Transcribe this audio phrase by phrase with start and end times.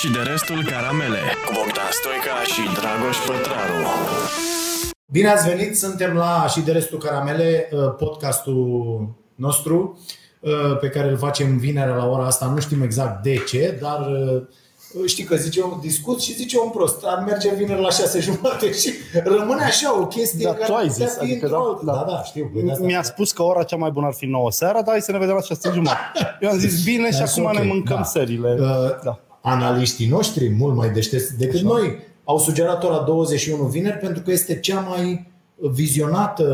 [0.00, 3.80] și de restul caramele cu Bogdan Stoica și Dragoș Pătraru.
[5.10, 9.98] Bine ați venit, suntem la și de restul caramele, uh, podcastul nostru
[10.40, 12.46] uh, pe care îl facem vinerea la ora asta.
[12.46, 14.42] Nu știm exact de ce, dar uh,
[15.08, 17.04] știi că zice un discut și zice un prost.
[17.04, 18.92] Ar merge vineri la șase jumate și
[19.24, 21.98] rămâne așa o chestie Da, care tu ai putea zis, fi adică într-o- da, da,
[22.06, 22.12] da.
[22.12, 22.50] da, știu.
[22.52, 24.88] păi de asta- Mi-a spus că ora cea mai bună ar fi 9 seara, dar
[24.88, 25.98] hai să ne vedem la 6 jumătate.
[26.40, 28.02] Eu am zis bine și That's acum ok, ne mâncăm da.
[28.04, 28.56] seriile.
[28.60, 28.66] Uh,
[29.04, 29.20] Da.
[29.40, 34.58] Analiștii noștri, mult mai deștepți decât noi, au sugerat ora 21 vineri pentru că este
[34.60, 36.46] cea mai vizionată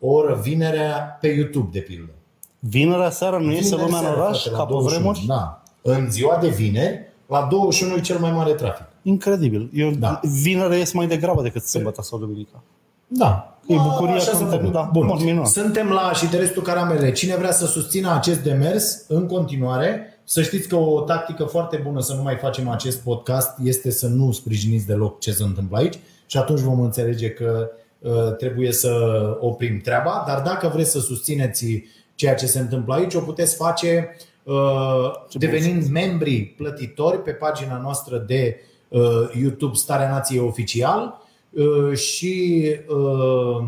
[0.00, 2.10] oră vinerea pe YouTube, de pildă.
[2.58, 5.00] Vinerea seara nu iese Vineri lumea în seara, oraș frate, la ca pe 21.
[5.00, 5.24] vremuri?
[5.26, 5.62] Da.
[5.82, 8.86] În ziua de vineri, la 21 e cel mai mare trafic.
[9.02, 9.70] Incredibil.
[9.74, 10.20] Eu Da.
[10.42, 12.62] vinerea ies mai degrabă decât sâmbătă sau duminica.
[13.06, 13.58] Da.
[13.66, 14.70] E bucuria Așa când se te- întâmplă.
[14.80, 15.06] da, Bun.
[15.06, 15.46] bun, minunat.
[15.46, 17.12] Suntem la și de restul caramele.
[17.12, 22.00] Cine vrea să susțină acest demers în continuare, să știți că o tactică foarte bună
[22.00, 25.98] să nu mai facem acest podcast este să nu sprijiniți deloc ce se întâmplă aici
[26.26, 28.92] și atunci vom înțelege că uh, trebuie să
[29.40, 31.82] oprim treaba, dar dacă vreți să susțineți
[32.14, 38.18] ceea ce se întâmplă aici, o puteți face uh, devenind membri plătitori pe pagina noastră
[38.18, 43.66] de uh, YouTube Starea Nației Oficial uh, și uh,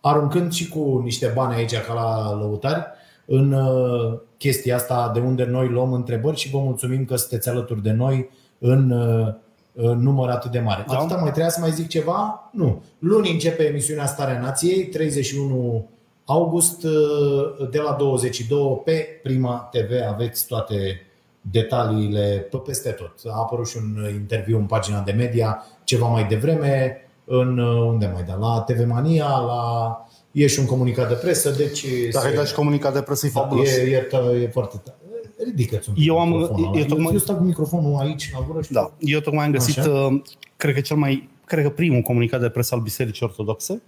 [0.00, 2.86] aruncând și cu niște bani aici ca la lăutari
[3.24, 7.82] în uh, chestia asta de unde noi luăm întrebări și vă mulțumim că sunteți alături
[7.82, 9.34] de noi în uh,
[9.80, 10.84] în număr atât de mare.
[10.88, 10.96] Da.
[10.96, 12.50] Atâta mai trebuia să mai zic ceva?
[12.52, 12.82] Nu.
[12.98, 15.88] Luni începe emisiunea Starea Nației, 31
[16.24, 21.06] august uh, de la 22 pe Prima TV aveți toate
[21.40, 23.14] detaliile pe peste tot.
[23.24, 28.10] A apărut și un interviu în pagina de media ceva mai devreme, în uh, unde
[28.14, 28.34] mai da?
[28.34, 32.54] La TV Mania, la e și un comunicat de presă, deci Dacă ai dat și
[32.54, 33.68] comunicat de presă, e da, fabulos.
[33.76, 34.96] e, e, e foarte tare.
[35.44, 36.78] Ridică-ți un pic Eu am- microfonul ăla.
[36.78, 38.90] eu tocmai- eu stau cu microfonul aici la gură și Da.
[38.98, 39.90] Eu tocmai am găsit, Așa.
[39.90, 40.20] uh,
[40.56, 43.82] cred că cel mai, cred că primul comunicat de presă al Bisericii Ortodoxe.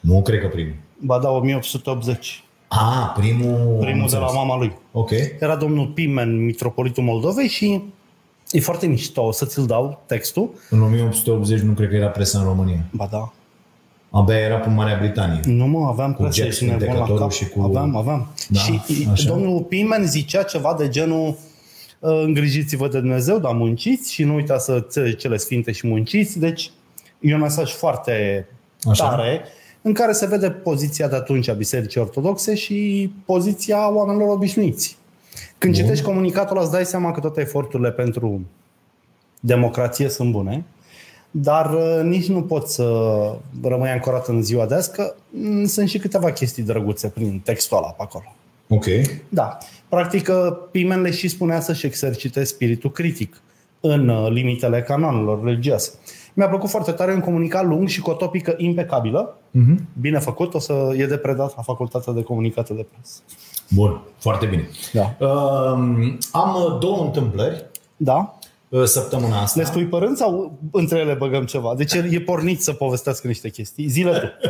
[0.00, 0.74] Nu cred că primul.
[0.98, 2.44] Ba da, 1880.
[2.68, 3.76] A, primul...
[3.80, 4.72] Primul de la mama lui.
[4.92, 5.10] Ok.
[5.40, 7.82] Era domnul Pimen, mitropolitul Moldovei și
[8.50, 10.50] e foarte mișto, o să ți-l dau textul.
[10.70, 12.84] În 1880 nu cred că era presă în România.
[12.92, 13.32] Ba da.
[14.16, 15.40] Abia era pe Marea Britanie.
[15.44, 17.30] Nu mă, aveam presă Jack și nebun la Vindecătorul cap.
[17.30, 18.26] și cu- Aveam, aveam.
[18.48, 18.80] Da, și
[19.12, 19.28] așa.
[19.28, 21.26] domnul Pimen zicea ceva de genul
[21.98, 26.38] uh, îngrijiți-vă de Dumnezeu, dar munciți și nu uitați să țări cele sfinte și munciți.
[26.38, 26.70] Deci
[27.20, 28.46] e un mesaj foarte
[28.90, 29.08] Așa.
[29.08, 29.42] tare
[29.82, 34.96] în care se vede poziția de atunci a Bisericii Ortodoxe și poziția oamenilor obișnuiți.
[35.58, 35.82] Când Bun.
[35.82, 38.40] citești comunicatul ăla, îți dai seama că toate eforturile pentru
[39.40, 40.64] democrație sunt bune,
[41.36, 42.84] dar uh, nici nu pot să
[43.62, 47.76] rămâi ancorat în ziua de azi, că mm, sunt și câteva chestii drăguțe prin textul
[47.76, 48.24] ăla pe acolo.
[48.68, 48.84] Ok.
[49.28, 49.58] Da.
[49.88, 53.40] Practic, uh, Pimen le și spunea să-și exercite spiritul critic
[53.80, 55.92] în uh, limitele canonelor religioase.
[56.34, 59.88] Mi-a plăcut foarte tare un comunicat lung și cu o topică impecabilă, Mhm.
[60.00, 63.20] bine făcut, o să e de predat la Facultatea de Comunicate de Presă.
[63.70, 64.68] Bun, foarte bine.
[64.92, 65.26] Da.
[65.26, 67.64] Um, am două întâmplări
[67.96, 68.38] Da?
[68.68, 69.60] Uh, săptămâna asta.
[69.60, 71.74] Le spui părând sau între ele băgăm ceva?
[71.76, 73.86] Deci el e pornit să povestească niște chestii.
[73.88, 74.26] Zile tu.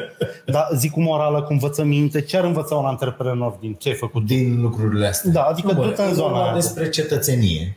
[0.47, 2.21] Da, zic cu morală, cu învățăminte.
[2.21, 4.27] Ce ar învăța un antreprenor din ce ai făcut?
[4.27, 5.31] din lucrurile astea.
[5.31, 6.55] Da, adică Nu, bă, du-te în e zona vorba aia.
[6.55, 7.77] despre cetățenie,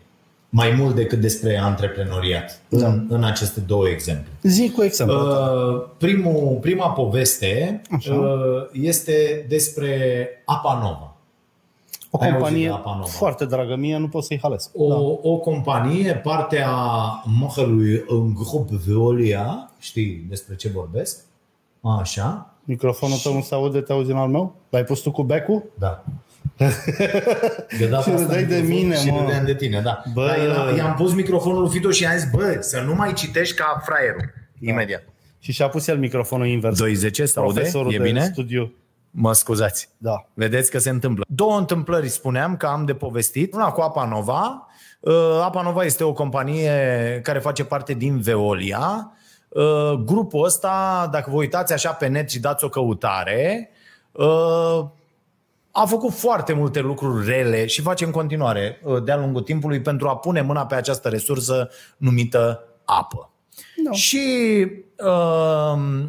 [0.49, 2.87] mai mult decât despre antreprenoriat, Da.
[2.87, 4.31] în, în aceste două exemple.
[4.41, 5.15] Zic cu exemplu.
[5.17, 8.13] Uh, primul, prima poveste Așa.
[8.13, 8.29] uh,
[8.71, 11.15] este despre Apa Nova.
[12.11, 13.05] O ai auzit companie de Apa Nova?
[13.07, 14.69] foarte dragă mie, nu pot să-i halesc.
[14.73, 14.95] O, Da.
[15.29, 16.69] o companie, partea
[17.39, 21.19] Mahelui în grup Veolia, știi despre ce vorbesc?
[21.99, 24.55] Așa, Microfonul tău nu se aude, te auzi în al meu?
[24.69, 25.63] L-ai pus tu cu becul?
[25.79, 26.03] da.
[27.79, 29.19] De data Și asta râdeai de microfon- mine, și mă.
[29.21, 30.03] râdeam de tine, da.
[30.13, 30.25] Bă.
[30.25, 33.55] Dar era, i-am pus microfonul lui Fido și i-am zis, bă, să nu mai citești
[33.55, 34.33] ca fraierul.
[34.61, 35.03] Imediat.
[35.39, 36.77] Și și-a pus el microfonul invers.
[36.83, 37.53] 2.10 se aude?
[37.53, 38.23] Profesorul E de bine?
[38.31, 38.73] studiu.
[39.19, 39.89] Mă scuzați.
[39.97, 40.25] Da.
[40.33, 41.25] Vedeți că se întâmplă.
[41.27, 43.53] Două întâmplări spuneam că am de povestit.
[43.53, 44.67] Una cu Apa Nova.
[44.99, 46.71] Uh, Apa Nova este o companie
[47.23, 49.11] care face parte din Veolia.
[49.49, 53.69] Uh, Grupul ăsta, dacă vă uitați așa pe net și dați o căutare,
[54.11, 54.85] uh,
[55.71, 60.07] a făcut foarte multe lucruri rele și face în continuare uh, de-a lungul timpului pentru
[60.07, 63.29] a pune mâna pe această resursă numită apă.
[63.83, 63.91] Da.
[63.91, 64.65] Și
[64.97, 66.05] uh,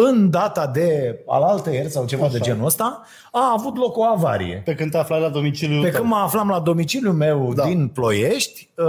[0.00, 2.32] în data de alaltă ieri sau ceva Așa.
[2.32, 3.02] de genul ăsta,
[3.32, 4.62] a avut loc o avarie.
[4.64, 6.00] Pe când te aflai la domiciliul Pe tău.
[6.00, 7.62] când mă aflam la domiciliul meu Da.
[7.62, 7.68] da.
[7.68, 8.86] din Ploiești, uh,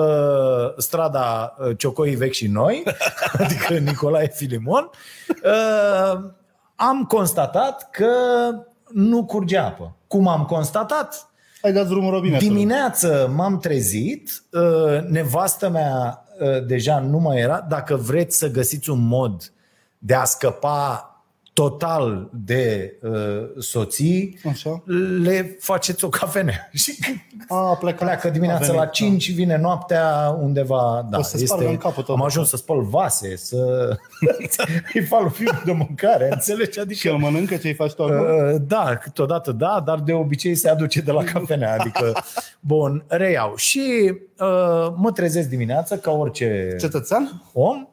[0.78, 2.84] strada uh, Ciocoi Vechi și Noi,
[3.40, 4.90] adică Nicolae Filimon,
[5.44, 6.20] uh,
[6.76, 8.08] am constatat că
[8.94, 9.96] nu curge apă.
[10.08, 11.30] Cum am constatat?
[11.62, 12.54] Ai dat drumul robinetului.
[12.54, 17.66] Dimineață m-am trezit, uh, nevastă mea uh, deja nu mai era.
[17.70, 19.52] Dacă vreți să găsiți un mod
[20.00, 21.04] de a scăpa
[21.54, 24.84] total de uh, soții, Așa.
[25.22, 26.70] le faceți o cafenea.
[26.74, 26.98] Și
[27.48, 28.00] A, a plecat.
[28.00, 31.08] pleacă dimineața A venit, la 5, vine noaptea undeva.
[31.10, 32.16] Da, O să spargă în capul tot.
[32.16, 33.90] am ajuns să spăl vase, să
[34.94, 36.72] îi fac lui fiul de mâncare, înțelegi?
[36.72, 38.16] Și Adică el mănâncă ce-i faci tu acum?
[38.54, 41.76] Uh, Da, câteodată da, dar de obicei se aduce de la cafenea.
[41.80, 42.14] Adică,
[42.60, 43.56] bun, reiau.
[43.56, 47.44] Și uh, mă trezesc dimineața ca orice Cetățean?
[47.54, 47.88] om,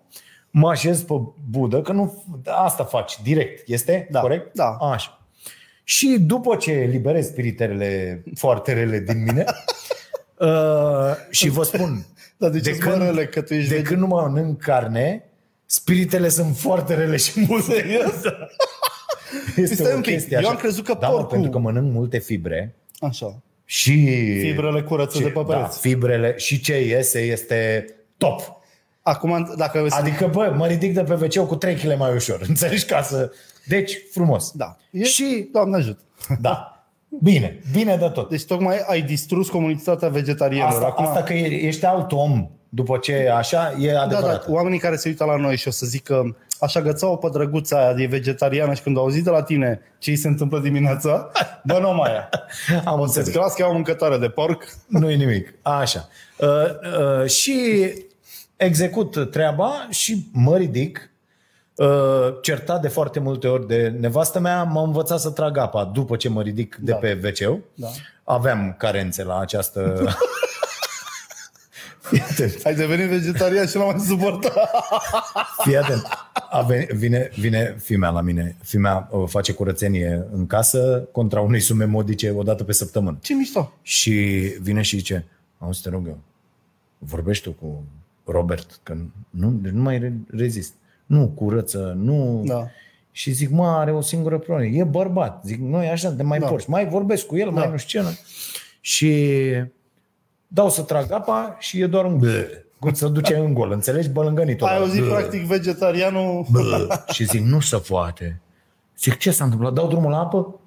[0.59, 1.15] mă așez pe
[1.51, 4.55] budă, că nu asta faci direct, este Da, corect?
[4.55, 4.77] da.
[4.81, 5.21] Așa.
[5.85, 9.45] Și după ce liberez spiritele foarte rele din mine,
[10.39, 12.07] uh, și vă spun,
[12.39, 14.61] Da, de ce de sunt când, rele că tu ești de vege- când nu mănânc
[14.63, 15.25] carne,
[15.67, 17.73] spiritele sunt foarte rele și multe.
[19.57, 20.49] Este Stai o un pic, chestie eu așa.
[20.51, 23.43] am crezut că da, mă, porcul- pentru că mănânc multe fibre Așa.
[23.65, 23.93] și...
[24.41, 25.81] Fibrele curăță ce, de pe da, pereți.
[25.81, 27.87] fibrele și ce iese este
[28.17, 28.41] top.
[29.09, 29.87] Acum, dacă...
[29.89, 32.41] Adică, bă, mă ridic de pe wc cu 3 kg mai ușor.
[32.49, 32.85] Înțelegi?
[32.85, 33.31] Ca să...
[33.67, 34.51] Deci, frumos.
[34.55, 34.77] Da.
[34.91, 36.01] E, Și, Doamne ajută.
[36.41, 36.85] da,
[37.23, 38.29] bine, bine de tot.
[38.31, 40.73] Deci tocmai ai distrus comunitatea vegetarianilor.
[40.83, 44.47] Asta, Acum, asta că e- ești alt om după ce așa, e da, adevărat.
[44.47, 47.79] da, oamenii care se uită la noi și o să zică așa gățau pe drăguța
[47.79, 51.31] aia de vegetariană și când au auzit de la tine ce îi se întâmplă dimineața,
[51.65, 52.29] bă, nu mai aia.
[52.85, 53.29] Am Se înțeles.
[53.29, 54.65] crească o mâncătoare de porc.
[54.87, 55.55] nu e nimic.
[55.63, 56.09] Așa.
[56.39, 56.49] Uh,
[57.23, 57.55] uh, și
[58.57, 61.11] execut treaba și mă ridic,
[61.75, 61.87] uh,
[62.43, 66.29] certat de foarte multe ori de nevastă mea, m-a învățat să trag apa după ce
[66.29, 66.97] mă ridic de Da.
[66.97, 67.89] pe wc Da.
[68.25, 69.81] Aveam carențe la această...
[72.01, 74.53] Fii atent, Ai devenit vegetarian și l-am mai suportat.
[75.65, 76.03] fii atent.
[76.51, 78.57] A venit, vine, vine fimea la mine.
[78.63, 83.19] Fimea uh, face curățenie în casă contra unei sume modice o dată pe săptămână.
[83.23, 83.73] Ce mișto.
[83.83, 84.13] Și
[84.61, 85.25] vine și zice,
[85.59, 86.19] auzi, te rog eu,
[86.99, 87.85] vorbești tu cu
[88.27, 88.97] Robert, că
[89.31, 90.73] nu, deci nu mai re- rezist.
[91.07, 92.43] Nu curăță, nu...
[92.47, 92.67] Da.
[93.13, 94.77] Și zic, mă, are o singură problemă.
[94.77, 95.43] E bărbat.
[95.45, 96.45] Zic, noi așa, de mai Da.
[96.45, 96.51] da.
[96.51, 96.67] porci.
[96.67, 97.61] Mai vorbesc cu el, da.
[97.61, 98.07] mai nu știu ce.
[98.07, 98.13] nu.
[98.81, 99.33] Și
[100.47, 102.47] dau să trag apa și e doar un bă.
[102.79, 104.09] Cum să duce în gol, înțelegi?
[104.09, 104.67] Bălângănitul.
[104.67, 104.85] Ai ăla.
[104.85, 105.09] auzit Bă.
[105.09, 106.47] practic vegetarianul...
[106.51, 106.89] Bă.
[107.13, 108.41] Și zic, nu se poate.
[108.99, 109.73] Zic, ce s-a întâmplat?
[109.73, 110.61] Dau drumul la apă?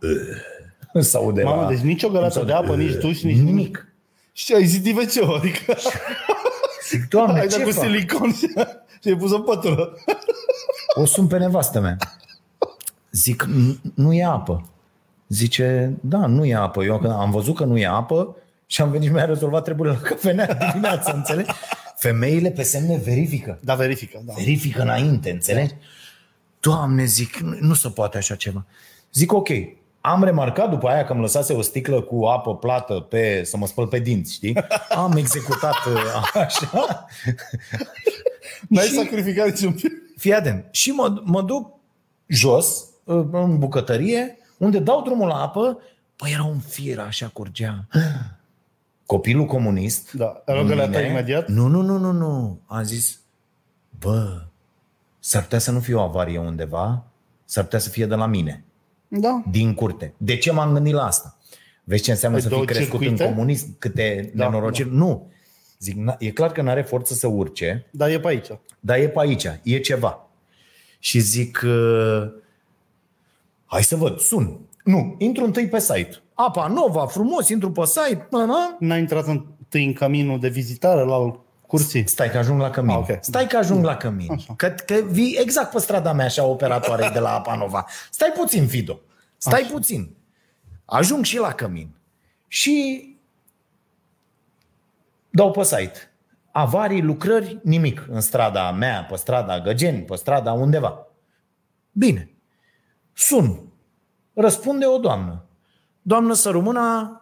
[0.94, 1.02] Bă.
[1.02, 1.68] Sau de Mamă, la...
[1.68, 3.44] deci nici o găleată Sau de apă, nici duș, nici nimic.
[3.46, 3.88] nimic.
[4.34, 5.74] Și ai zis wc adică
[6.90, 7.84] Zic, doamne, ai ce dat cu fac?
[7.84, 8.48] silicon și,
[9.02, 9.94] și ai pus o pătură.
[10.96, 11.98] O sun pe nevastă mea.
[13.12, 14.70] Zic, "Nu- nu e apă.
[15.28, 16.84] Zice, da, nu e apă.
[16.84, 19.96] Eu când am văzut că nu e apă și am venit și mi-a rezolvat treburile
[20.02, 21.52] la cafenea dimineața, înțelegi?
[21.98, 23.60] Femeile pe semne verifică.
[23.62, 24.34] Da, verifică, da.
[24.38, 25.74] Verifică înainte, înțelegi?
[26.60, 28.66] Doamne, zic, nu, nu se poate așa ceva.
[29.14, 29.50] Zic, ok,
[30.02, 33.68] am remarcat după aia că îmi lăsase o sticlă cu apă plată pe, să mă
[33.68, 34.58] spăl pe dinți, știi?
[35.04, 37.06] Am executat uh, așa.
[38.68, 39.92] N-ai Și- sacrificat niciun pic.
[40.18, 40.66] Fii atent.
[40.72, 41.72] Și mă, mă duc
[42.28, 42.86] jos,
[43.32, 45.80] în bucătărie, unde dau drumul la apă,
[46.16, 47.88] păi era un fir, așa curgea.
[49.06, 50.12] Copilul comunist.
[50.12, 51.48] Da, era o găleată mine- imediat?
[51.48, 52.60] Nu, nu, nu, nu, nu.
[52.66, 53.20] Am zis,
[54.00, 54.42] bă,
[55.20, 57.04] s-ar putea să nu fie o avarie undeva,
[57.46, 58.64] s-ar putea să fie de la mine,
[59.12, 59.44] Da.
[59.52, 60.14] din curte.
[60.18, 61.38] De ce m-am gândit la asta?
[61.84, 63.24] Vezi ce înseamnă Păi să fii două crescut circuite?
[63.24, 63.76] în comunism?
[63.80, 64.90] Câte Da, nenorociri?
[64.96, 65.32] Nu.
[65.80, 68.48] Zic, na- e clar că nu are forță să urce, Dar e pe aici.
[68.80, 70.28] dar e pe aici, e ceva.
[71.00, 72.32] Și zic, uh,
[73.66, 74.60] hai să văd, sun.
[74.84, 76.10] Nu, intru întâi pe site.
[76.34, 78.28] Apa Nova, frumos, intru pe site.
[78.32, 78.76] Na, na.
[78.80, 81.40] N-ai intrat întâi în caminul de vizitare la
[81.70, 82.08] curții?
[82.08, 82.96] Stai că ajung la cămin.
[82.96, 83.18] Ah, ok.
[83.22, 84.32] Stai că ajung la cămin.
[84.32, 84.54] Așa.
[84.56, 87.86] Că, că vii exact pe strada mea așa operatoare de la Apa Nova.
[88.12, 89.00] Stai puțin, Fido.
[89.38, 89.72] Stai Așa.
[89.72, 90.16] puțin.
[90.86, 91.90] Ajung și la cămin.
[92.48, 93.06] Și
[95.30, 96.12] dau pe site.
[96.52, 101.08] Avarii, lucrări, nimic în strada mea, pe strada Găgeni, pe strada undeva.
[101.92, 102.32] Bine.
[103.14, 103.72] Sun.
[104.34, 105.46] Răspunde o doamnă.
[106.02, 107.22] Doamnă Sărumâna,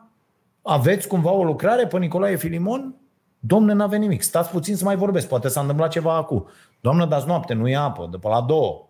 [0.62, 2.96] aveți cumva o lucrare pe Nicolae Filimon?
[3.40, 4.22] Domne, n-ave nimic.
[4.22, 5.28] Stați puțin să mai vorbesc.
[5.28, 6.48] Poate s-a întâmplat ceva acum.
[6.82, 8.08] Doamnă, dați noapte, nu e apă.
[8.12, 8.88] De pe la două.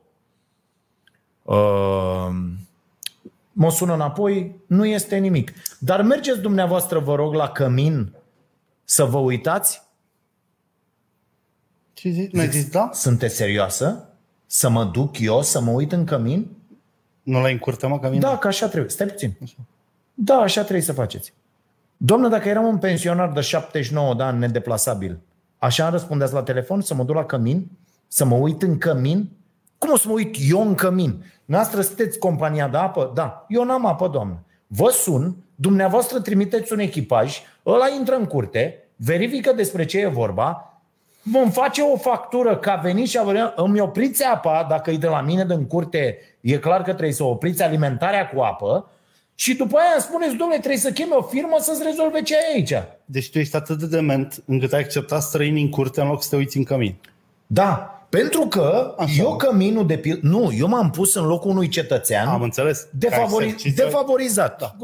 [1.44, 2.30] Uh,
[3.51, 5.54] mă sună înapoi, nu este nimic.
[5.80, 8.16] Dar mergeți dumneavoastră, vă rog, la cămin
[8.84, 9.86] să vă uitați?
[11.94, 12.32] Ce zici?
[12.34, 12.89] Mi-ai zis da?
[12.94, 14.10] Sunteți serioasă?
[14.46, 16.48] Să mă duc eu să mă uit în cămin?
[17.24, 18.22] Nu l-ai în curte, mă, caminul?
[18.30, 18.92] Da, că așa trebuie.
[18.92, 19.38] Stai puțin.
[20.13, 21.34] Da, așa trebuie să faceți.
[21.98, 25.20] Doamnă, dacă eram un pensionar de 79 de ani nedeplasabil,
[25.58, 27.68] așa îmi răspundeați la telefon să mă duc la cămin?
[28.08, 29.30] Să mă uit în cămin?
[29.77, 31.25] Cum o să mă uit eu în cămin?
[31.46, 33.12] Noastră sunteți compania de apă?
[33.13, 33.46] Da.
[33.48, 34.44] Eu n-am apă, doamnă.
[34.68, 40.80] Vă sun, dumneavoastră trimiteți un echipaj, ăla intră în curte, verifică despre ce e vorba,
[41.22, 44.98] vom face o factură că a venit și a venit, îmi opriți apa, dacă e
[44.98, 48.89] de la mine din curte, e clar că trebuie să opriți alimentarea cu apă,
[49.39, 52.53] și după aia îmi spuneți, domnule, trebuie să chemi o firmă să-ți rezolve ce ai
[52.56, 52.74] aici.
[53.06, 56.29] Deci tu ești atât de dement încât ai acceptat străini în curte în loc să
[56.29, 56.96] te uiți în cămin.
[57.48, 59.22] Da, pentru că Așa.
[59.22, 60.20] eu căminul de pil...
[60.22, 62.88] Nu, eu m-am pus în locul unui cetățean Am înțeles.
[62.91, 63.46] defavori...
[63.46, 64.75] Ca exercițiu- defavorizat, da.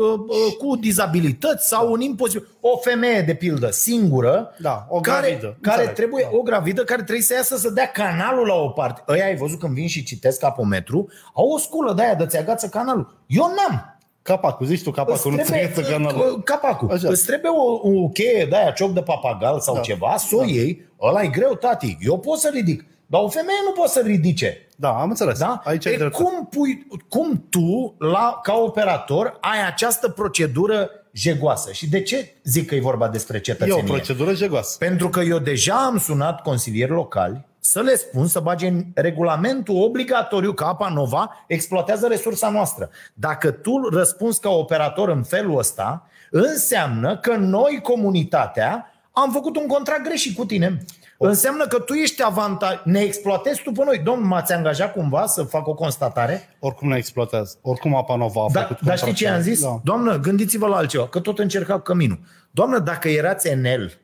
[0.58, 2.48] cu dizabilități sau un imposibil.
[2.60, 5.58] O femeie, de pildă, singură, Da, o care, gravidă.
[5.62, 6.38] care Înțeleg, trebuie, da.
[6.38, 9.04] o gravidă care trebuie să iasă să dea canalul la o parte.
[9.08, 12.38] Ăia ai văzut când vin și citesc apometru, au o sculă de aia de ți
[12.38, 13.18] agață canalul.
[13.28, 13.93] Eu n-am.
[14.24, 16.42] Capacul, zici tu capacul, nu Îți trebuie să canalul.
[16.44, 16.92] capacul.
[16.92, 17.08] Așa.
[17.10, 19.82] Îți trebuie o, o cheie de aia, cioc de papagal sau Da.
[19.82, 20.82] ceva, să o iei.
[21.02, 21.98] Ăla e greu, tati.
[22.02, 22.86] Eu pot să ridic.
[23.06, 24.58] Dar o femeie nu poate să ridice.
[24.76, 25.40] Da, am înțeles.
[25.40, 25.62] Da?
[25.64, 26.24] Aici ai e, dreptate.
[26.24, 31.72] cum, pui, cum tu, la, ca operator, ai această procedură jegoasă?
[31.72, 33.82] Și de ce zic că e vorba despre E cetățenie?
[33.82, 34.76] o procedură jegoasă.
[34.80, 39.82] Pentru că eu deja am sunat consilieri locali să le spun să bage în regulamentul
[39.82, 42.90] obligatoriu că Apa Nova exploatează resursa noastră.
[43.14, 49.68] Dacă tu răspunzi ca operator în felul ăsta, înseamnă că noi, comunitatea, am făcut un
[49.68, 50.78] contract greșit cu tine.
[51.18, 53.98] Înseamnă că tu ești avantaj, ne exploatezi tu pe noi.
[53.98, 56.56] Domnul, m-ați angajat cumva să fac o constatare?
[56.60, 57.58] Oricum ne exploatează.
[57.62, 59.62] Oricum Apa Nova a Da, făcut dar știi ce am zis?
[59.62, 59.80] Da.
[59.84, 62.20] Doamnă, gândiți-vă la altceva, că tot încerca căminul.
[62.52, 64.03] Doamnă, dacă erați NL,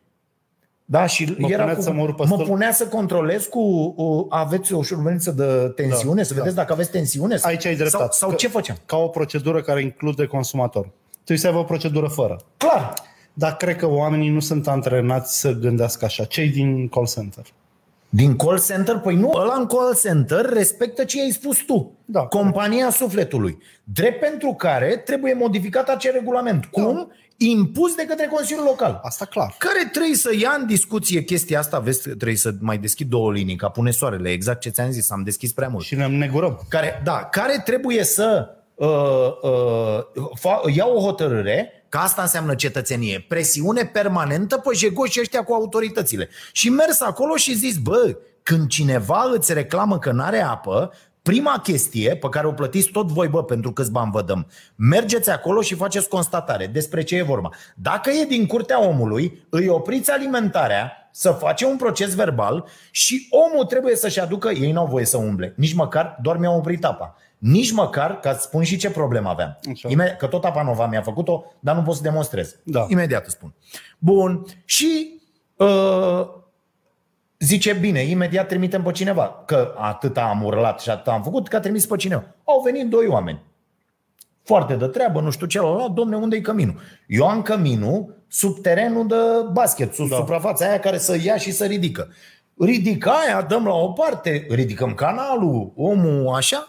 [0.92, 2.48] da, și Mă era puneți cu, să mă urc pe mă stâlp?
[2.48, 6.90] punea să controlez cu, o, aveți o șurubeniță de tensiune, Da, să vedeți dacă aveți
[6.92, 7.38] tensiune?
[7.42, 8.04] Aici ai dreptate.
[8.04, 8.78] Sau, sau Că- ce făceam?
[8.86, 10.90] Ca o procedură care include consumator.
[11.14, 12.40] Trebuie să aibă o procedură fără.
[12.58, 12.94] Clar.
[13.34, 16.24] Dar cred că oamenii nu sunt antrenați să gândească așa.
[16.24, 17.44] Cei din call center.
[18.10, 18.98] Din call center?
[18.98, 21.98] Păi nu, ăla în call center respectă ce ai spus tu.
[22.06, 22.22] Da.
[22.22, 23.58] Compania sufletului.
[23.84, 26.66] Drept pentru care trebuie modificat acel regulament.
[26.66, 27.12] Cum?
[27.38, 29.00] Impus de către Consiliul Local.
[29.04, 29.56] Asta clar.
[29.58, 33.56] care trebuie să ia în discuție chestia asta, vezi, trebuie să mai deschid două linii,
[33.56, 35.86] ca pune soarele, exact ce ți-am zis, am deschis prea mult.
[35.86, 36.66] Și ne negurăm.
[36.70, 38.88] Care, da, care trebuie să uh,
[39.42, 45.54] uh, fa, ia o hotărâre, că asta înseamnă cetățenie, presiune permanentă pe jegoși ăștia cu
[45.54, 46.30] autoritățile.
[46.52, 50.92] Și mers acolo și zis, bă, când cineva îți reclamă că n-are apă,
[51.22, 55.30] prima chestie pe care o plătiți tot voi, bă, pentru câți bani vă dăm, mergeți
[55.30, 57.50] acolo și faceți constatare despre ce e vorba.
[57.76, 63.66] Dacă e din curtea omului, îi opriți alimentarea, să face un proces verbal și omul
[63.66, 67.16] trebuie să-și aducă, ei n-au voie să umble, nici măcar, doar mi-au oprit apa.
[67.40, 69.60] Nici măcar, ca să spun și ce problemă aveam.
[69.72, 69.90] Așa.
[69.90, 72.56] Imediat, că tot apa nova mi-a făcut-o, dar nu pot să demonstrez.
[72.64, 72.86] Da.
[72.90, 73.54] Imediat îți spun.
[73.98, 74.46] Bun.
[74.66, 75.22] Și
[75.56, 76.28] uh,
[77.38, 79.44] zice, bine, imediat trimitem pe cineva.
[79.46, 82.24] Că atât am urlat și atât am făcut, că a trimis pe cineva.
[82.44, 83.42] Au venit doi oameni.
[84.44, 86.80] Foarte de treabă, nu știu celălalt, domne, unde e căminul?
[87.08, 89.16] Eu am căminul sub terenul de
[89.52, 90.16] basket, sub da.
[90.16, 90.22] Da.
[90.22, 92.08] suprafața aia care să ia și să ridică.
[92.60, 96.68] Ridică aia, dăm la o parte, ridicăm canalul, omul așa,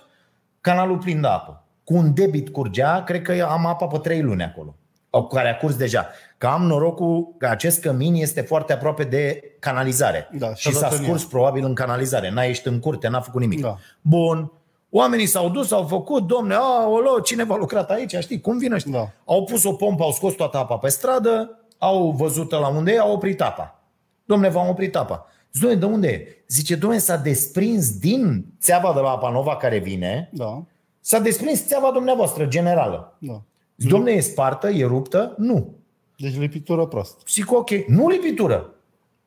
[0.61, 1.65] canalul plin de apă.
[1.85, 4.75] Cu un debit curgea, cred că am apă pe trei luni acolo,
[5.11, 6.07] cu care a curs deja.
[6.39, 10.29] Că am norocul că acest cămin este foarte aproape de canalizare.
[10.33, 12.31] Da, și și-a s-a dat în scurs probabil în canalizare.
[12.31, 13.61] N-a ieșit în curte, n-a făcut nimic.
[13.61, 13.77] Da.
[14.01, 14.53] Bun.
[14.91, 18.93] Oamenii s-au dus, au făcut, domne, aolo, cineva a lucrat aici, știi, cum vin ăștia?
[18.93, 19.11] Da.
[19.25, 22.99] Au pus o pompă, au scos toată apa pe stradă, au văzut la unde e,
[22.99, 23.81] au oprit apa.
[24.25, 25.27] Domne, v-am oprit apa.
[25.53, 26.45] Zice, domne, de unde e?
[26.49, 30.65] Zice, domne, s-a desprins din țeava de la apa nova care vine, Da.
[31.01, 33.17] s-a desprins țeava dumneavoastră, generală.
[33.19, 33.43] Da.
[33.77, 35.35] Zice, domne, e spartă, e ruptă?
[35.39, 35.75] Nu.
[36.17, 37.21] Deci lipitură prost.
[37.29, 38.75] Zic, ok, nu lipitură.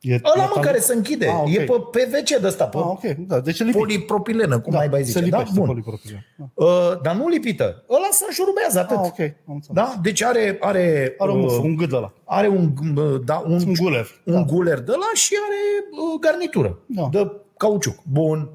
[0.04, 1.26] E, Ăla e mă tal- care se închide.
[1.26, 1.48] Ah, ok.
[1.54, 3.02] E pe PVC de ăsta, pe Ah, ok.
[3.18, 3.78] Da, deci e lipit.
[3.78, 5.30] polipropilenă, cum da, mai bai se zice.
[5.30, 5.36] Da?
[5.38, 5.66] lipește Bun.
[5.66, 6.26] polipropilen.
[6.36, 6.64] Da.
[6.64, 7.84] Uh, dar nu lipită.
[7.90, 8.96] Ăla se înșurubează atât.
[8.96, 9.18] Ah, ok.
[9.18, 9.76] Am înțeles.
[9.84, 9.94] Da?
[10.02, 12.12] Deci are, are, Are un, uh, un gât ăla.
[12.24, 14.06] are un, uh, da, un, Un guler.
[14.24, 14.42] un Da.
[14.42, 17.08] guler de la și are uh, garnitură Da.
[17.10, 17.96] de cauciuc.
[18.12, 18.48] Bun.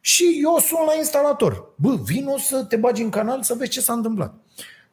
[0.00, 1.72] Și eu sun la instalator.
[1.76, 4.34] Bă, vino să te bagi în canal să vezi ce s-a întâmplat.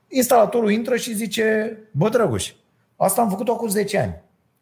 [0.07, 2.51] Instalatorul intră și zice, bă, Drăguș,
[2.95, 4.21] asta am făcut-o acum 10 ani.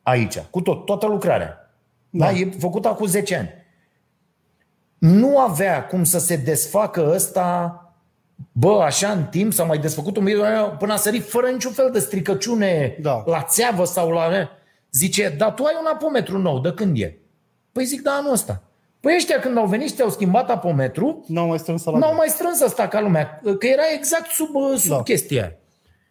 [0.09, 1.71] Aici, cu tot, toată lucrarea.
[2.09, 2.25] Da.
[2.25, 3.49] da e făcută acum 10 ani.
[4.97, 7.83] Nu avea cum să se desfacă ăsta
[8.51, 10.43] Bă, așa în timp s-a mai desfăcut un mediu
[10.77, 13.23] până a sărit fără niciun fel de stricăciune Da.
[13.25, 14.49] la țeavă sau la...
[14.91, 17.17] Zice, dar tu ai un apometru nou, de când e?
[17.71, 18.63] Păi zic, da, anul ăsta.
[18.99, 22.27] Păi ăștia când au venit și te-au schimbat apometru, N-au mai strâns la n-au mai
[22.27, 24.95] strâns asta ca lumea, că era exact sub, sub da.
[24.95, 25.03] Da.
[25.03, 25.53] chestia aia.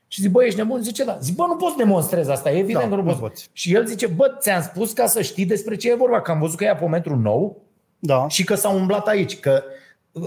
[0.09, 0.83] Și zic, bă, ești nebun?
[0.83, 1.19] Zice, da.
[1.21, 3.21] Zic, bă, nu poți demonstrezi asta, e evident Da, că nu nu poți.
[3.21, 3.49] poți.
[3.53, 6.39] Și el zice, bă, ți-am spus ca să știi despre ce e vorba, că am
[6.41, 7.63] văzut că e apometru nou
[7.99, 8.29] Da.
[8.29, 9.63] și că s-a umblat aici, că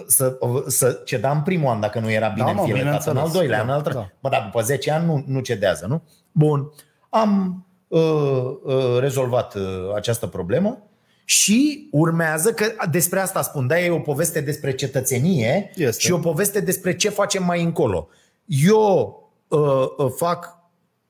[0.08, 3.24] să, să ceda în primul an dacă nu era bine Da, mă, înfiletat, în bineînțeles.
[3.24, 4.02] al doilea, Da, în al treilea.
[4.04, 4.18] da.
[4.22, 6.02] Bă, dar după 10 ani nu, nu cedează, nu?
[6.32, 6.72] Bun.
[7.10, 8.00] Am uh,
[8.64, 9.62] uh, rezolvat uh,
[9.96, 10.84] această problemă
[11.26, 16.02] și urmează că despre asta spun, da, e o poveste despre cetățenie Este.
[16.02, 18.08] și o poveste despre ce facem mai încolo.
[18.46, 19.21] Eu uh, uh,
[20.18, 20.60] fac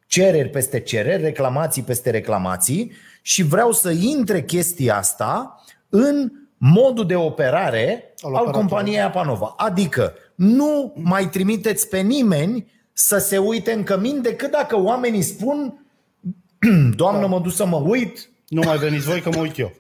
[0.08, 7.16] cereri peste cereri, reclamații peste reclamații și vreau să intre chestia asta în modul de
[7.16, 8.54] operare Al al, al operatorului.
[8.70, 9.54] companiei Apanova.
[9.58, 15.86] Adică nu mai trimiteți pe nimeni să se uite în cămin decât dacă oamenii spun
[16.96, 19.72] Doamnă, mă duc să mă uit, Nu mai veniți voi că mă uit eu.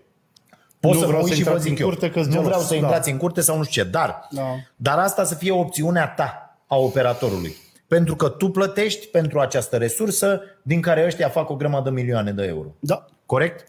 [0.80, 1.90] pot Nu să vreau mă uit să și vă intrați zic în eu.
[1.90, 2.46] curte că-s nu gelos.
[2.46, 2.76] vreau să Da.
[2.76, 4.42] intrați în curte sau nu știu ce, dar, Da.
[4.76, 7.56] dar asta să fie opțiunea ta a operatorului.
[7.92, 12.32] Pentru că tu plătești pentru această resursă din care ăștia fac o grămadă de milioane
[12.32, 12.68] de euro.
[12.80, 13.06] Da.
[13.26, 13.60] Corect?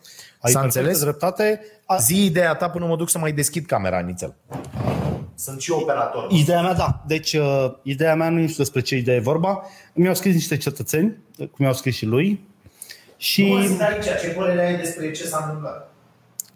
[0.41, 1.03] Ai S-a perfectă înțeles?
[1.03, 1.61] dreptate.
[1.87, 4.35] A, Zi ideea ta până mă duc să mai deschid camera, Nițel.
[5.35, 6.27] Sunt și operator.
[6.31, 7.03] Ideea mea, da.
[7.07, 9.63] Deci, uh, ideea mea nu știu despre ce idee e vorba.
[9.95, 12.47] Mi-au scris niște cetățeni, cum i-au scris și lui,
[13.17, 13.43] și
[13.81, 15.93] aici, ce părere ai despre ce s-a întâmplat?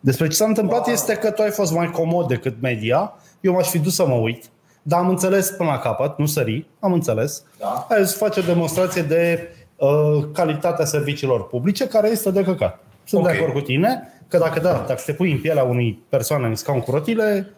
[0.00, 3.14] despre ce s-a întâmplat este că tu ai fost mai comod decât media.
[3.40, 4.44] Eu m-aș fi dus să mă uit,
[4.88, 7.42] dar am înțeles până la capăt, nu sări, am înțeles.
[7.58, 7.86] Da.
[7.88, 12.78] Hai să face o demonstrație de uh, calitatea serviciilor publice, care este de căcat.
[13.04, 13.30] Sunt Ok.
[13.30, 16.54] de acord cu tine că dacă da, dacă te pui în pielea unui persoane în
[16.54, 17.52] scaun cu rotile,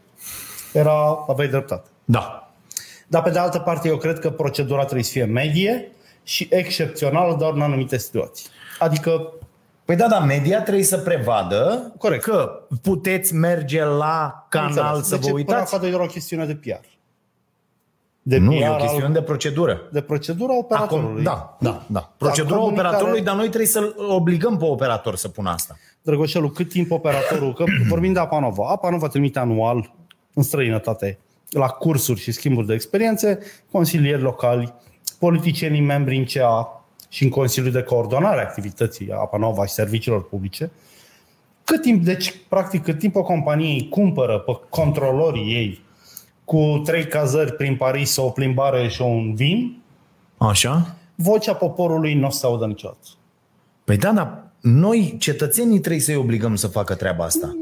[0.73, 1.89] era, aveai dreptate.
[2.05, 2.53] Da.
[3.07, 5.91] Dar pe de altă parte, eu cred că procedura trebuie să fie medie
[6.23, 8.47] și excepțională doar în anumite situații.
[8.79, 9.33] Adică,
[9.85, 12.23] Păi da, da, media trebuie să prevadă Corect.
[12.23, 15.07] că puteți merge la canal înțeles.
[15.07, 15.73] să deci, vă Până uitați.
[15.83, 16.98] la doar o chestiune de PR.
[18.29, 19.81] De Nu, PR e o al- chestiune de procedură.
[19.93, 21.23] de procedura Acum, operatorului.
[21.23, 22.13] da, da, da.
[22.17, 25.77] Procedura comunicare- operatorului, dar noi trebuie să-l obligăm pe operator să pună asta.
[26.03, 29.93] Drăgoșelu, cât timp operatorul, că vorbim de Apanova, Apanova trimite anual
[30.35, 31.19] în străinătate
[31.51, 33.39] la cursuri și schimburi de experiențe,
[33.71, 34.75] consilieri locali,
[35.19, 40.71] politicienii membri în CA și în Consiliul de Coordonare a activității Apanova și serviciilor publice.
[41.65, 45.87] Cât timp, deci, practic, cât timp o companie îi cumpără pe controlorii ei
[46.49, 49.83] cu trei cazări prin Paris, o plimbare și un vin,
[50.39, 50.97] Așa?
[51.15, 53.09] vocea poporului nu o să se audă niciodată.
[53.85, 57.57] Păi da, dar noi, cetățenii, trebuie să-i obligăm să facă treaba asta.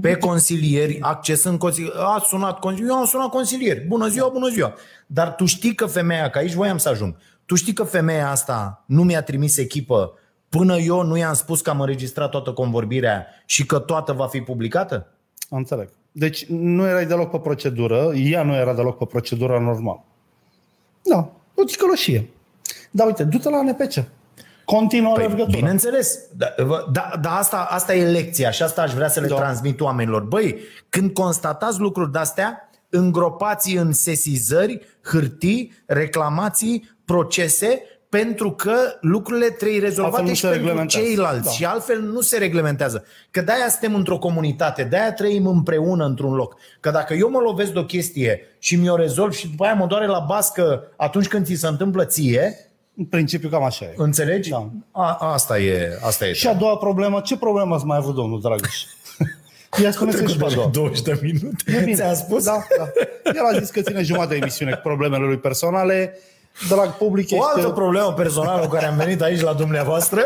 [0.00, 1.96] Pe consilieri, accesând consilieri.
[1.98, 3.80] A sunat consilieri, eu am sunat consilieri.
[3.80, 4.74] Bună ziua, bună ziua.
[5.06, 8.84] Dar tu știi că femeia, că aici voiam să ajung, tu știi că femeia asta
[8.86, 10.12] nu mi-a trimis echipă
[10.48, 14.40] până eu nu i-am spus că am înregistrat toată convorbirea și că toată va fi
[14.40, 15.06] publicată?
[15.50, 15.88] Înțeleg.
[16.18, 20.04] Deci nu erai deloc pe procedură, ea nu era deloc pe procedura normală.
[21.02, 22.30] Da, o ticăloșie.
[22.90, 24.04] Dar uite, du-te la NPC.
[24.64, 25.58] Continuă păi, Păi, alergătura.
[25.58, 26.18] bineînțeles.
[26.36, 29.34] Dar da, da, da, asta, asta e lecția și asta aș vrea să le Da.
[29.34, 29.40] da.
[29.40, 30.22] transmit oamenilor.
[30.22, 37.82] Băi, când constatați lucruri de-astea, îngropați în sesizări, hârtii, reclamații, procese,
[38.18, 41.06] pentru că lucrurile trebuie Altfel rezolvate nu și se pentru reglementează.
[41.06, 41.44] ceilalți.
[41.44, 41.50] Da.
[41.50, 43.04] Și altfel nu se reglementează.
[43.30, 46.56] Că de-aia suntem într-o comunitate, de-aia trăim împreună într-un loc.
[46.80, 49.86] Că dacă eu mă lovesc de o chestie și mi-o rezolv și după aia mă
[49.86, 53.94] doare la bască atunci când ți se întâmplă ție, În principiu cam așa e.
[53.96, 54.50] Înțelegi?
[54.50, 54.70] Da.
[54.90, 56.32] A, asta e, asta e.
[56.32, 58.82] Și a doua problemă, ce problemă ați mai avut, domnul Dragoș?
[59.82, 60.68] Ia spuneți și pe a doua.
[60.72, 61.64] 20 de minute.
[61.66, 61.94] E bine.
[61.96, 62.44] Ți-am spus?
[62.44, 62.84] Da, da.
[63.24, 66.18] El a zis că ține jumătate de emisiune cu problemele lui personale.
[66.68, 67.72] Drag public, O altă este...
[67.72, 70.20] problemă personală cu care am venit aici la dumneavoastră,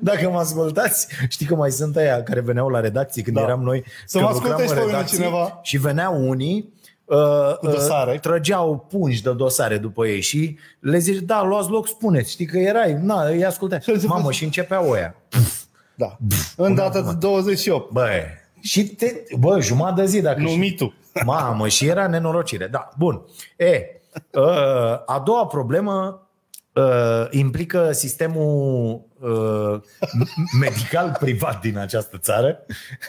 [0.00, 3.42] dacă mă ascultați, știi că mai sunt aia care veneau la redacții când Da.
[3.42, 5.58] eram noi, Să că mă lucram asculte în și pe mine redacții cineva.
[5.62, 6.72] și veneau unii
[7.04, 8.12] uh, Cu dosare.
[8.12, 12.46] uh, trăgeau pungi de dosare după ei și le zici, da, luați loc, spuneți, știi
[12.46, 13.80] că erai, na, îi ascultai.
[13.84, 15.14] Și zic, Mamă, și începeau oia.
[15.94, 16.16] Da.
[16.56, 17.90] În data de 28.
[17.90, 18.06] Bă,
[18.60, 20.94] și te, bă, jumătate de zi dacă Nu și- mitu.
[21.24, 22.66] Mamă, și era nenorocire.
[22.66, 23.22] Da, bun.
[23.56, 23.80] E, uh,
[25.06, 26.28] a doua problemă
[26.72, 29.80] uh, implică sistemul uh,
[30.60, 32.58] medical privat din această țară.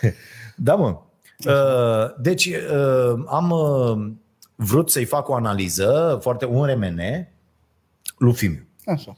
[0.55, 0.99] da, mă.
[1.45, 4.11] Uh, deci, uh, am uh,
[4.55, 7.27] vrut să-i fac o analiză, foarte un RMN,
[8.17, 9.17] lui Fimiu Așa.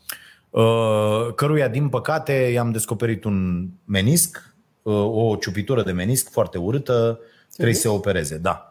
[0.49, 7.19] uh, căruia, din păcate, i-am descoperit un menisc, uh, o ciupitură de menisc foarte urâtă,
[7.53, 8.69] trebuie să se opereze, da.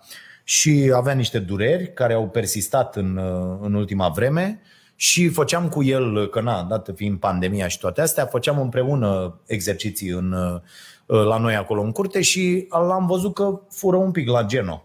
[0.51, 4.61] Și avea niște dureri care au persistat în, uh, în ultima vreme
[4.97, 10.09] și făceam cu el, că na, dată fiind pandemia și toate astea, făceam împreună exerciții
[10.09, 14.43] în, uh, la noi acolo în curte și l-am văzut că fură un pic la
[14.43, 14.85] geno.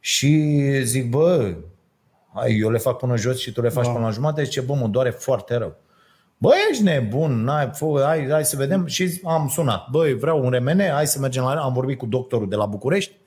[0.00, 1.54] Și zic, bă,
[2.34, 3.90] hai, eu le fac până jos și tu le faci Da.
[3.90, 5.76] până la jumătate, zice, bă, mă doare foarte rău.
[6.38, 8.86] Bă, ești nebun, n-ai, fă, hai, hai să vedem.
[8.86, 11.62] Și am sunat, băi, vreau un remene, hai să mergem la...
[11.62, 13.22] Am vorbit cu doctorul de la București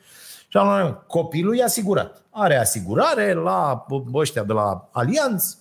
[0.47, 2.23] Și am copilul e asigurat.
[2.29, 5.57] Are asigurare la ăștia de la Alianț,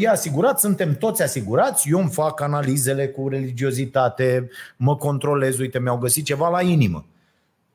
[0.00, 5.98] e asigurat, suntem toți asigurați, eu îmi fac analizele cu religiozitate, mă controlez, uite, mi-au
[5.98, 7.04] găsit ceva la inimă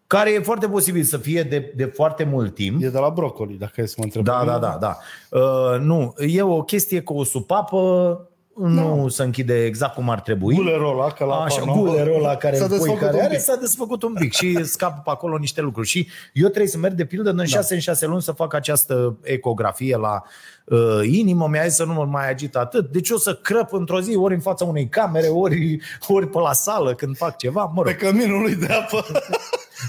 [0.08, 2.84] care e foarte posibil să fie de, de foarte mult timp.
[2.84, 4.23] E de la brocoli, dacă e să mă întreb.
[4.23, 4.97] Da, da, da, da.
[5.39, 9.10] Uh, nu, e o chestie cu o supapă nu da.
[9.10, 10.56] se închide exact cum ar trebui.
[10.56, 14.13] Gulerul ăla, că la Așa, gulerul ăla care, s-a pui, care are, s-a desfăcut un
[14.13, 15.88] pic și scapă pe acolo niște lucruri.
[15.88, 17.76] Și eu trebuie să merg de pildă în 6 da.
[17.76, 20.24] în 6 luni să fac această ecografie la
[20.65, 21.48] uh, inimă.
[21.48, 22.91] Mi-a zis să nu mă mai agit atât.
[22.91, 26.54] Deci o să crăp într-o zi ori în fața unei camere, ori, ori pe la
[26.54, 27.72] sală când fac ceva.
[27.74, 27.86] Mă rog.
[27.86, 29.06] Pe căminul lui de apă.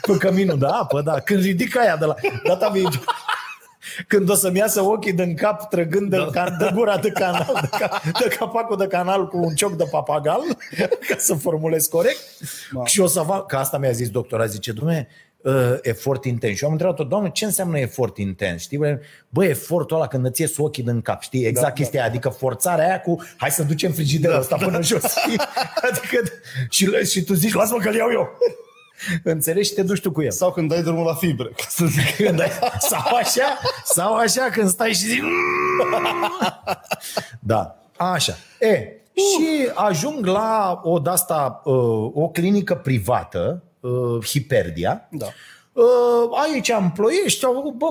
[0.06, 1.20] pe căminul de apă, da.
[1.20, 3.04] Când ridic aia de la data viitoare
[4.06, 6.56] când o să-mi iasă ochii din cap trăgând de, da.
[6.58, 10.40] de gura de canal, de, ca, de capacul de canal cu un cioc de papagal,
[11.08, 12.18] ca să formulez corect.
[12.72, 12.84] Da.
[12.84, 15.08] Și o să fac, că asta mi-a zis doctora, zice, dumne,
[15.46, 16.56] uh, efort intens.
[16.56, 18.62] Și eu am întrebat-o, doamne, ce înseamnă efort intens?
[18.62, 21.44] Știi, bă, bă efortul ăla când îți ies ochii din cap, știi?
[21.44, 22.06] Exact da, chestia da.
[22.06, 24.64] adică forțarea aia cu hai să ducem frigiderul da, ăsta da.
[24.64, 25.40] până jos, știi?
[25.90, 26.22] Adică,
[26.70, 28.38] și, și tu zici, lasă-mă că-l iau eu.
[29.22, 30.30] Înțelegi și te duci tu cu el.
[30.30, 31.48] Sau când dai drumul la fibre.
[31.56, 32.16] Ca să zic.
[32.26, 35.22] Când dai, sau așa, sau așa când stai și zici...
[37.40, 38.34] da, așa.
[38.60, 45.08] E, și ajung la o de-asta, uh, o clinică privată, uh, Hiperdia.
[45.10, 45.26] Da.
[45.72, 47.86] Uh, aici am ploiești, au, bă,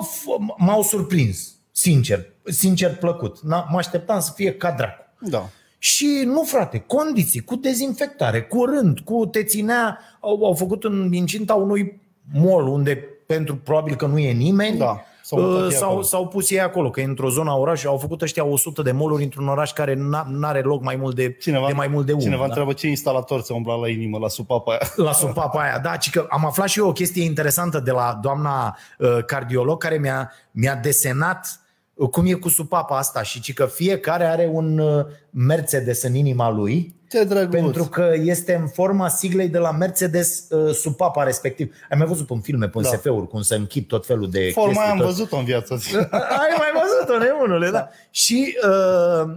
[0.58, 3.44] m-au surprins, sincer, sincer plăcut.
[3.44, 5.04] Mă așteptam să fie ca dracu.
[5.20, 5.50] Da.
[5.86, 11.13] Și nu, frate, condiții, cu dezinfectare, cu rând, cu te ținea, au, au făcut în
[11.13, 12.02] incinta unui
[12.34, 12.95] mall unde
[13.26, 15.04] pentru probabil că nu e nimeni, da.
[15.21, 18.45] S-au, s-au, s-au pus ei acolo, că e într-o zonă a orașului, au făcut ăștia
[18.45, 19.93] 100 de moluri într-un oraș care
[20.30, 22.24] nu are loc mai mult de, cineva, de mai mult de unul.
[22.24, 22.48] Cineva da?
[22.48, 24.82] întreabă ce instalator se umbla la inimă, la supapa aia.
[24.95, 28.19] La supapa aia, da, ci că am aflat și eu o chestie interesantă de la
[28.21, 31.60] doamna uh, cardiolog care mi-a, mi-a desenat
[31.95, 36.51] cum e cu supapa asta și ci că fiecare are un uh, Mercedes în inima
[36.51, 36.95] lui.
[37.10, 37.51] Ce drăguț.
[37.51, 41.75] Pentru că este în forma siglei de la Mercedes uh, supapa respectiv.
[41.89, 42.89] Ai mai văzut în filme, pe da.
[42.89, 44.91] SF-uri, cum se închid tot felul de Forma chestii.
[44.91, 45.05] am tot...
[45.05, 45.73] văzut-o în viață.
[46.43, 47.71] Ai mai văzut-o, nebunule, da.
[47.71, 47.89] da.
[48.10, 49.36] Și uh,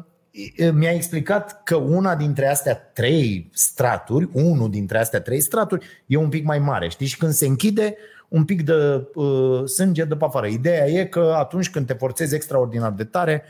[0.73, 6.29] mi-a explicat că una dintre astea trei straturi, unul dintre astea trei straturi, e un
[6.29, 6.89] pic mai mare.
[6.89, 7.07] Știi?
[7.07, 7.97] Și când se închide,
[8.29, 10.47] un pic de uh, sânge de pe afară.
[10.47, 13.45] Ideea e că atunci când te forțezi extraordinar de tare,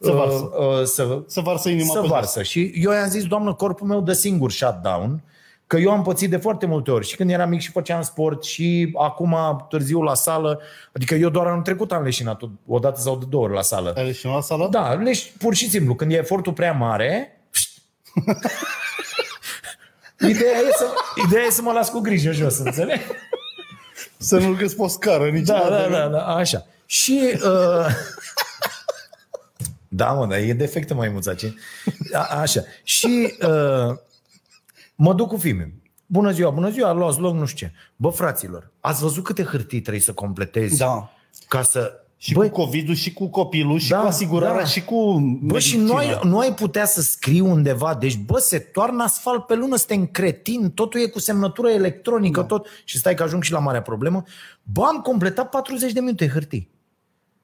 [0.00, 2.42] să varsă, uh, uh, să, să varsă inima să varsă.
[2.42, 5.22] Și eu i-am zis, doamnă, corpul meu de singur shutdown,
[5.66, 8.44] că eu am pățit de foarte multe ori și când eram mic și făceam sport
[8.44, 9.36] și acum
[9.68, 10.60] târziu la sală,
[10.92, 13.92] adică eu doar anul trecut am leșinat o dată sau de două ori la sală.
[13.96, 14.68] Ai leșinat la sală?
[14.70, 17.40] Da, leș, pur și simplu, când e efortul prea mare,
[20.30, 20.86] ideea, e să,
[21.26, 23.02] ideea e să mă las cu grijă jos, înțelegi?
[24.22, 26.66] Să nu găsi pe o scară nici Da, da, da, da, așa.
[26.86, 27.20] Și...
[27.34, 27.86] Uh...
[30.00, 31.54] da, mă, dar e defectă maimuța, ce?
[32.12, 32.60] A, așa.
[32.82, 33.96] Și uh,
[34.94, 35.74] mă duc cu filme.
[36.06, 37.72] Bună ziua, bună ziua, luați loc, nu știu ce.
[37.96, 41.10] Bă, fraților, ați văzut câte hârtii trebuie să completezi da.
[41.48, 44.64] ca să și Băi, cu covid și cu copilul, și da, cu asigurarea, da.
[44.64, 48.58] și cu Bă, și nu ai, nu ai putea să scrii undeva, deci bă, se
[48.58, 52.46] toarnă asfalt pe lună, suntem cretin, totul e cu semnătură electronică, da.
[52.46, 54.22] tot, și stai că ajung și la marea problemă.
[54.62, 56.70] Bă, am completat 40 de minute hârtii.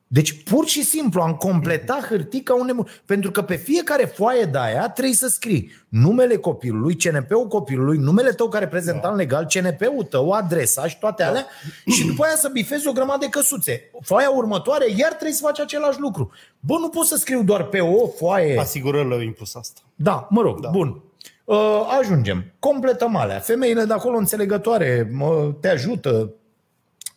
[0.08, 2.74] Deci pur și simplu am completat hârtica unde...
[3.04, 8.30] Pentru că pe fiecare foaie de aia trebuie să scrii numele copilului, CNP-ul copilului, numele
[8.30, 9.20] tău ca reprezentant da.
[9.20, 11.46] legal, CNP-ul tău, adresa și toate alea
[11.84, 11.92] da.
[11.92, 13.90] și după aia să bifezi o grămadă de căsuțe.
[14.00, 16.30] Foaia următoare, iar trebuie să faci același lucru.
[16.60, 18.58] Bă, nu poți să scriu doar pe o foaie.
[18.58, 19.80] Asigurările au impus asta.
[19.94, 20.68] Da, mă rog, da.
[20.68, 21.00] bun.
[21.44, 22.44] Uh, ajungem.
[22.58, 23.38] Completăm alea.
[23.38, 26.34] Femeile de acolo înțelegătoare mă, te ajută,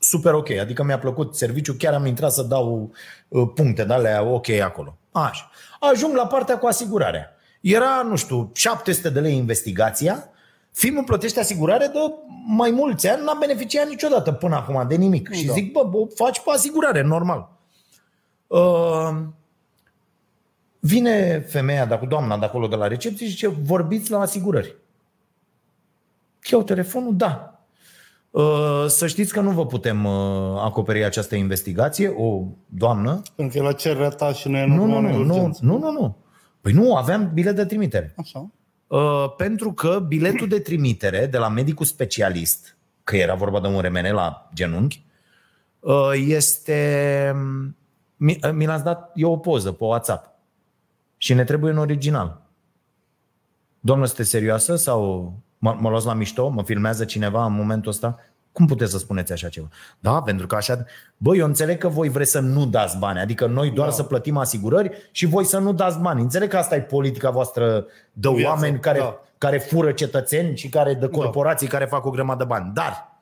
[0.09, 2.91] super ok, adică mi-a plăcut serviciul, chiar am intrat să dau
[3.27, 4.97] uh, puncte de alea ok acolo.
[5.11, 5.51] Așa.
[5.79, 7.35] Ajung la partea cu asigurarea.
[7.61, 10.29] Era, nu știu, 700 de lei investigația,
[10.71, 11.99] filmul plătește asigurare de
[12.47, 15.29] mai mulți ani, n-am beneficiat niciodată până acum de nimic.
[15.29, 15.35] Da.
[15.35, 17.49] Și zic, bă, bă, faci pe asigurare, normal.
[18.47, 19.09] Uh,
[20.79, 24.75] vine femeia, de, doamna de acolo de la recepție și zice, vorbiți la asigurări.
[26.51, 27.58] Iau telefonul, da.
[28.31, 33.21] Uh, să știți că nu vă putem uh, acoperi această investigație, o doamnă.
[33.35, 35.91] Pentru că e la cererea ta și nu e nu, nu, nu, nu, nu, nu,
[35.91, 36.17] nu.
[36.61, 38.13] Păi nu, aveam bilet de trimitere.
[38.17, 38.49] Așa.
[38.87, 43.79] Uh, pentru că biletul de trimitere de la medicul specialist, că era vorba de un
[43.79, 45.05] remene la genunchi,
[46.13, 47.33] este...
[48.15, 50.29] Mi, mi l-ați dat, e o poză pe WhatsApp.
[51.17, 52.41] Și ne trebuie în original.
[53.79, 56.49] Doamnă, sunteți serioasă sau mă, mă luați la mișto?
[56.49, 58.19] Mă filmează cineva în momentul ăsta?
[58.51, 59.67] Cum puteți să spuneți așa ceva?
[59.99, 60.85] Da, pentru că așa...
[61.17, 63.93] Bă, eu înțeleg că voi vreți să nu dați bani, adică noi doar da.
[63.93, 66.21] să plătim asigurări și voi să nu dați bani.
[66.21, 69.21] Înțeleg că asta e politica voastră de Viață, oameni care, da.
[69.37, 72.71] care fură cetățeni și care de corporații care fac o grămadă de bani.
[72.73, 73.18] Dar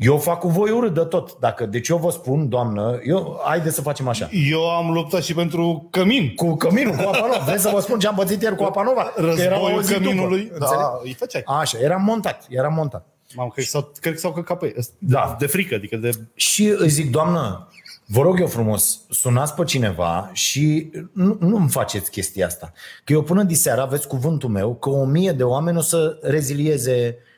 [0.00, 1.38] eu fac cu voi urât de tot.
[1.38, 4.28] Dacă, deci eu vă spun, doamnă, eu, haide să facem așa.
[4.50, 6.34] Eu am luptat și pentru cămin.
[6.34, 7.44] Cu căminul, cu apa nova.
[7.46, 9.02] Vreți să vă spun ce am pățit ieri cu apa nova?
[9.02, 10.42] Că eram Războiul o zi căminului.
[10.42, 10.86] După, Da, înțeleg?
[11.02, 11.42] îi făceai.
[11.46, 13.06] Așa, eram montat, eram montat.
[13.34, 14.84] Mamă, cred că s-au, cred că s-au căcat pe ei.
[14.98, 15.36] Da.
[15.38, 16.10] De frică, adică de...
[16.34, 17.68] Și îi zic, doamnă,
[18.06, 22.72] vă rog eu frumos, sunați pe cineva și nu, nu-mi faceți chestia asta.
[23.04, 27.16] Că eu până diseară aveți cuvântul meu că o mie de oameni o să rezilieze
[27.18, 27.28] uh,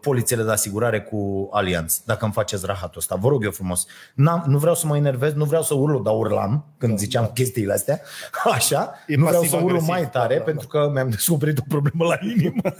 [0.00, 3.14] polițele de asigurare cu Allianz, dacă îmi faceți rahatul ăsta.
[3.14, 3.86] Vă rog eu frumos.
[4.14, 7.72] N-am, nu vreau să mă enervez, nu vreau să urlu, dar urlam când ziceam chestiile
[7.72, 8.00] astea.
[8.54, 8.94] Așa.
[9.06, 9.88] E nu vreau să urlu pasiv-agresiv.
[9.88, 12.60] mai tare, Da, da, pentru că mi-am descoperit o problemă la inimă.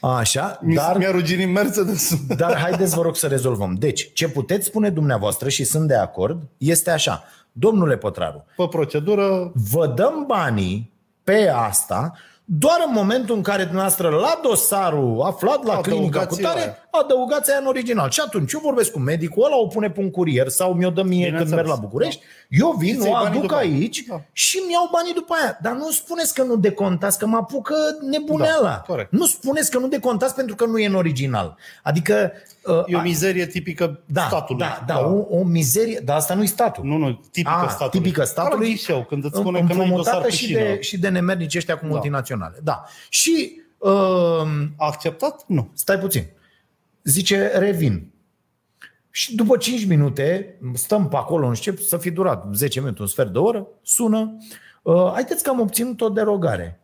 [0.00, 2.16] Așa, Mi- dar Mi-a ruginit Mercedes.
[2.36, 3.74] dar haideți, vă rog, să rezolvăm.
[3.74, 7.24] Deci, ce puteți spune dumneavoastră și sunt de acord, este așa.
[7.52, 10.92] Domnule Pătraru, Pe procedură, vă dăm banii
[11.24, 12.12] pe asta
[12.44, 16.83] doar în momentul în care dumneavoastră la dosarul aflat la clinica cu Adăugați tare, aia.
[17.02, 18.10] Adăugați aia în original.
[18.10, 21.02] Și atunci eu vorbesc cu medicul ăla, o pune pe un curier sau mi-o dă
[21.02, 21.54] mie când Bineînțeles.
[21.54, 23.72] merg la București, eu vin, Și o ți-ai banii aduc după aia.
[23.72, 24.20] aici Da.
[24.32, 25.58] și mi-au banii după aia.
[25.62, 27.74] Dar nu spuneți că nu decontați, că mă apucă
[28.10, 28.68] nebuneala.
[28.68, 29.12] Da, corect.
[29.12, 31.56] Nu spuneți că nu decontați pentru că nu e în original.
[31.82, 32.32] Adică...
[32.64, 34.60] uh, e o mizerie tipică da, statului.
[34.66, 36.84] Da, da, o, o mizerie, dar asta nu-i statul.
[36.84, 38.00] Nu, nu, tipică Ah, statului.
[38.02, 38.58] tipică statului.
[38.58, 40.58] Ca la ghișeu, când îți spune că n-ai dosar împrumutată pe și șină.
[40.58, 42.56] de, și de nemernici ăștia cu multinaționale.
[42.62, 42.84] Da.
[43.08, 43.90] Și uh,
[44.76, 45.44] A acceptat?
[45.46, 45.68] Nu.
[45.74, 46.24] stai puțin.
[47.04, 48.12] Zice, revin.
[49.10, 53.32] Și după 5 minute, stăm pe acolo, încep să fi durat 10 minute, un sfert
[53.32, 54.36] de oră, sună,
[54.82, 56.80] uh, haideți că am obținut o derogare.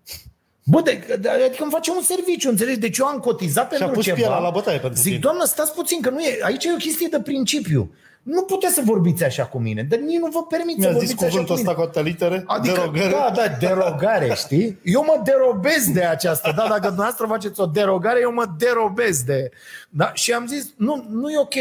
[0.65, 2.79] Bă, de, de, adică îmi face un serviciu, înțelegi?
[2.79, 4.17] Deci eu am cotizat Și-a pentru pus ceva.
[4.17, 5.19] pielea la bătaie pentru Zic, tine.
[5.19, 7.95] doamnă, stați puțin, că nu e, aici e o chestie de principiu.
[8.35, 11.09] Nu puteți să vorbiți așa cu mine, dar nici nu vă permit să Mi-a zis
[11.09, 11.69] vorbiți așa cu cuvântul mine.
[11.69, 12.43] ăsta cu atâtea litere?
[12.47, 13.11] Adică, derogare?
[13.11, 14.79] da, da, derogare, știi?
[14.85, 16.62] Eu mă derobez de aceasta, da?
[16.69, 19.51] Dacă dumneavoastră faceți o derogare, eu mă derobez de...
[19.88, 20.11] Da?
[20.14, 21.55] Și am zis, nu, nu e ok.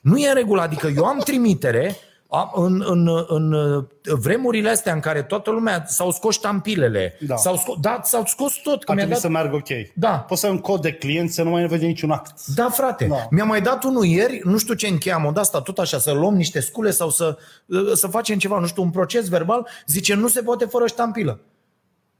[0.00, 0.60] Nu e în regulă.
[0.62, 1.94] Adică eu am trimitere a-
[2.54, 3.54] în, în, în
[4.20, 7.36] vremurile astea în care toată lumea s-au scos ștampilele, Da.
[7.36, 8.84] s-au, scos, da, s-au scos tot.
[8.84, 9.20] Că Ar mi-a trebui dat...
[9.20, 9.92] să meargă ok.
[9.94, 10.18] Da.
[10.18, 12.46] Poți să ai un cod de client să nu mai vede niciun act.
[12.54, 13.06] Da, frate.
[13.06, 13.26] Da.
[13.30, 16.34] Mi-a mai dat unul ieri, nu știu ce încheiam, de asta tot așa, să luăm
[16.34, 17.36] niște scule sau să,
[17.94, 21.40] să facem ceva, nu știu, un proces verbal, zice, nu se poate fără ștampilă.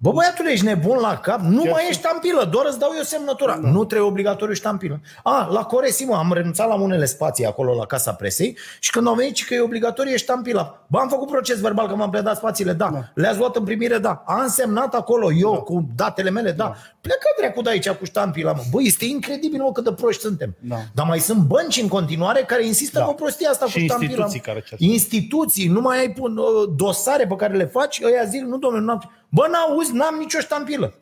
[0.04, 1.40] Bă, băiatule, ești nebun la cap?
[1.40, 3.58] Nu Chiar mai și- e ștampilă, doar îți dau eu semnătura.
[3.62, 3.68] Da.
[3.70, 5.00] Nu trebuie obligatoriu ștampilă.
[5.22, 9.06] A, la Coresi, mă, am renunțat la unele spații acolo la Casa Presei și când
[9.06, 10.84] au venit și că e obligatorie ștampila.
[10.86, 12.88] Bă, am făcut proces verbal că m-am predat spațiile, da.
[12.92, 13.04] da.
[13.14, 14.22] Le-ați luat în primire, da.
[14.26, 15.58] Am semnat acolo eu da.
[15.58, 16.64] cu datele mele, da.
[16.64, 16.74] da.
[17.00, 18.62] Plecă dracu de aici cu ștampila, mă.
[18.70, 20.54] Bă, este incredibil, mă, cât de proști suntem.
[20.60, 20.76] Da.
[20.94, 23.04] Dar mai sunt bănci în continuare care insistă Da.
[23.04, 24.08] pe prostia asta Și cu ștampila.
[24.10, 24.52] instituții mă.
[24.52, 24.80] care cer.
[24.80, 28.84] Instituții, nu mai ai pun, uh, dosare pe care le faci, ăia zic, nu domnule,
[28.84, 29.10] n-am...
[29.34, 30.94] Bă, n-auzi, n-am nicio ștampilă.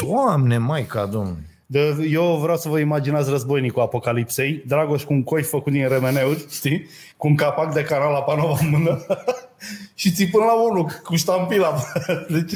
[0.00, 1.48] Doamne, maica, domnule.
[1.66, 6.46] De, eu vreau să vă imaginați războinicul apocalipsei, Dragoș cu un coi făcut din remeneuri,
[6.50, 6.88] știi?
[7.16, 9.06] Cu un capac de canal la panova în mână
[9.94, 11.74] și ții până la unul cu ștampila.
[12.34, 12.52] Deci,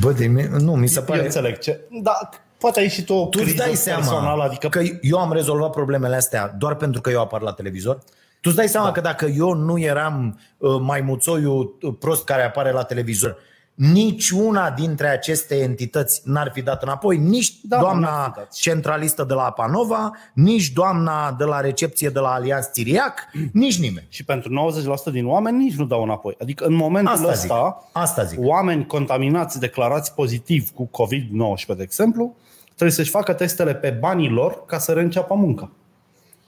[0.00, 1.22] Bă, de mine, nu, mi se eu pare...
[1.22, 1.80] înțeleg ce.
[2.02, 5.18] Da, poate ai și tu o Tu îți criză dai seama personală, adică că eu
[5.18, 7.98] am rezolvat problemele astea doar pentru că eu apar la televizor?
[8.40, 8.92] Tu îți dai seama da.
[8.92, 13.36] că dacă eu nu eram uh, maimuțoiul uh, prost care apare la televizor,
[13.76, 18.52] niciuna dintre aceste entități n-ar fi dat înapoi, nici Da, da, n-ar doamna fi dat.
[18.52, 23.18] centralistă de la Apanova, nici doamna de la recepție de la Alianț Țiriac,
[23.52, 24.06] nici nimeni.
[24.08, 24.72] și pentru
[25.08, 26.36] 90% din oameni nici nu dau înapoi.
[26.40, 27.50] Adică în momentul Asta zic.
[27.50, 28.38] ăsta, Asta zic.
[28.42, 32.34] oameni contaminați, declarați pozitiv cu COVID-19, de exemplu,
[32.66, 35.70] trebuie să-și facă testele pe banii lor ca să reînceapă munca.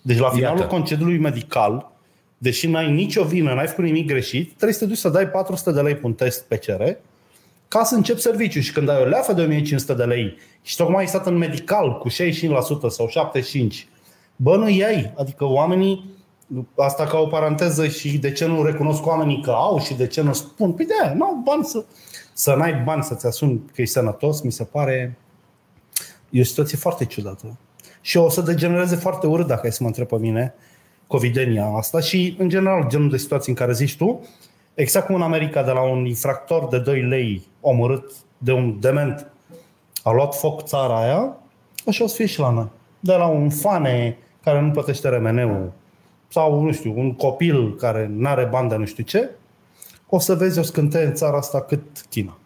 [0.03, 0.71] Deci la finalul Iată.
[0.71, 1.91] concediului medical,
[2.39, 5.73] deși n-ai nicio vină, n-ai făcut nimic greșit, trebuie să te duci să dai 400
[5.73, 6.83] de lei pe un test PCR
[7.69, 8.61] ca să începi serviciu.
[8.61, 11.99] Și când ai o leafă de 1500 de lei și tocmai ai stat în medical
[11.99, 12.13] cu 65%
[12.89, 13.89] sau 75%,
[14.37, 15.13] bă, nu iei.
[15.17, 16.17] Adică oamenii,
[16.77, 20.23] asta ca o paranteză și de ce nu recunosc oamenii că au și de ce
[20.23, 21.85] nu spun, păi de nu au bani să,
[22.33, 25.19] să n-ai bani să-ți asumi că ești sănătos, mi se pare
[26.31, 27.57] e o situație foarte ciudată.
[28.01, 30.55] Și o să degenereze foarte urât dacă ai să mă întreb pe mine
[31.07, 34.29] covidenia asta și, în general, genul de situații în care zici tu,
[34.81, 39.27] exact cum în America de la un infractor de 2 lei omorât de un dement
[40.03, 41.37] a luat foc țara aia,
[41.87, 42.69] așa o să fie și la noi.
[43.01, 45.73] De la un fane care nu plătește remeneu
[46.29, 49.31] sau, nu știu, un copil care nu are bani de nu știu ce,
[50.09, 52.39] o să vezi o scânteie în țara asta cât China.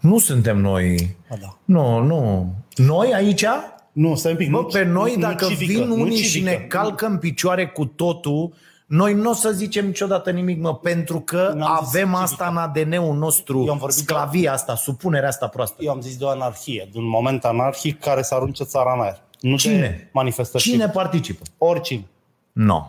[0.00, 1.16] Nu suntem noi.
[1.30, 1.58] A, da.
[1.64, 2.52] Nu, nu.
[2.74, 3.44] Noi aici,
[3.92, 4.50] Nu, stai un pic.
[4.50, 6.50] Bă, nu, pe noi, nu dacă civică, vin nu unii și civică.
[6.50, 8.52] ne calcă în picioare cu totul,
[8.86, 12.22] noi nu o să zicem niciodată nimic, mă, pentru că N-am zis avem civică.
[12.22, 15.76] asta în ADN-ul nostru, Eu am vorbit sclavia asta, supunerea asta proastă.
[15.82, 19.00] Eu am zis de o anarhie, de un moment anarhic care să arunce țara în
[19.00, 19.20] aer.
[19.40, 20.10] Nu de Cine?
[20.12, 20.62] manifestări.
[20.62, 21.42] Cine participă?
[21.58, 22.06] Oricine.
[22.52, 22.86] No.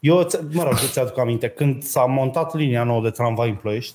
[0.00, 3.54] Eu, ți- mă rog, îți aduc aminte, când s-a montat linia nouă de tramvai în
[3.54, 3.94] Ploiești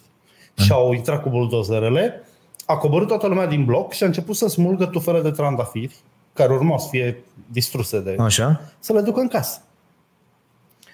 [0.58, 2.24] și au intrat cu buldozerele,
[2.66, 5.96] a coborât toată lumea din bloc și a început să smulgă tufele de trandafiri,
[6.34, 8.16] care urmau să fie distruse de...
[8.20, 8.62] Așa?
[8.80, 9.62] să le ducă în casă.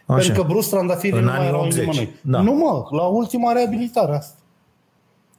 [0.08, 0.17] Așa.
[0.26, 2.15] Pentru că brusc trandafirii În nu mai anii erau 80, nimănui.
[2.22, 2.41] da.
[2.41, 4.36] Nu mă, la ultima reabilitare asta.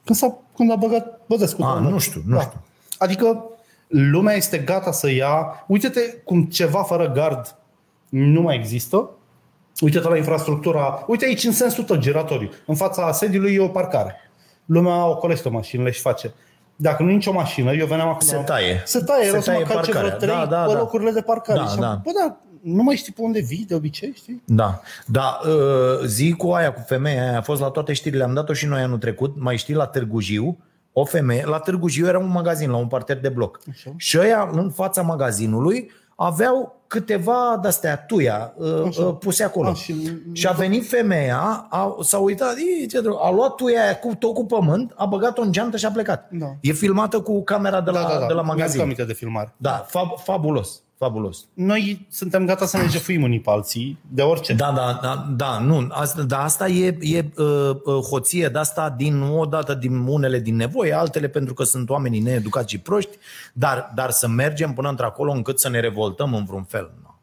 [0.05, 1.63] Când, s-a, când a băgat Bădescu.
[1.63, 1.89] A, doamne.
[1.89, 2.61] nu știu, nu știu.
[2.97, 3.43] Adică
[3.87, 5.63] lumea este gata să ia...
[5.67, 7.55] Uite-te cum ceva fără gard
[8.09, 9.09] nu mai există.
[9.81, 11.03] Uite-te la infrastructura...
[11.07, 12.49] Uite aici în sensul tot giratoriu.
[12.65, 14.15] În fața sediului e o parcare.
[14.65, 16.33] Lumea ocolește mașinile și face.
[16.75, 18.27] Dacă nu e nicio mașină, eu veneam acum...
[18.27, 18.81] Se taie.
[18.85, 20.17] Se taie, Se era să mă taie calce vreo parcarea.
[20.35, 20.79] trei Da, da, pe da.
[20.79, 21.59] locurile de parcare.
[21.59, 22.01] Da, Și am- da.
[22.03, 24.41] Bă, da, nu mai știi pe unde vii de obicei, știi?
[24.45, 28.33] Da, da, uh, zi cu aia, cu femeia aia, a fost la toate știrile, am
[28.33, 30.57] dat-o și noi anul trecut, mai știi, la Târgu Jiu,
[30.93, 33.59] o femeie, la Târgu Jiu era un magazin, la un parter de bloc.
[33.69, 33.93] Așa.
[33.97, 39.03] Și ăia, în fața magazinului, aveau câteva de-astea, tuia, uh, Așa.
[39.05, 39.69] uh, puse acolo.
[39.69, 43.81] A, și- și a venit femeia, a, s-a uitat, "Ii, ce drăguț", a luat tuia
[43.83, 46.29] aia cu, tot cu pământ, a băgat-o în geantă și a plecat.
[46.31, 46.45] Da.
[46.61, 48.81] E filmată cu camera de la, de la Mi-aduc magazin.
[48.81, 49.53] aminte de filmare.
[49.57, 51.45] Da, fab, fabulos, fabulos.
[51.53, 54.53] Noi suntem gata să ne jefuim unii pe alții, de orice.
[54.53, 58.89] Da, da, da, da nu, asta, da, asta e, e uh, uh, hoție de asta
[58.97, 63.17] din o dată din unele din nevoie, altele pentru că sunt oamenii needucați și proști,
[63.53, 66.91] dar, dar să mergem până într-acolo încât să ne revoltăm în vreun fel.
[67.01, 67.15] Nu.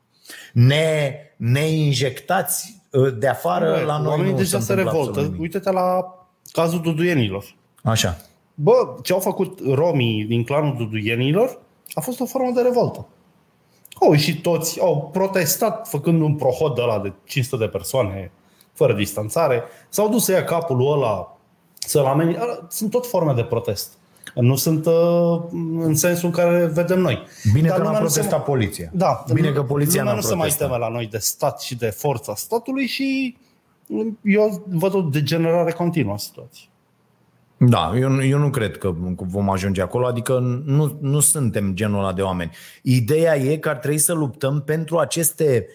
[0.52, 5.08] Ne, ne injectați uh, de afară Bă, la noi Oamenii nu deja se întâmplă revoltă.
[5.08, 5.40] absolut nimic.
[5.40, 6.14] Uite-te la
[6.52, 7.54] cazul duduienilor.
[7.82, 8.16] Așa.
[8.54, 11.58] Bă, ce au făcut romii din clanul duduienilor
[11.94, 13.06] a fost o formă de revoltă.
[14.00, 18.30] Au ieșit toți, au protestat făcând un prohod de ăla de 500 de persoane
[18.72, 21.36] fără distanțare, s-au dus să ia capul ăla
[21.78, 22.34] să-l ameni.
[22.36, 23.92] Ăla- Sunt tot forme de protest.
[24.34, 25.40] Nu sunt uh,
[25.78, 27.22] în sensul în care vedem noi.
[27.52, 28.90] Bine Dar că n-a lumea nu se protestat mai- poliția.
[28.92, 30.68] Da, Bine că poliția lumea n-a nu se mai protestat.
[30.68, 33.36] teme la noi de stat și de forța statului și
[34.22, 36.68] eu văd o degenerare continuă a situației.
[37.58, 41.98] Da, eu, nu- eu nu cred că vom ajunge acolo, adică nu, nu suntem genul
[41.98, 42.50] ăla de oameni.
[42.82, 45.66] Ideea e că ar trebui să luptăm pentru aceste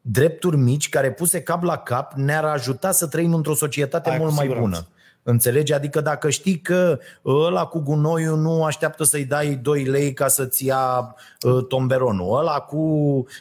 [0.00, 4.24] drepturi mici care puse cap la cap ne-ar ajuta să trăim într-o societate Aia cu
[4.24, 4.86] mult mai siguranță.
[4.88, 4.95] bună.
[5.28, 5.72] Înțelegi?
[5.72, 10.64] Adică dacă știi că ăla cu gunoiul nu așteaptă să-i dai 2 lei ca să-ți
[10.66, 12.76] ia uh, tomberonul, ăla cu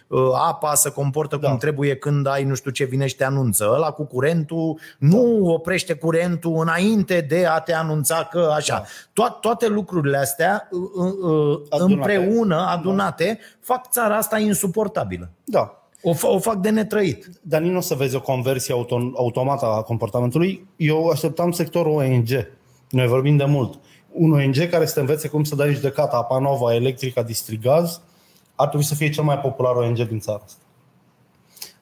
[0.08, 1.48] uh, apa se comportă Da.
[1.48, 5.46] cum trebuie când ai nu știu ce vine și te anunță, ăla cu curentul nu
[5.46, 8.84] oprește curentul înainte de a te anunța că așa.
[9.14, 9.28] Da.
[9.28, 11.94] To- toate lucrurile astea uh, uh, Adunate.
[11.94, 15.30] împreună, adunate, fac țara asta insuportabilă.
[15.44, 17.30] Da, O, fa- o fac de netrăit.
[17.42, 20.68] Dar nici nu o să vezi o conversie auto, automată a comportamentului.
[20.76, 22.28] Eu așteptam sectorul ONG.
[22.90, 23.80] Noi vorbim de mult.
[24.12, 28.02] Un ONG care să te învețe cum să dai în judecată Apanova, Electrica, Distrigaz,
[28.56, 30.60] ar trebui să fie cel mai popular ONG din țara asta.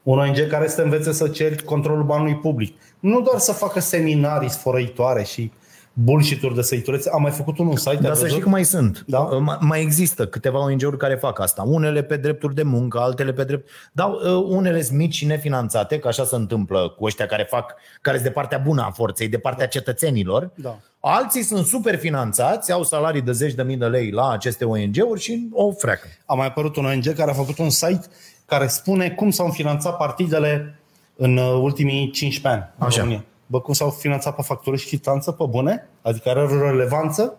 [0.04, 2.80] Un ONG care să te învețe să ceri controlul banului public.
[3.00, 5.52] Nu doar să facă seminarii sfărăitoare și
[5.94, 7.10] bullshit-uri de săiturețe.
[7.14, 8.30] Am mai făcut unul site, ai Dar să văzut?
[8.30, 9.04] știi că mai sunt.
[9.08, 9.28] Da?
[9.30, 11.62] Ma- Mai există câteva ONG-uri care fac asta.
[11.66, 13.70] Unele pe drepturi de muncă, altele pe drept...
[13.92, 17.74] Dar uh, unele sunt mici și nefinanțate, că așa se întâmplă cu ăștia care fac,
[18.02, 20.50] care sunt de partea bună a forței, de partea cetățenilor.
[20.56, 20.78] Da.
[21.00, 25.20] Alții sunt super finanțați, au salarii de zeci de mii de lei la aceste ONG-uri
[25.22, 26.08] și o freacă.
[26.26, 28.06] a mai apărut un ONG care a făcut un site
[28.46, 30.80] care spune cum s-au finanțat partidele
[31.16, 32.98] în uh, ultimii 15 ani în Așa.
[33.00, 33.24] România.
[33.54, 37.38] Bă, cum s-au finanțat pe factură și chitanță, pe bune, adică are o relevanță,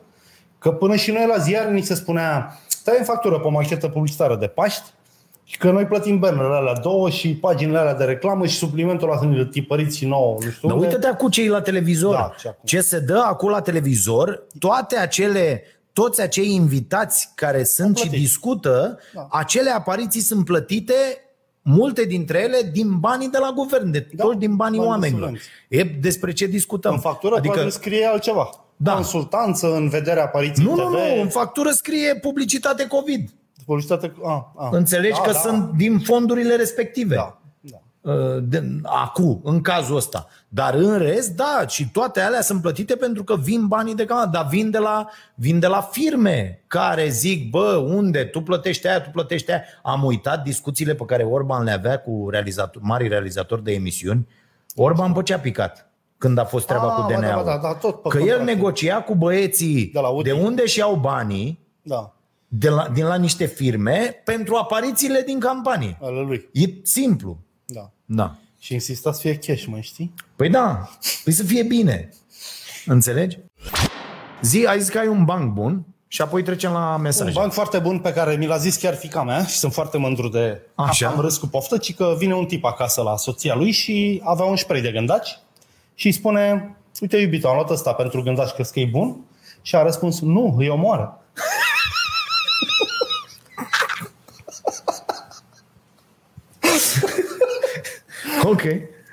[0.58, 3.88] că până și noi la ziar ni se spunea stai în factură pe o machetă
[3.88, 4.82] publicitară de Paști
[5.44, 9.18] și că noi plătim bannerele alea două și paginile alea de reclamă și suplimentul ăla
[9.18, 10.86] să ne tipăriți și nouă, nu știu Dar unde.
[10.88, 12.14] uite-te acum cei la televizor.
[12.14, 12.62] Da, și acum.
[12.64, 18.20] Ce se dă acum la televizor, toate acele toți acei invitați care sunt și plătit.
[18.20, 19.26] discută, Da.
[19.30, 20.94] acele apariții sunt plătite
[21.66, 24.94] multe dintre ele din banii de la guvern, de Da, toți din banii bani de
[24.94, 25.38] oamenilor.
[25.68, 25.94] subvenții.
[25.96, 26.92] E despre ce discutăm.
[26.92, 28.50] În factură adică, adică scrie altceva.
[28.76, 28.92] Da.
[28.92, 30.92] Consultanță în vederea apariției nu, nu, TV.
[30.92, 33.30] nu, în factură scrie publicitate COVID.
[33.66, 34.12] Publicitate...
[34.24, 34.68] A, a.
[34.72, 35.38] Înțelegi Da, că da.
[35.38, 37.14] sunt din fondurile respective.
[37.14, 37.38] Da, da.
[37.38, 37.43] Uh,
[38.42, 40.26] de, acu, în cazul ăsta.
[40.48, 44.28] Dar în rest, da, și toate alea sunt plătite pentru că vin banii de cameră,
[44.32, 48.24] dar vin de, la, vin de la firme care zic, bă, unde?
[48.24, 49.62] Tu plătești aia, tu plătești aia.
[49.82, 54.28] Am uitat discuțiile pe care Orban le avea cu realizator, mari realizatori de emisiuni.
[54.76, 55.88] Orban pe ce a picat
[56.18, 57.44] când a fost treaba Ah, cu ba da, DNA-ul?
[57.44, 58.52] ba da, da, tot pe că el contracte.
[58.54, 60.28] negocia cu băieții De la Audi.
[60.28, 62.14] de unde și au banii, Da.
[62.48, 65.98] de la, din la niște firme pentru aparițiile din campanie.
[66.02, 66.48] Ale lui.
[66.52, 67.38] E simplu.
[68.04, 68.22] Da.
[68.22, 68.34] Da.
[68.58, 70.14] Și insista să fie cash, mai știi?
[70.36, 70.88] Păi da,
[71.24, 72.08] păi să fie bine.
[72.86, 73.38] Înțelegi?
[74.42, 77.32] Zi, ai zis că ai un banc bun și apoi trecem la Un mesaje.
[77.32, 80.28] banc foarte bun pe care mi l-a zis chiar fica mea și sunt foarte mândru
[80.28, 81.08] de Așa.
[81.08, 84.44] am râs cu poftă, ci că vine un tip acasă la soția lui și avea
[84.44, 85.38] un spray de gândaci
[85.94, 89.16] și îi spune, uite iubito, am luat ăsta pentru gândaci, crezi că e bun?
[89.62, 91.23] Și a răspuns, nu, îi omoară.
[98.54, 98.62] Ok.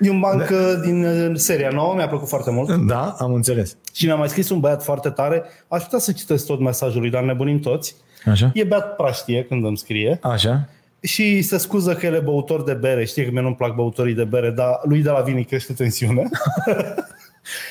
[0.00, 0.74] E un banc da.
[0.74, 2.86] din uh, seria nouă, mi-a plăcut foarte mult.
[2.86, 3.76] Da, am înțeles.
[3.92, 5.42] Și mi-a mai scris un băiat foarte tare.
[5.68, 7.96] Aș putea să citesc tot mesajul lui, dar nebunim toți.
[8.26, 8.50] Așa?
[8.54, 10.68] E beat praștie când îmi scrie Așa.
[11.00, 13.04] și se scuză că el e băutor de bere.
[13.04, 15.72] Știe că mie nu-mi plac băutorii de bere, dar lui de la vin îi crește
[15.72, 16.24] tensiunea.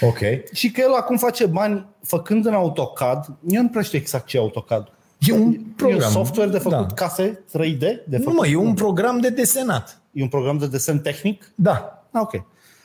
[0.02, 0.18] Ok.
[0.54, 3.26] și că el acum face bani făcând în AutoCAD.
[3.48, 4.88] Eu nu prea știu exact ce e AutoCAD.
[5.20, 5.98] E un E program.
[6.00, 6.94] un software de făcut Da.
[6.94, 7.80] case 3D?
[7.80, 10.01] De Nu făcut, mă, e un program de desenat.
[10.12, 11.52] E un program de desen tehnic?
[11.56, 12.06] Da.
[12.12, 12.44] Ah, ok.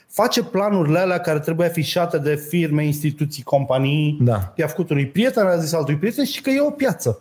[0.09, 4.19] Face planurile alea care trebuie afișate de firme, instituții, companii.
[4.21, 4.53] Da.
[4.57, 7.21] I-a făcut unui prieten, a zis altui prieten și că e o piață.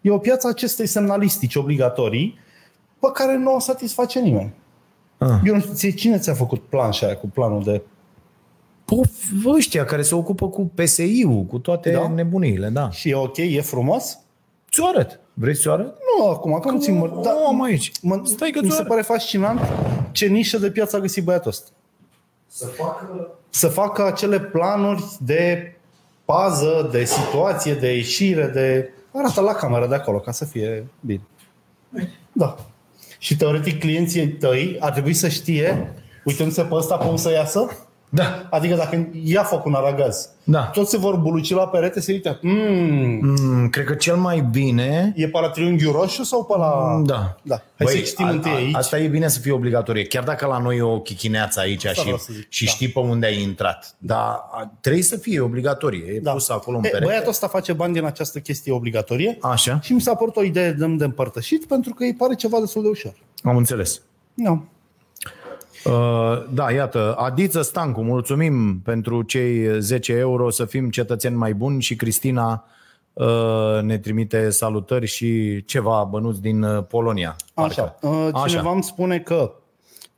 [0.00, 2.38] E o piață a acestei semnalistici obligatorii
[2.98, 4.52] pe care nu o satisface nimeni.
[5.18, 5.40] Ah.
[5.44, 7.82] Eu nu știu, ție cine ți-a făcut planșa aia cu planul de...
[8.84, 9.08] Pof,
[9.56, 11.98] ăștia care se ocupă cu PSI-ul, cu toate Da.
[12.00, 12.08] da.
[12.08, 12.90] nebuniile, da.
[12.90, 14.18] Și e ok, e frumos?
[14.76, 15.20] Ți-o arăt.
[15.34, 15.94] Vrei să ți-o arăt?
[16.18, 17.20] Nu acum, că nu țin mă...
[17.22, 17.92] Da, am aici.
[18.02, 18.88] mă, Stai că mi ți-o se arăt.
[18.88, 19.60] pare fascinant
[20.12, 21.70] ce nișă de piață a găsit băiatul ăsta.
[22.46, 23.30] Să facă...
[23.48, 25.76] Să facă acele planuri de
[26.24, 28.90] pază, de situație, de ieșire, de...
[29.12, 31.22] Arată la cameră de acolo, ca să fie bine.
[32.32, 32.56] Da.
[33.18, 37.85] Și teoretic clienții tăi ar trebui să știe, uitându-se pe ăsta pe cum să iasă,
[38.08, 38.46] Da.
[38.50, 40.60] adică dacă ia foc un aragaz, Da.
[40.64, 45.12] toți se vor buluci la perete, se uită, mm, Mm, cred că cel mai bine...
[45.16, 47.00] e pe la triunghiul roșu sau pe la...
[47.04, 47.36] Da.
[47.42, 47.62] Da.
[47.78, 48.74] Hai să citim a- întâi a- aici.
[48.74, 50.04] Asta e bine să fie obligatorie.
[50.06, 52.70] Chiar dacă la noi e o chichineață aici și, vreau să zic, și da.
[52.70, 53.94] știi pe unde ai intrat.
[53.98, 54.18] Dar
[54.52, 56.12] a- trebuie să fie obligatorie.
[56.12, 56.32] E Da.
[56.32, 57.06] pus acolo în E, perete.
[57.08, 59.78] Băiatul ăsta face bani din această chestie obligatorie Așa.
[59.82, 62.82] și mi s-a părut o idee de, de împărtășit pentru că îi pare ceva destul
[62.82, 63.14] de ușor.
[63.42, 64.00] Am înțeles.
[64.34, 64.50] Da.
[64.50, 64.58] Uh,
[66.50, 71.96] da, iată, Adiță Stancu, mulțumim pentru cei 10 euro să fim cetățeni mai buni și
[71.96, 72.64] Cristina
[73.12, 73.26] uh,
[73.82, 77.36] ne trimite salutări și ceva bănuți din uh, Polonia.
[77.54, 77.82] Așa.
[78.00, 78.06] parcă.
[78.34, 79.52] Uh, Cineva îmi spune că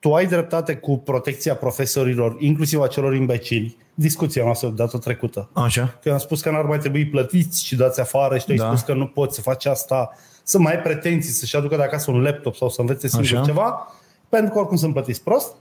[0.00, 3.76] tu ai dreptate cu protecția profesorilor, inclusiv a celor imbecili.
[3.94, 5.48] Discuția noastră de data trecută.
[5.52, 5.98] Așa.
[6.02, 8.66] Că am spus că n-ar mai trebui plătiți și dați afară și tu ai Da.
[8.66, 10.10] spus că nu poți să faci asta,
[10.42, 13.44] să mai ai pretenții, să-și aducă de acasă un laptop sau să învețe singur Așa.
[13.44, 13.92] ceva,
[14.28, 15.54] pentru că oricum sunt plătiți prost.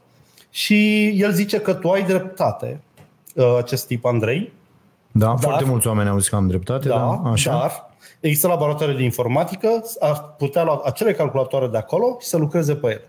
[0.49, 2.81] Și el zice că tu ai dreptate,
[3.35, 4.53] uh, acest tip Andrei,
[5.11, 6.87] Da, foarte mulți oameni au zis că am dreptate.
[6.87, 7.51] da, Da, așa.
[7.51, 12.75] dar există laboratoare de informatică, ar putea lua acele calculatoare de acolo și să lucreze
[12.75, 13.07] pe ele.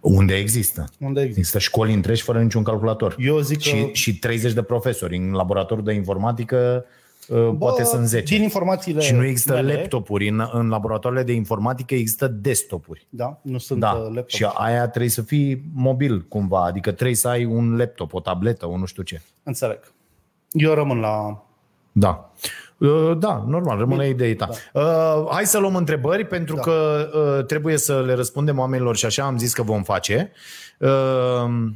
[0.00, 0.84] Unde există?
[0.98, 1.38] Unde există.
[1.38, 3.16] Există școli întregi fără niciun calculator.
[3.18, 3.62] Eu zic că...
[3.62, 5.16] Și, și 30 de profesori.
[5.16, 6.84] În laboratorul de informatică
[7.28, 8.34] uh, poate sunt 10.
[8.34, 10.28] Din informațiile Și nu există mele, laptopuri.
[10.28, 13.06] În, în laboratoarele de informatică există desktopuri.
[13.08, 14.28] Da, nu sunt Da, uh, laptop.
[14.28, 18.68] și aia trebuie să fii mobil cumva, adică trebuie să ai un laptop, o tabletă,
[18.68, 19.20] o nu știu ce.
[19.42, 19.78] Înțeleg.
[20.50, 21.42] Eu rămân la...
[21.92, 22.30] Da.
[22.78, 24.48] Uh, Da, normal, rămâne ideea ta.
[24.72, 25.26] Da.
[25.30, 26.60] Hai să luăm întrebări, pentru da.
[26.60, 30.32] că uh, trebuie să le răspundem oamenilor și așa am zis că vom face.
[30.78, 31.70] Uh, uh,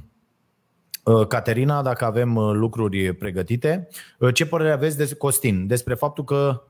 [1.28, 3.88] Caterina, dacă avem uh, lucruri pregătite,
[4.18, 6.62] uh, ce părere aveți de Costin despre faptul că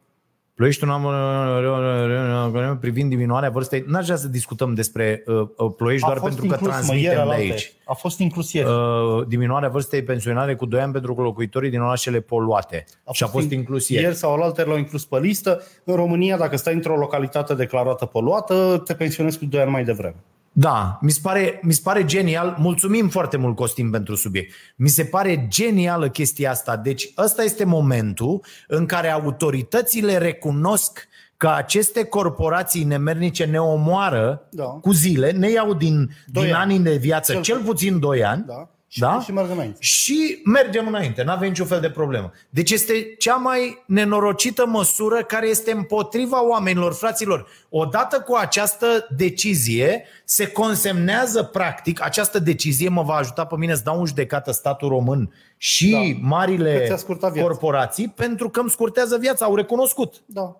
[0.54, 3.84] Ploiești un am privind diminuarea vârstei.
[3.86, 7.14] N-aș vrea să discutăm despre uh, uh, Ploiești doar pentru că inclus, mă, transmitem ieri
[7.14, 7.40] de alaltă.
[7.40, 7.72] aici.
[7.84, 8.68] A fost inclus ieri.
[8.68, 12.84] Uh, diminuarea vârstei pensionare cu 2 ani pentru locuitorii din orașele poluate.
[13.04, 14.02] A și a fost in- inclus ieri.
[14.02, 15.62] Ieri sau alaltă l-au inclus pe listă.
[15.84, 20.16] În România, dacă stai într-o localitate declarată poluată, te pensionezi cu 2 ani mai devreme.
[20.54, 22.54] Da, mi se, pare, mi se pare genial.
[22.58, 24.52] Mulțumim foarte mult, Costin, pentru subiect.
[24.76, 26.76] Mi se pare genială chestia asta.
[26.76, 34.64] Deci ăsta este momentul în care autoritățile recunosc că aceste corporații nemernice ne omoară Da.
[34.64, 36.62] cu zile, ne iau din, Doi din ani.
[36.62, 38.68] anii de viață, Cel cel, puțin 2 ani, Da?
[38.92, 39.20] Și, Da?
[39.24, 39.76] și merg înainte.
[39.80, 42.32] și mergem înainte, nu avem niciun fel de problemă.
[42.50, 47.46] Deci este cea mai nenorocită măsură care este împotriva oamenilor, fraților.
[47.68, 53.82] Odată cu această decizie se consemnează practic, această decizie mă va ajuta pe mine să
[53.84, 55.98] dau un judecată statul român și Da.
[55.98, 56.04] da.
[56.28, 57.48] marile Că ți-a scurtat viața.
[57.48, 60.22] corporații pentru că îmi scurtează viața, au recunoscut.
[60.26, 60.56] Da.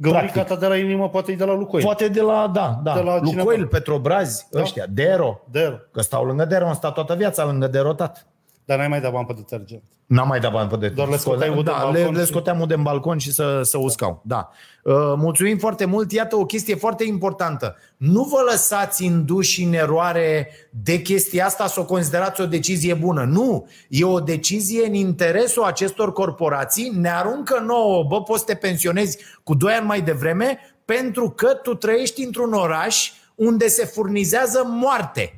[0.00, 0.46] Găurica Practic.
[0.54, 1.84] ta de la inimă poate e de la Lucoil.
[1.84, 3.68] Poate de la, da, da, De la Lucoil, cineva.
[3.70, 4.60] Petrobrazi, Da.
[4.60, 5.40] ăștia, Dero.
[5.50, 8.26] De Că stau lângă Dero, am stat toată viața lângă Derotat.
[8.68, 9.82] Dar n-ai mai dat bani pe detergent.
[10.06, 12.20] N-am mai dat bani pe de Doar le scoteai udă da, în le, balcon le
[12.20, 14.22] și- scoteam udă în balcon și să, să uscau.
[14.24, 14.50] Da.
[14.82, 16.12] Uh, mulțumim foarte mult.
[16.12, 17.76] Iată o chestie foarte importantă.
[17.96, 23.24] Nu vă lăsați induși în eroare de chestia asta să o considerați o decizie bună.
[23.24, 23.68] Nu.
[23.88, 26.92] E o decizie în interesul acestor corporații.
[26.94, 31.46] Ne aruncă nouă, bă, poți să te pensionezi cu 2 ani mai devreme pentru că
[31.46, 35.37] tu trăiești într-un oraș unde se furnizează moarte.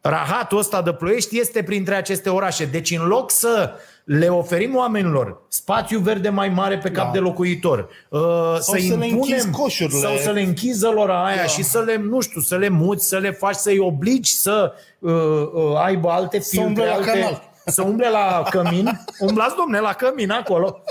[0.00, 2.64] Rahatul ăsta de ploiești este printre aceste orașe.
[2.64, 3.72] Deci în loc să
[4.04, 7.12] le oferim oamenilor spațiu verde mai mare pe cap Da.
[7.12, 8.20] de locuitor, uh,
[8.54, 9.98] să, să le impunem, închizi coșurile.
[9.98, 11.42] sau să le închiză lor aia Da.
[11.46, 15.12] și să le, nu știu, să le muți, să le faci, să-i obligi să uh,
[15.12, 17.42] uh, aibă alte filtre, umble la alte, canal.
[17.66, 19.00] să umble la cămin.
[19.28, 20.82] Umblați, domne, la cămin acolo.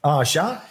[0.00, 0.70] Așa, uh,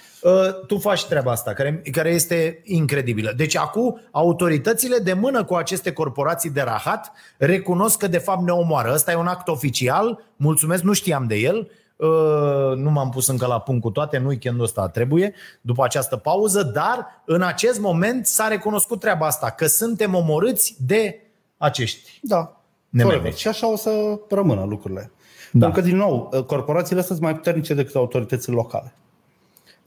[0.68, 3.34] tu faci treaba asta, care, care este incredibilă.
[3.36, 8.52] Deci acum autoritățile de mână cu aceste corporații de rahat recunosc că de fapt ne
[8.52, 8.92] omoară.
[8.94, 11.70] Ăsta e un act oficial, mulțumesc, nu știam de el,
[12.02, 16.18] Uh, nu m-am pus încă la punct cu toate, în weekendul ăsta trebuie, după această
[16.18, 21.20] pauză, dar în acest moment s-a recunoscut treaba asta, că suntem omorâți de
[21.58, 22.20] acești.
[22.22, 22.62] Da.
[22.90, 23.18] Nemeni.
[23.18, 23.38] Corect.
[23.38, 25.12] Și așa o să rămână lucrurile.
[25.52, 25.60] Da.
[25.60, 25.66] Da.
[25.66, 28.94] Pentru că, din nou, corporațiile astea sunt mai puternice decât autoritățile locale.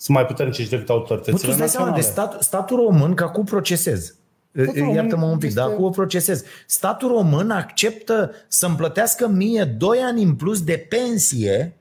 [0.05, 2.29] Sunt mai puternice și decât Nu, tu autoritățile îți dai seama de naționale.
[2.31, 4.15] stat, statul român, că acum procesez.
[4.53, 6.43] român Iartă-mă un pic, este- dar acum procesez.
[6.67, 11.77] Statul român acceptă să-mi plătească mie 2 ani în plus de pensie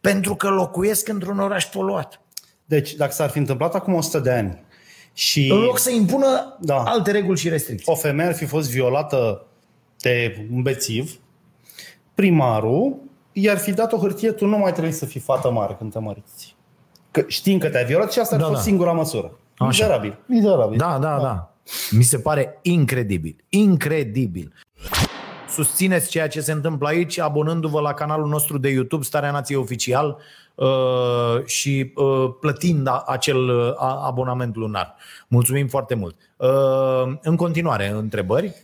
[0.00, 2.20] pentru că locuiesc într-un oraș poluat.
[2.64, 4.64] Deci, dacă s-ar fi întâmplat acum 100 de ani
[5.12, 6.76] și În loc să impună Da.
[6.82, 7.92] alte reguli și restricții.
[7.92, 9.46] o femeie ar fi fost violată
[10.00, 11.18] de un bețiv,
[12.14, 12.96] primarul
[13.32, 15.98] i-ar fi dat o hârtie, tu nu mai trebuie să fii fată mare când te
[15.98, 16.55] măriți.
[17.16, 18.68] Că știm că te-ai violat și asta ar Da, fi fost da.
[18.70, 19.30] singura măsură.
[19.56, 19.66] Așa.
[19.68, 20.18] Mizerabil.
[20.26, 20.78] Mizerabil.
[20.78, 21.54] Da, da, da.
[21.90, 23.36] Mi se pare incredibil.
[23.48, 24.52] Incredibil.
[25.48, 30.16] Susțineți ceea ce se întâmplă aici abonându-vă la canalul nostru de YouTube Starea Nației Oficial
[30.54, 34.94] uh, și uh, plătind a- acel uh, a- abonament lunar.
[35.28, 36.16] Mulțumim foarte mult.
[36.36, 38.54] Uh, În continuare, întrebări?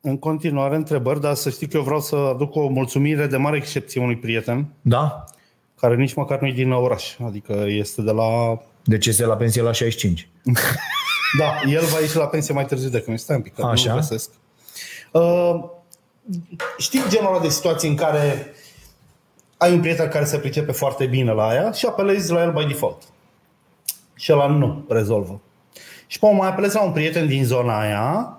[0.00, 3.56] În continuare, întrebări, dar să știi că eu vreau să aduc o mulțumire de mare
[3.56, 5.24] excepție unui prieten Da?
[5.80, 7.16] Care nici măcar nu e din oraș.
[7.26, 8.60] Adică este de la...
[8.84, 10.28] Deci este la pensie la 65.
[11.38, 13.18] Da, el va ieși la pensie mai târziu decât noi.
[13.18, 13.90] Stai un pic, că Așa.
[13.90, 14.30] nu găsesc.
[15.12, 15.64] Uh,
[16.78, 18.52] știi genul ăla de situații în care
[19.56, 22.64] ai un prieten care se pricepe foarte bine la aia și apelezi la el by
[22.64, 23.02] default.
[24.14, 25.40] Și ăla nu rezolvă.
[26.06, 28.37] Și pe urmă mai apelezi la un prieten din zona aia,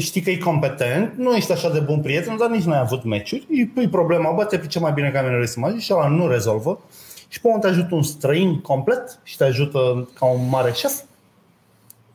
[0.00, 3.04] știi că e competent, nu ești așa de bun prieten, dar nici nu ai avut
[3.04, 6.08] meciuri, îi pui problema, bă, te pricep mai bine ca mine să magi și ăla
[6.08, 6.80] nu rezolvă.
[7.28, 10.92] Și pe urmă te ajută un străin complet și te ajută ca un mare șef.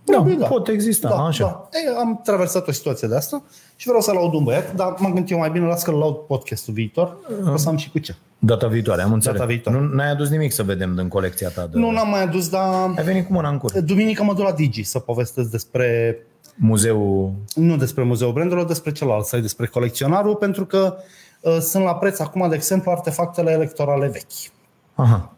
[0.04, 1.44] Da, Probabil pot exista, da, așa.
[1.44, 1.80] Da.
[1.80, 3.44] Ei, am traversat o situație de asta
[3.76, 6.16] și vreau să laud un băiat, dar m-am gândit eu mai bine, las că laud
[6.16, 7.18] podcastul viitor,
[7.54, 8.16] o să am și cu ce.
[8.40, 9.38] Data viitoare, am înțeles.
[9.38, 9.80] Data viitoare.
[9.80, 11.80] Nu n-ai adus nimic să vedem din colecția ta de...
[11.80, 13.80] Nu n-am mai adus, dar Ai venit cu mâna în cur.
[13.80, 16.18] duminică mă duc la Digi să povestesc despre,
[16.62, 17.34] Muzeul...
[17.56, 20.98] nu despre Muzeul Brandurilor, despre celălalt site, despre colecționarul, pentru că
[21.42, 24.52] uh, sunt la preț acum, de exemplu, artefactele electorale vechi.
[24.96, 25.34] Aha.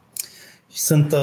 [0.71, 1.19] Și Sunt uh,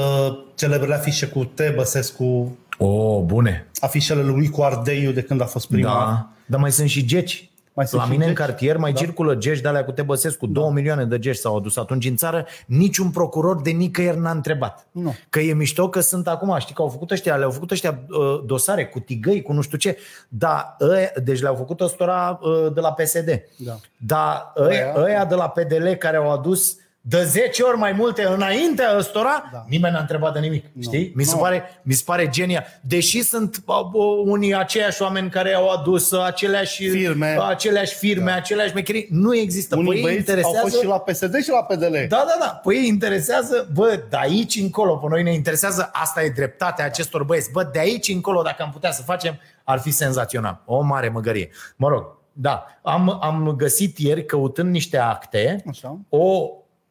[0.55, 1.61] celebrele afișe cu T.
[1.75, 3.67] Băsescu, O, bune.
[3.79, 5.89] afișele lui cu Ardeiu de când a fost prima.
[5.89, 7.48] Da, dar mai sunt și geci.
[7.79, 8.45] Mai sunt la și mine în geci?
[8.45, 8.99] cartier mai da.
[8.99, 10.45] circulă geci de alea cu Tebăsescu.
[10.45, 10.51] Da.
[10.51, 12.45] Două milioane de geci s-au adus atunci în țară.
[12.65, 14.87] Niciun procuror de nicăieri n-a întrebat.
[14.91, 15.15] Nu.
[15.29, 18.41] Că e mișto că sunt acum, știi că au făcut ăștia, le-au făcut ăștia uh,
[18.45, 19.97] dosare cu tigăi, cu nu știu ce.
[20.27, 23.43] Da, ăia, deci le-au făcut ăstora uh, de la PSD.
[23.57, 23.75] Da.
[23.97, 26.77] Dar ăia, Ăia- ăia de la PDL care au adus
[27.09, 29.65] de 10 ori mai multe înaintea ăstora, da.
[29.67, 30.65] nimeni n-a întrebat de nimic.
[30.81, 31.11] Știi?
[31.15, 31.41] Mi se, Nu.
[31.41, 32.65] pare, mi se pare genia.
[32.81, 37.37] Deși sunt uh, uh, unii aceiași oameni care au adus uh, aceleași Firme.
[37.47, 38.35] aceleași, firme, da.
[38.35, 39.75] aceleași mecherii, nu există.
[39.75, 40.57] Unii Păi ei băieți interesează...
[40.57, 41.93] au fost și la PSD și la PDL.
[42.07, 42.59] Da, da, da.
[42.63, 47.23] Păi ei interesează, bă, de aici încolo, pe noi ne interesează, asta e dreptatea acestor
[47.23, 47.51] băieți.
[47.51, 50.61] Bă, de aici încolo, dacă am putea să facem, ar fi senzațional.
[50.65, 51.49] O mare măgărie.
[51.75, 52.65] Mă rog, da.
[52.81, 55.97] Am, am găsit ieri, căutând niște acte, Așa.
[56.09, 56.49] o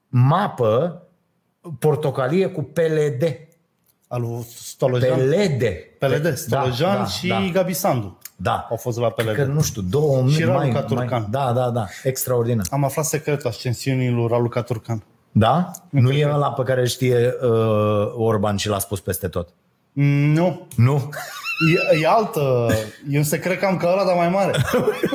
[0.08, 1.02] mapă
[1.78, 3.38] portocalie cu PLD.
[4.08, 5.18] Al lui Stolojan.
[5.18, 5.62] PLD.
[5.98, 8.18] PLD, Stolojan da, și da, Gabi Sandu.
[8.36, 8.66] da.
[8.70, 9.34] Au fost la PLD.
[9.34, 11.20] Că nu știu, două Și Raluca mai, Turcan.
[11.20, 11.86] mai, Da, da, da.
[12.02, 12.66] Extraordinar.
[12.70, 15.02] Am aflat secretul ascensiunii lui Raluca Turcan.
[15.32, 15.70] Da?
[15.90, 19.48] Nu e ăla pe care îl știe uh, Orban și l-a spus peste tot.
[19.92, 20.66] Mm, Nu.
[20.76, 21.08] Nu?
[21.92, 22.68] E, e altă.
[23.10, 24.52] E un secret cam ca ăla, dar mai mare.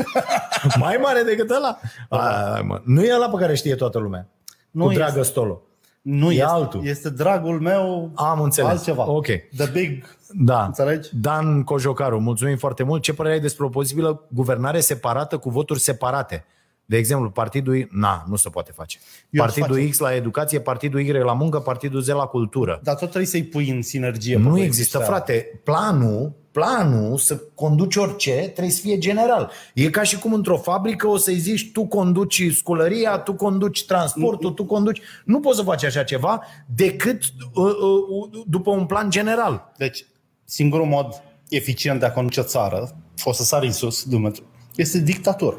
[0.79, 1.79] Mai mare decât ăla?
[2.09, 2.81] A, mă.
[2.83, 4.27] Nu e ăla pe care știe toată lumea.
[4.74, 5.03] Nu cu este.
[5.03, 5.61] dragă stolo.
[6.01, 6.86] Nu E este, altul.
[6.86, 8.69] Este dragul meu Am înțeles.
[8.71, 9.09] altceva.
[9.09, 9.26] Ok.
[9.57, 10.03] The big...
[10.30, 10.65] Da.
[10.65, 11.09] Înțelegi?
[11.13, 13.01] Dan Cojocaru, mulțumim foarte mult.
[13.01, 16.45] Ce părere ai despre o posibilă guvernare separată cu voturi separate?
[16.86, 18.99] De exemplu, partidul I, na, nu se poate face.
[19.29, 19.89] Eu partidul facem.
[19.89, 22.79] X la educație, partidul Y la muncă, partidul Z la cultură.
[22.84, 24.36] Dar tot trebuie să-i pui în sinergie.
[24.36, 25.13] pe Nu băieții există, ăștia.
[25.13, 25.61] frate.
[25.63, 29.51] Planul, planul să conduci orice trebuie să fie general.
[29.73, 34.51] E ca și cum într-o fabrică o să-i zici tu conduci sculăria, tu conduci transportul,
[34.51, 35.01] tu conduci...
[35.25, 36.43] Nu poți să faci așa ceva
[36.75, 37.23] decât
[37.53, 39.71] uh, uh, după un plan general.
[39.77, 40.05] Deci,
[40.43, 42.89] singurul mod eficient de a conduce o țară,
[43.23, 44.43] o să sari în sus, Dumnezeu,
[44.75, 45.57] este dictatură.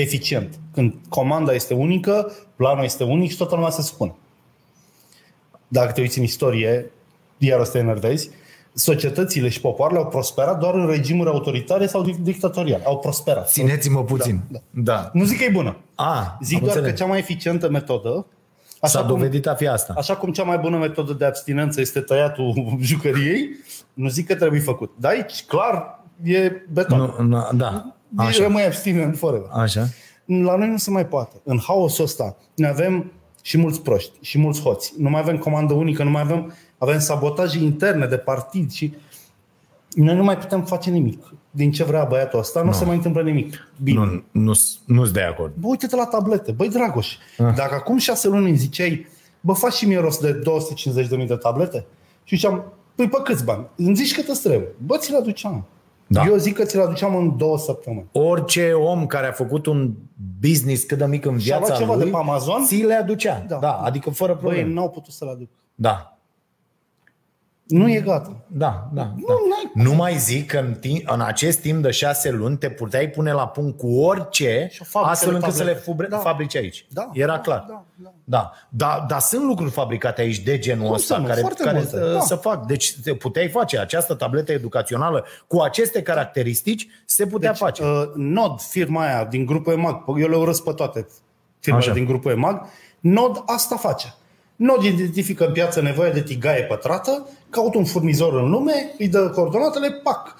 [0.00, 0.58] Eficient.
[0.72, 4.14] Când comanda este unică, planul este unic și toată lumea se supune.
[5.68, 6.90] Dacă te uiți în istorie,
[7.38, 8.30] iar o să te enervezi,
[8.74, 12.84] societățile și popoarele au prosperat doar în regimuri autoritare sau dic- dictatoriale.
[12.84, 13.50] Au prosperat.
[13.50, 14.40] Țineți-mă puțin.
[14.48, 15.10] Da, da.
[15.12, 15.76] Nu zic că e bună.
[15.94, 16.96] A, Zic am doar înțeles.
[16.98, 18.26] că cea mai eficientă metodă
[18.82, 19.94] S-a Așa cum, dovedit a fi asta.
[19.96, 23.48] așa cum cea mai bună metodă de abstinență este tăiatul jucăriei,
[23.94, 24.92] nu zic că trebuie făcut.
[24.96, 26.98] Dar aici, clar, e beton.
[26.98, 27.94] Nu, nu, da.
[28.16, 28.28] Așa.
[28.28, 28.42] Așa.
[28.42, 29.48] Rămâi abstinent forever.
[29.52, 29.88] Așa.
[30.24, 31.36] La noi nu se mai poate.
[31.44, 34.92] În haosul ăsta ne avem și mulți proști, și mulți hoți.
[34.98, 38.94] Nu mai avem comandă unică, nu mai avem, avem sabotaje interne de partid și
[39.94, 41.34] noi nu mai putem face nimic.
[41.50, 42.72] Din ce vrea băiatul ăsta, nu no.
[42.72, 43.72] se mai întâmplă nimic.
[43.82, 43.98] Bine.
[43.98, 44.52] Nu, nu,
[44.86, 45.52] nu-s de acord.
[45.54, 46.52] Bă, uite-te la tablete.
[46.52, 47.54] Băi, Dragoș, ah.
[47.54, 49.06] dacă acum șase luni îmi ziceai,
[49.40, 50.42] bă, faci și mie rost de
[51.20, 51.86] 250.000 de tablete?
[52.24, 53.66] Și ziceam, păi pe câți bani?
[53.76, 54.68] Îmi zici cât îți trebuie.
[54.86, 55.66] Bă, ți le aduceam.
[56.12, 56.24] Da.
[56.26, 58.08] Eu zic că ți le aduceam în două săptămâni.
[58.12, 59.92] Orice om care a făcut un
[60.40, 62.64] business cât de mic în Și-a luat viața ceva lui, de pe Amazon?
[62.64, 63.44] ți le aducea.
[63.48, 63.54] Da.
[63.54, 63.60] Da.
[63.60, 64.72] da, adică fără Băi, probleme.
[64.72, 65.48] n-au putut să le aduc.
[65.74, 66.18] Da.
[67.70, 68.36] Nu e gata.
[68.46, 69.04] Da, da, da.
[69.04, 73.08] n-ai- Nu mai zic că în, timp, în acest timp de șase luni te puteai
[73.08, 75.90] pune la punct cu orice Și o fabrică astfel de încât să le tablete.
[75.90, 76.16] fubre, Da.
[76.18, 76.86] fabrici aici.
[76.90, 77.64] Da, Era da, clar.
[77.68, 78.12] da, da.
[78.24, 78.52] Da.
[78.68, 81.26] Da, dar sunt lucruri fabricate aici de genul Cum ăsta să nu?
[81.26, 82.20] care, Foarte care multe, uh, da.
[82.20, 82.66] să fac.
[82.66, 87.82] Deci te puteai face această tabletă educațională cu aceste caracteristici, se putea Deci, face.
[87.84, 91.06] uh, Nod, firma aia din grupul EMAG, eu le urăsc pe toate
[91.60, 91.94] firmele Așa.
[91.94, 92.66] din grupul EMAG,
[93.00, 94.14] Nod asta face.
[94.60, 99.30] Nod identifică în piață nevoia de tigaie pătrată, caută un furnizor în lume, îi dă
[99.30, 100.34] coordonatele, pac.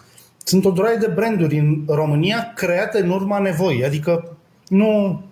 [0.45, 4.37] Sunt o droaie de branduri în România create în urma nevoii, adică
[4.69, 5.23] nu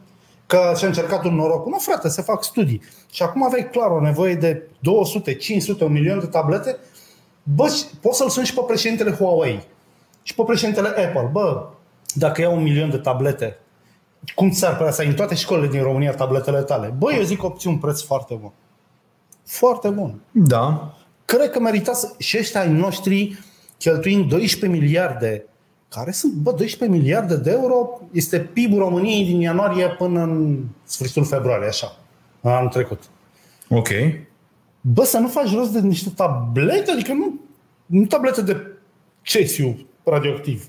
[0.47, 1.67] că și-a încercat un noroc.
[1.67, 2.83] Nu, frate, se fac studii.
[3.13, 6.77] Și acum aveai clar o nevoie de 200, 500, un milion de tablete,
[7.43, 9.63] bă, și poți să-l suni și pe președintele Huawei
[10.23, 11.29] și pe președintele Apple.
[11.33, 11.67] Bă,
[12.15, 13.59] dacă iau un milion de tablete,
[14.35, 16.95] cum ți-ar părea să ai în toate școlile din România tabletele tale?
[16.99, 18.53] Bă, eu zic că obții un preț foarte bun.
[19.49, 20.21] Foarte bun.
[20.31, 20.95] Da.
[21.25, 22.15] Cred că merita să...
[22.19, 23.39] Și ăștia ai noștri
[23.79, 25.45] cheltuind 12 miliarde
[25.89, 31.25] care sunt, bă, 12 miliarde de euro este PIB-ul României din ianuarie până în sfârșitul
[31.25, 31.99] februarie, așa,
[32.43, 33.03] anul trecut.
[33.69, 33.89] Ok.
[34.81, 37.41] Bă, să nu faci rost de niște tablete, adică nu,
[37.87, 38.67] nu tablete de
[39.23, 40.69] cesiu radioactiv.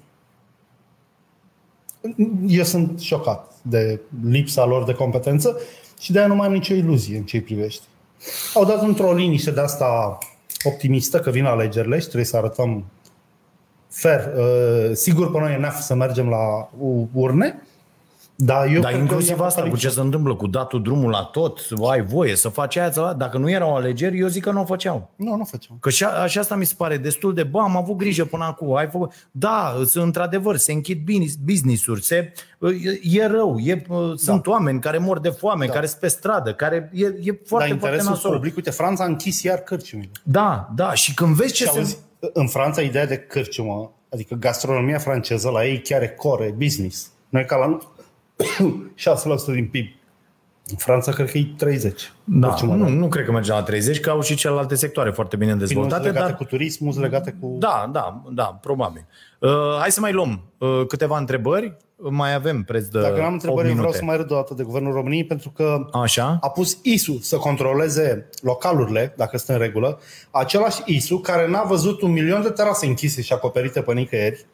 [2.47, 5.61] Eu sunt șocat de lipsa lor de competență
[5.99, 7.83] și de aia nu mai am nicio iluzie în ce îi privește.
[8.53, 10.17] Au dat într-o liniște de asta
[10.63, 12.85] optimistă că vin alegerile și trebuie să arătăm
[13.89, 14.19] fair.
[14.37, 16.69] Uh, Sigur, pe noi e neaf să mergem la
[17.13, 17.61] urne,
[18.41, 21.09] dar eu Dar cred că inclusiv e asta cu ce se întâmplă, cu datul drumul
[21.11, 21.59] la tot,
[21.89, 24.65] ai voie să faci aia, să- dacă nu erau alegeri, eu zic că nu o
[24.65, 25.09] făceau.
[25.15, 25.77] Nu, nu facem.
[25.79, 28.43] Că și, a, și asta mi se pare destul de, bă, am avut grijă până
[28.43, 32.15] acum, ai făcut, da, sunt într-adevăr, se închid business- business-uri, se,
[33.03, 33.85] e, e rău, e,
[34.15, 35.73] sunt oameni care mor de foame, Da.
[35.73, 38.31] care sunt pe stradă, care e, e Dar foarte, foarte interesul nasol.
[38.35, 40.09] public, uite, Franța a închis iar cârciumile.
[40.23, 41.77] Da, da, și când vezi ce Și se...
[41.77, 41.97] auzi,
[42.33, 47.11] în Franța, ideea de cârciumă, adică gastronomia franceză, la ei chiar e core, business.
[47.29, 47.77] Noi ca la
[49.51, 49.85] 6% din PIB.
[50.71, 52.13] În Franța cred că e 30.
[52.23, 55.35] Da, Cârciuma, nu, nu cred că merge la 30, că au și celelalte sectoare foarte
[55.35, 57.55] bine Bine, dezvoltate, legate dar cu turismul, legate cu...
[57.59, 59.05] Da, da, da, probabil.
[59.39, 61.77] Uh, hai să mai luăm uh, câteva întrebări.
[62.09, 63.97] Mai avem preț de Dacă n-am 8 întrebări, eu vreau minute.
[63.97, 66.37] să mai râd o dată de Guvernul României, pentru că Așa?
[66.41, 69.99] a pus ISU să controleze localurile, dacă sunt în regulă,
[70.31, 74.45] același ISU care n-a văzut un milion de terase închise și acoperite pe nicăieri,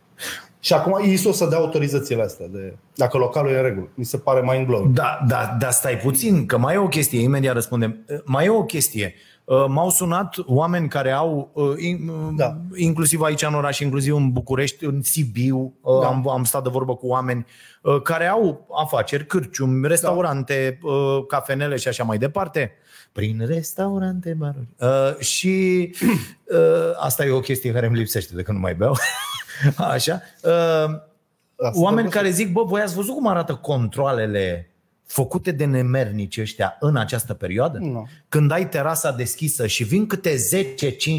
[0.66, 3.88] și acum ISU o să dea autorizațiile astea, de, dacă localul e în regulă.
[3.93, 4.93] Mi se pare mind blowing.
[4.93, 8.05] Da, da, da, stai puțin, că mai e o chestie, imediat răspundem.
[8.09, 9.13] Uh, Mai e o chestie.
[9.43, 12.57] Uh, M-au sunat oameni care au, uh, in- uh, Da.
[12.76, 16.07] inclusiv aici în oraș, inclusiv în București, în Sibiu, uh, Da.
[16.07, 17.45] am, am stat de vorbă cu oameni
[17.82, 22.72] uh, care au afaceri, cârciumi, restaurante, uh, cafenele și așa mai departe.
[23.11, 24.68] Prin restaurante, baruri.
[24.80, 25.89] Uh, și
[26.47, 26.57] uh,
[26.99, 28.95] asta e o chestie care îmi lipsește de când nu mai beau.
[29.78, 30.22] Așa.
[30.43, 30.51] Uh,
[31.58, 34.70] Asta oameni trebuie care zic, bă, voi ați văzut cum arată controlele
[35.06, 37.78] făcute de nemernici ăștia în această perioadă?
[37.78, 38.08] Nu.
[38.30, 40.38] Când ai terasa deschisă și vin câte 10-15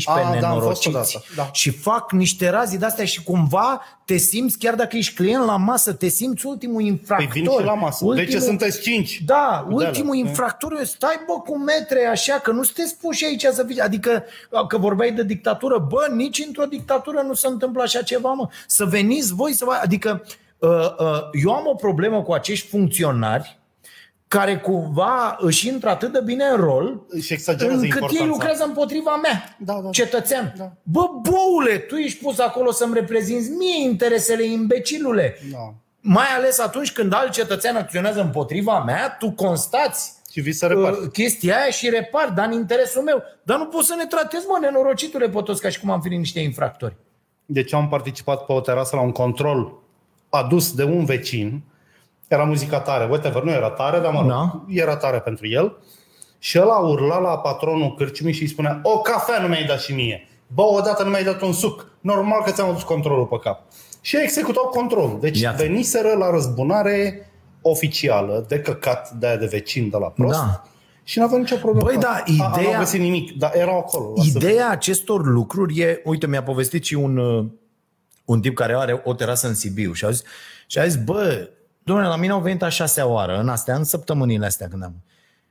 [0.05, 1.51] A, da, am fost nenorociți odată, da.
[1.53, 5.93] și fac niște razii de-astea și cumva te simți, chiar dacă ești client la masă,
[5.93, 7.29] te simți ultimul infractor.
[7.33, 8.05] Păi vin și la masă.
[8.15, 9.23] De ce sunteți cinci?
[9.25, 10.29] Da, Cu de-alea, ultimul da.
[10.29, 14.25] infractor, e, stai bă cu metre așa, că nu sunteți puși aici să fiți, adică
[14.69, 18.49] că vorbeai de dictatură, bă, nici într-o dictatură nu se întâmplă așa ceva, mă.
[18.67, 20.25] Să veniți voi să vă, adică
[20.59, 23.59] uh, uh, eu am o problemă cu acești funcționari
[24.29, 28.23] care cumva își intră atât de bine în rol Și exagerează încât importanța.
[28.23, 29.91] ei lucrează împotriva mea, Da, da, da.
[29.91, 30.55] cetățean.
[30.59, 30.73] Da.
[30.83, 35.39] Bă, boule, tu ești pus acolo să-mi reprezinți mie interesele, imbecilule.
[35.53, 35.75] Da.
[36.01, 41.01] Mai ales atunci când alt cetățean acționează împotriva mea, tu constați Și vii să reparți.
[41.03, 43.23] uh, chestia aia și repar, dar în interesul meu.
[43.43, 46.09] Dar nu poți să ne tratezi, mă, nenorocitule, pe toți ca și cum am fi
[46.09, 46.97] niște infractori.
[47.47, 49.73] Deci am participat pe o terasă la un control
[50.29, 51.63] adus de un vecin.
[52.29, 54.65] Era muzica tare, whatever, nu era tare, dar mă rog, Da.
[54.69, 55.77] era tare pentru el.
[56.39, 59.81] Și el a urlat la patronul cârciumii și îi spunea O cafea nu mi-ai dat
[59.81, 60.29] și mie.
[60.47, 61.91] Bă, odată nu mi-ai dat un suc.
[62.01, 63.63] Normal că ți-am adus controlul pe cap.
[64.01, 65.19] Și executau controlul.
[65.21, 65.63] Deci Iată.
[65.63, 67.31] veniseră la răzbunare
[67.63, 70.39] oficială, de căcat de aia de vecin de la prost.
[70.39, 70.63] Da.
[71.03, 71.85] Și n-avea nicio problemă.
[71.87, 72.25] Băi, cu da, asta.
[72.27, 74.13] A- ideea- N-au găsit nimic, dar erau acolo.
[74.17, 77.47] lasă Ideea acestor lucruri e, uite, mi-a povestit și un, uh,
[78.25, 80.23] un tip care are o terasă în Sibiu și a zis,
[80.67, 81.49] și a zis bă,
[81.87, 84.95] domnule, la mine au venit a șasea oară, în astea, în săptămânile astea când am.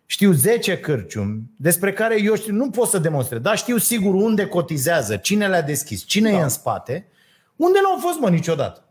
[0.05, 4.45] Știu 10 cârciumi despre care eu știu, nu pot să demonstrez, dar știu sigur unde
[4.45, 6.37] cotizează, cine le-a deschis, cine da.
[6.37, 7.07] e în spate,
[7.55, 8.83] unde nu au fost, mă, niciodată.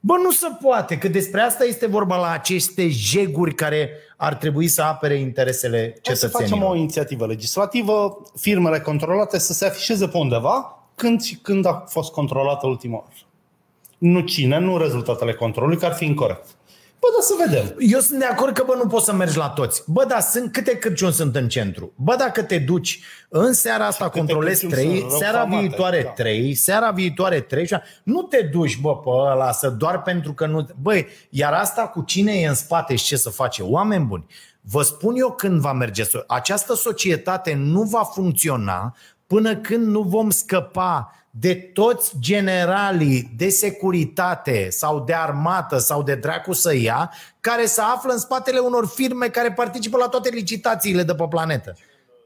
[0.00, 4.68] Bă, nu se poate, că despre asta este vorba la aceste jeguri care ar trebui
[4.68, 6.42] să apere interesele Hai să cetățenilor.
[6.42, 11.84] facem o inițiativă legislativă, firmele controlate să se afișeze pe undeva când și când a
[11.88, 13.12] fost controlată ultima oară.
[13.98, 16.55] Nu cine, nu rezultatele controlului, că ar fi incorrect.
[17.06, 17.76] Bă, da să vedem.
[17.92, 19.82] Eu sunt de acord că, bă, nu poți să mergi la toți.
[19.86, 21.92] Bă, dar sunt câte cârciuni sunt în centru?
[21.96, 25.66] Bă, dacă te duci în seara asta câte controlezi cârciuni trei, sunt rău seara famate,
[25.66, 26.08] viitoare da.
[26.08, 27.84] trei, seara viitoare trei, și așa.
[28.02, 30.66] nu te duci, bă, pe ăla, să doar pentru că nu...
[30.80, 33.62] Băi, iar asta cu cine e în spate și ce să face?
[33.62, 34.26] Oameni buni,
[34.60, 36.04] vă spun eu când va merge.
[36.04, 38.96] so- Această societate nu va funcționa
[39.26, 41.10] până când nu vom scăpa
[41.40, 47.80] de toți generalii de securitate sau de armată sau de dracu să ia, care se
[47.80, 51.76] află în spatele unor firme care participă la toate licitațiile de pe planetă.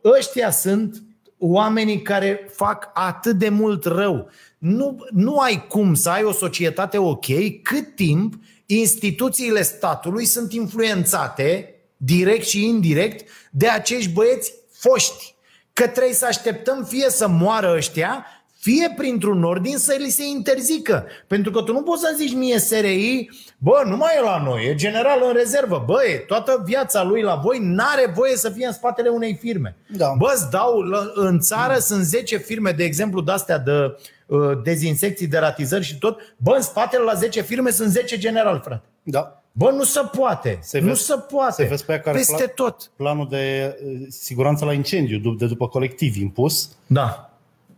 [0.05, 1.03] Ăștia sunt
[1.39, 4.29] oamenii care fac atât de mult rău.
[4.59, 7.27] Nu, nu ai cum să ai o societate ok
[7.63, 8.35] cât timp
[8.67, 15.35] instituțiile statului sunt influențate, direct și indirect, de acești băieți foști.
[15.73, 18.27] Că trebuie să așteptăm fie să moară ăștia,
[18.61, 21.07] fie printr-un ordin să li se interzică.
[21.27, 24.65] Pentru că tu nu poți să zici mie SRI, bă, nu mai e la noi,
[24.67, 25.83] e general în rezervă.
[25.87, 29.77] Bă, e, toată viața lui la voi n-are voie să fie în spatele unei firme.
[29.97, 30.15] Da.
[30.19, 33.97] Bă, îți dau, la- în țară sunt 10 firme, de exemplu, de-astea de
[34.27, 36.35] uh, dezinsecții, deratizări și tot.
[36.37, 38.83] Bă, în spatele la 10 firme sunt 10 general, frate.
[39.03, 39.43] Da.
[39.53, 40.59] Bă, nu se poate.
[40.63, 41.63] Se nu vezi- se poate.
[41.63, 42.91] se vezi pe aia care Peste pla- tot.
[42.97, 47.30] Planul de eh, siguranță la incendiu, dup- de după colectiv impus, Da.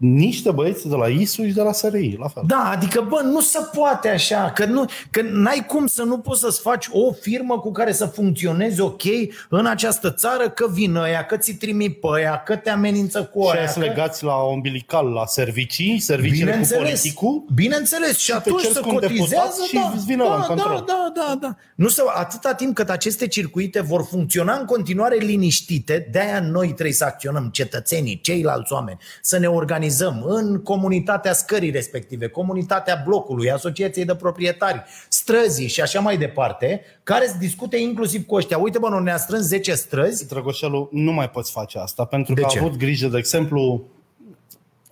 [0.02, 2.42] Niște băieți de la ISU și de la SRI, la fel.
[2.46, 6.40] Da, adică, bă, nu se poate așa, că, nu, că n-ai cum să nu poți
[6.40, 9.02] să-ți faci o firmă cu care să funcționezi ok
[9.48, 13.42] în această țară, că vin ăia, că ți trimit pe aia, că te amenință cu
[13.42, 13.58] Și aia.
[13.58, 13.84] aia să că...
[13.84, 17.44] legați la umbilical, la servicii, serviciile cu politicul.
[17.54, 20.34] bineînțeles, și te atunci ceri să cu un deputat cotizează, și da, îți vine ăla
[20.34, 20.84] în da, control.
[20.86, 21.56] da, da, da, da.
[21.74, 26.92] Nu să, atâta timp cât aceste circuite vor funcționa în continuare liniștite, de-aia noi trebuie
[26.92, 34.04] să acționăm, cetățenii, ceilalți oameni, să ne organizăm în comunitatea scării respective, comunitatea blocului, asociației
[34.04, 38.58] de proprietari, străzii și așa mai departe, care să discute inclusiv cu ăștia.
[38.58, 42.40] Uite, bă, nu ne-a strâns 10 străzi, Drăgoșelu, nu mai poți face asta, pentru De
[42.40, 42.58] că ce?
[42.58, 43.82] a avut grijă, de exemplu,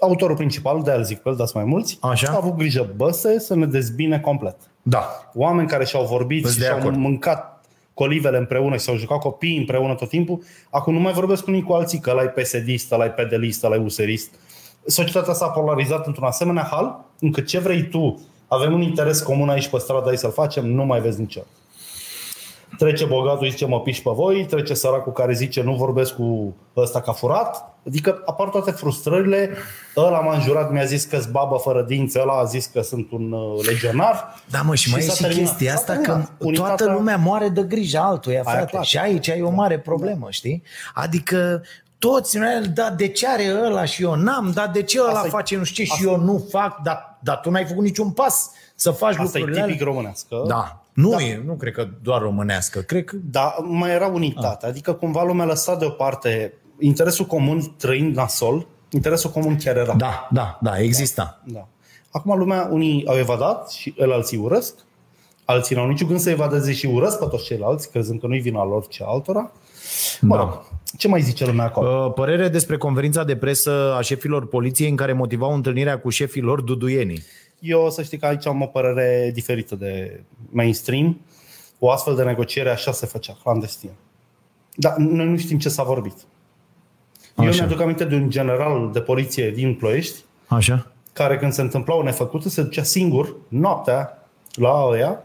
[0.01, 2.31] autorul principal, de el zic pe el, dați mai mulți, Așa.
[2.33, 4.57] a avut grijă băse să ne dezbine complet.
[4.83, 6.97] da, Oameni care și-au vorbit Sunt și de și-au acord.
[6.97, 11.51] mâncat colivele împreună și s-au jucat copii împreună tot timpul, acum nu mai vorbesc cu
[11.51, 14.31] unii cu alții că ăla e PSD-ist, ăla e PDL-ist, ăla e USR-ist.
[14.87, 19.69] Societatea s-a polarizat într-un asemenea hal, încât ce vrei tu, avem un interes comun aici
[19.69, 21.53] pe stradă, aici să-l facem, nu mai vezi niciodată.
[22.79, 27.01] Trece bogatul, zice mă piși pe voi, trece săracul care zice nu vorbesc cu ăsta
[27.01, 27.75] ca furat.
[27.87, 29.51] Adică apar toate frustrările.
[29.97, 33.33] Ăla m-a înjurat, mi-a zis că-s babă fără dinți, ăla a zis că sunt un
[33.33, 34.35] uh, legionar.
[34.51, 35.47] Da, mă, și, mai e s-a și terminat.
[35.49, 36.27] chestia S-a asta că terminat.
[36.39, 38.71] toată Unitatea- lumea moare de grija altuia, Aia frate.
[38.71, 38.85] clar.
[38.85, 40.63] Și aici ai o mare problemă, știi?
[40.95, 41.63] Adică
[42.01, 42.39] toți,
[42.75, 45.57] da, de ce are ăla și eu n-am, da, de ce ăla Asta e- face
[45.57, 48.51] nu știu ce și asta- eu nu fac, dar, dar tu n-ai făcut niciun pas
[48.75, 49.93] să faci Asta e lucrurile tipic alea.
[49.93, 50.43] românească.
[50.47, 50.83] Da.
[50.93, 51.23] Nu, da.
[51.23, 52.81] e, nu cred că doar românească.
[52.81, 53.17] Cred că...
[53.31, 54.65] Da, mai era unitate.
[54.67, 54.71] Ah.
[54.71, 59.95] Adică cumva lumea lăsat deoparte interesul comun trăind nasol, interesul comun chiar era.
[59.95, 61.41] Da, da, da, exista.
[61.45, 61.67] Da.
[62.11, 64.75] Acum lumea, unii au evadat și el alții urăsc,
[65.45, 68.65] alții n-au niciun gând să evadeze și urăsc pe toți ceilalți, crezând că nu-i vina
[68.65, 69.53] lor, ci altora.
[70.21, 70.43] Mă da.
[70.43, 70.65] rog,
[70.97, 72.05] ce mai zice lumea acolo?
[72.05, 76.43] Uh, părere despre conferința de presă a șefilor poliției în care motivau întâlnirea cu șefii
[76.43, 77.23] lor duduienii.
[77.59, 80.21] Eu să știi că aici am o părere diferită de
[80.51, 81.21] mainstream.
[81.79, 83.91] O astfel de negociere așa se făcea, clandestin.
[84.75, 86.15] Dar noi nu știm ce s-a vorbit.
[87.35, 87.49] Așa.
[87.49, 90.93] Eu mi-aduc aminte de un general de poliție din Ploiești, Așa.
[91.13, 95.23] care când se întâmpla o nefăcută, se ducea singur, noaptea, la ăia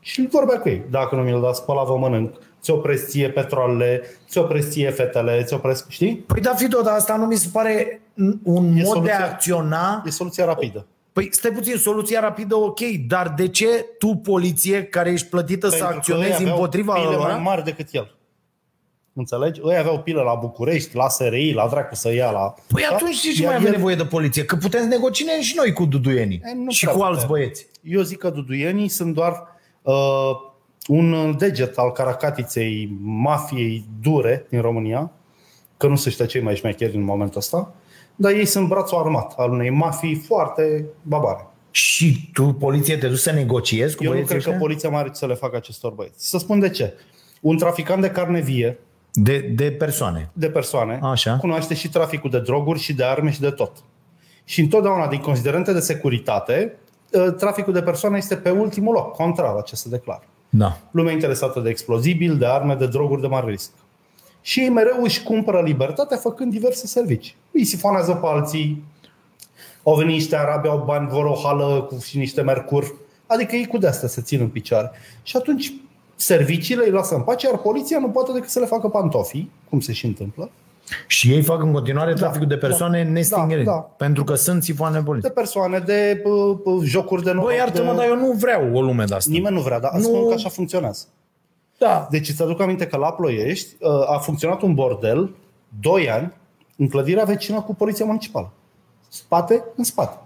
[0.00, 0.82] și îl vorbea cu ei.
[0.90, 2.34] Dacă nu mi-l dați, spăla vă mănânc,
[2.68, 6.16] ți opresc ție petrolele, ți opresc ție fetele, ți opresc, știi?
[6.16, 8.00] Păi da, Fido, dar asta nu mi se pare
[8.42, 10.02] un e mod soluția, de a acționa.
[10.06, 10.86] E soluția rapidă.
[11.12, 15.86] Păi stai puțin, soluția rapidă, ok, dar de ce tu, poliție, care ești plătită Pentru
[15.86, 17.18] să acționezi împotriva lor?
[17.18, 18.16] mai mari decât el.
[19.12, 19.60] Înțelegi?
[19.70, 22.54] Ei aveau pilă la București, la SRI, la dracu să ia la...
[22.72, 22.94] Păi da?
[22.94, 24.44] atunci ce mai avem nevoie de poliție?
[24.44, 27.06] Că putem negocia și noi cu duduienii e, și cu putem.
[27.06, 27.66] alți băieți.
[27.82, 29.32] Eu zic că duduienii sunt doar
[29.82, 29.94] uh,
[30.88, 35.10] un deget al caracatiței mafiei dure din România,
[35.76, 37.74] că nu se știe cei mai șmecheri în momentul ăsta,
[38.16, 41.46] dar ei sunt brațul armat al unei mafii foarte babare.
[41.70, 44.52] Și tu, poliție, te duci să negociezi cu Eu nu cred ăștia?
[44.52, 46.28] că poliția mai are să le facă acestor băieți.
[46.28, 46.94] Să spun de ce.
[47.40, 48.78] Un traficant de carne vie
[49.12, 50.30] de, de persoane.
[50.32, 50.98] De persoane.
[51.02, 51.36] Așa.
[51.36, 53.72] Cunoaște și traficul de droguri și de arme și de tot.
[54.44, 56.76] Și întotdeauna, din considerente de securitate,
[57.14, 60.22] ă, traficul de persoane este pe ultimul loc, contrar la ce se declară.
[60.48, 60.78] Da.
[60.90, 63.70] Lumea interesată de explozibil, de arme, de droguri de mare risc.
[64.40, 67.34] Și ei mereu își cumpără libertatea făcând diverse servicii.
[67.52, 68.84] Îi sifonează pe alții,
[69.82, 72.94] au venit niște arabi, au bani, vor o hală cu și niște mercur.
[73.26, 74.90] Adică ei cu de-astea se țin în picioare.
[75.22, 75.72] Și atunci
[76.16, 79.80] serviciile îi lasă în pace, iar poliția nu poate decât să le facă pantofii, cum
[79.80, 80.50] se și întâmplă.
[81.06, 83.76] Și ei fac în continuare da, traficul de persoane da, nestingere, da, da.
[83.76, 85.28] pentru că sunt sifoane poliție.
[85.28, 87.48] De persoane, de uh, jocuri de noroc.
[87.48, 87.96] Băi, iartă-mă, de...
[87.96, 89.30] dar eu nu vreau o lume de asta.
[89.32, 90.00] Nimeni nu vrea, dar nu...
[90.00, 91.06] spun că așa funcționează.
[91.78, 92.08] Da.
[92.10, 95.34] Deci îți aduc aminte că la Ploiești uh, a funcționat un bordel,
[95.80, 96.32] 2 ani,
[96.76, 98.52] în clădirea vecină cu poliția municipală.
[99.08, 100.18] Spate în spate.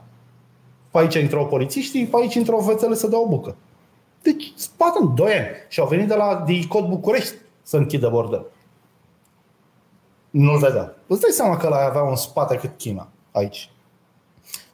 [0.91, 3.57] Pe aici intrau polițiștii, pe aici intrau fețele să dau o bucă.
[4.23, 5.47] Deci, spate în 2 ani.
[5.69, 8.47] Și au venit de la DICOT București să închidă bordel.
[10.33, 10.97] Nu-l vedea.
[11.07, 13.70] Îți dai seama că la avea un spate cât China aici.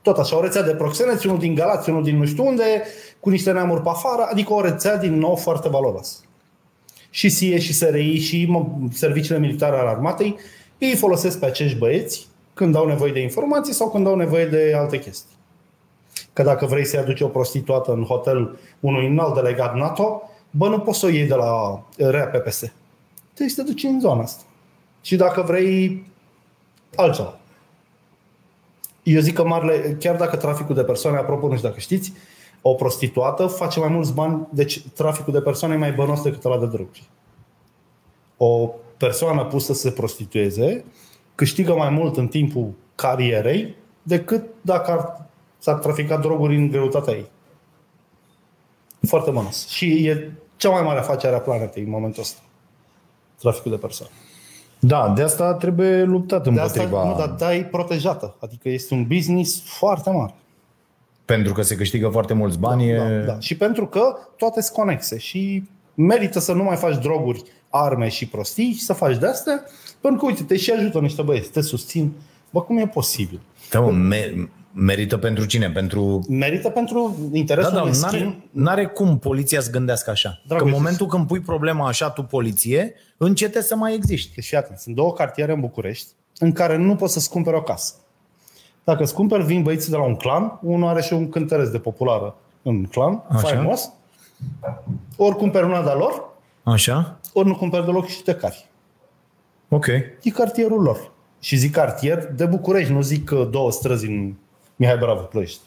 [0.02, 2.82] Tot așa, o rețea de proxeneți, unul din Galați, unul din nu știu unde,
[3.20, 6.24] cu niște neamuri pe afară, adică o rețea din nou foarte valoros.
[7.10, 8.52] Și SIE și SRI și
[8.92, 10.36] serviciile militare ale armatei,
[10.78, 14.74] ei folosesc pe acești băieți când au nevoie de informații sau când au nevoie de
[14.76, 15.36] alte chestii.
[16.32, 20.80] Că dacă vrei să-i aduci o prostituată în hotel unui înalt delegat NATO, bă, nu
[20.80, 22.58] poți să o iei de la REA PPS.
[23.34, 24.42] Trebuie să te duci în zona asta.
[25.08, 26.04] Și dacă vrei
[26.96, 27.38] altceva.
[29.02, 32.12] Eu zic că marele, chiar dacă traficul de persoane, apropo, nu știu dacă știți,
[32.62, 36.58] o prostituată face mai mulți bani, deci traficul de persoane e mai bănos decât ăla
[36.58, 37.08] de droguri.
[38.36, 40.84] O persoană pusă să se prostitueze
[41.34, 45.26] câștigă mai mult în timpul carierei decât dacă ar,
[45.58, 47.30] s-ar trafica droguri în greutatea ei.
[49.06, 49.66] Foarte bănos.
[49.66, 52.40] Și e cea mai mare afacere a planetei în momentul ăsta.
[53.38, 54.12] Traficul de persoane.
[54.78, 56.88] Da, de asta trebuie luptat împotriva...
[56.88, 58.36] De asta, nu, dar da, e protejată.
[58.40, 60.34] Adică este un business foarte mare.
[61.24, 62.92] Pentru că se câștigă foarte mulți bani.
[62.92, 63.40] Da, da, da.
[63.40, 65.64] Și pentru că toate sunt conexe și
[65.94, 69.64] merită să nu mai faci droguri, arme și prostii și să faci de astea,
[70.00, 72.12] pentru că, uite, te și ajută niște băieți, te susțin.
[72.50, 73.40] Bă, cum e posibil?
[73.70, 74.48] Da, mă, me-
[74.78, 75.70] merită pentru cine?
[75.70, 76.24] Pentru...
[76.28, 80.42] Merită pentru interesul da, da, n-are, n-are cum poliția să gândească așa.
[80.46, 84.40] Dragă, că în momentul când pui problema așa, tu poliție, încete să mai existi.
[84.40, 86.06] Și atent, sunt două cartiere în București
[86.38, 87.94] în care nu poți să-ți cumperi o casă.
[88.84, 91.78] Dacă îți cumperi, vin băieții de la un clan, unul are și un cântăresc de
[91.78, 93.38] populară în clan, Așa.
[93.38, 93.92] faimos,
[95.16, 96.28] ori cumperi una de lor,
[96.62, 97.18] Așa.
[97.32, 98.68] ori nu cumperi deloc și te cari.
[99.68, 99.86] Ok.
[99.86, 101.12] E cartierul lor.
[101.40, 104.34] Și zic cartier de București, nu zic două străzi în
[104.78, 105.60] Mihai Bravo, Ploiești.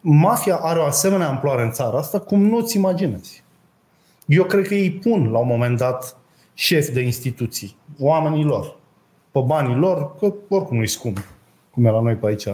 [0.00, 3.42] Mafia are o asemenea amploare în țara asta cum nu-ți imaginezi.
[4.26, 6.16] Eu cred că ei pun la un moment dat
[6.54, 8.76] șef de instituții, oamenii lor,
[9.30, 11.18] pe banii lor, că oricum nu-i scump
[11.74, 12.46] cum e la noi pe aici.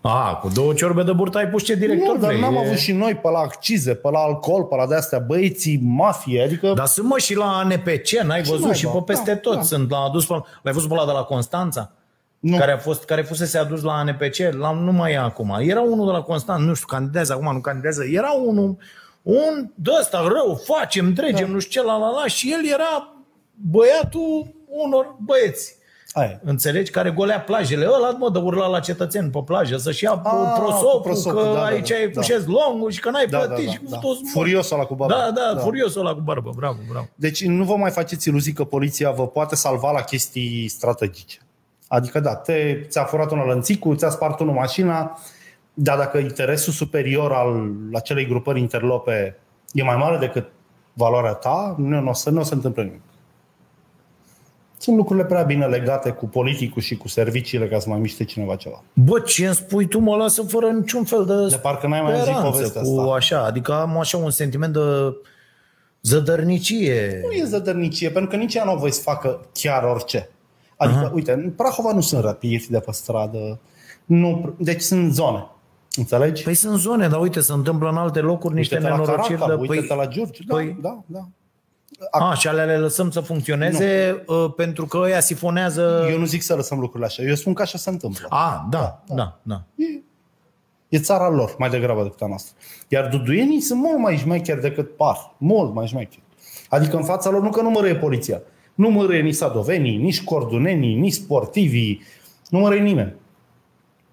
[0.00, 2.40] A, cu două ciorbe de burtă ai pus ce director Nu, dar vrei.
[2.40, 2.58] n-am e...
[2.58, 6.72] avut și noi pe la accize, pe la alcool, pe la de-astea, băieții, mafie, adică...
[6.72, 9.54] Dar sunt mă și la ANPC, n-ai și văzut și pe peste da, tot.
[9.54, 9.62] Da.
[9.62, 10.34] Sunt la adus pe...
[10.62, 11.92] L-ai văzut pe la de la Constanța?
[12.44, 12.56] Nu.
[12.56, 15.56] Care, a fost, care fusese adus la ANPC, la, nu mai e acum.
[15.58, 18.04] Era unul de la Constanța, nu știu, candidează acum, nu candidează.
[18.04, 18.76] Era unul,
[19.22, 21.52] un de ăsta rău, facem, dregem, da.
[21.52, 23.14] nu știu ce, la la la, și el era
[23.54, 25.76] băiatul unor băieți.
[26.12, 26.40] Aia.
[26.44, 26.90] Înțelegi?
[26.90, 27.86] Care golea plajele.
[27.86, 31.52] Ăla, mă, de urla la cetățeni pe plajă să-și ia Ah, prosopul, prosopul, că da,
[31.52, 32.20] da, aici da, ai da.
[32.44, 33.96] cu longul și că n-ai Da, da, plătit da, și cu da.
[33.96, 34.32] toți morți.
[34.32, 35.14] Furios ăla cu barbă.
[35.14, 36.52] Da, da, da, furiosul ăla cu barbă.
[36.56, 37.06] Bravo, bravo, bravo.
[37.14, 41.38] Deci nu vă mai faceți iluzii că poliția vă poate salva la chestii strategice.
[41.94, 45.18] Adică da, te, ți-a furat unul lănțicul, ți-a spart unul mașina,
[45.74, 49.36] dar dacă interesul superior al acelei grupări interlope
[49.72, 50.50] e mai mare decât
[50.92, 53.00] valoarea ta, nu, nu, o, să, nu o se întâmplă nimic.
[54.78, 58.56] Sunt lucrurile prea bine legate cu politicul și cu serviciile ca să mai miște cineva
[58.56, 58.82] ceva.
[58.92, 62.10] Bă, ce îmi spui tu mă lasă fără niciun fel de, De parcă n-ai mai
[62.10, 63.14] auzit speranță povestea cu asta.
[63.14, 64.80] așa, adică am așa un sentiment de
[66.02, 67.20] zădărnicie.
[67.24, 70.28] Nu e zădărnicie, pentru că nici ea nu o voi să facă chiar orice.
[70.76, 71.14] Adică, uh-huh.
[71.14, 73.60] uite, în Prahova nu sunt răpiri de pe stradă,
[74.04, 75.46] nu, deci sunt zone.
[75.96, 76.42] Înțelegi?
[76.42, 79.38] Păi sunt zone, dar uite, se întâmplă în alte locuri niște uite-te la nenorociri.
[79.38, 80.42] Caracal, de, uite-te la Giurgiu.
[80.46, 81.28] Da, păi- da, da.
[82.10, 86.06] A, și alea le lăsăm să funcționeze uh, pentru că ăia sifonează...
[86.10, 87.22] Eu nu zic să lăsăm lucrurile așa.
[87.22, 88.26] Eu spun că așa se întâmplă.
[88.30, 89.62] A, da, da, da.
[90.88, 92.56] E țara lor mai degrabă decât a noastră.
[92.88, 95.34] Iar duduienii sunt mult mai șmecheri decât par.
[95.38, 96.22] Mult mai șmecheri.
[96.68, 98.42] Adică în fața lor nu că nu mărâie poliția.
[98.74, 102.02] Nu mărâie nici sadovenii, nici cordunenii, nici sportivii.
[102.48, 103.14] Nu mărâie nimeni.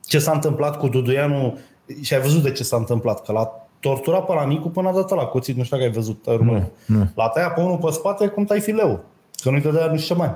[0.05, 1.57] Ce s-a întâmplat cu Duduianu
[2.01, 4.93] și ai văzut de ce s-a întâmplat, că l-a torturat pe la micu până a
[4.93, 6.69] dat la cuțit, nu știu dacă ai văzut urmă.
[7.15, 9.03] L-a tăiat pe unul pe spate cum tai fileu,
[9.43, 10.35] că nu-i dădea nu știu ce mai.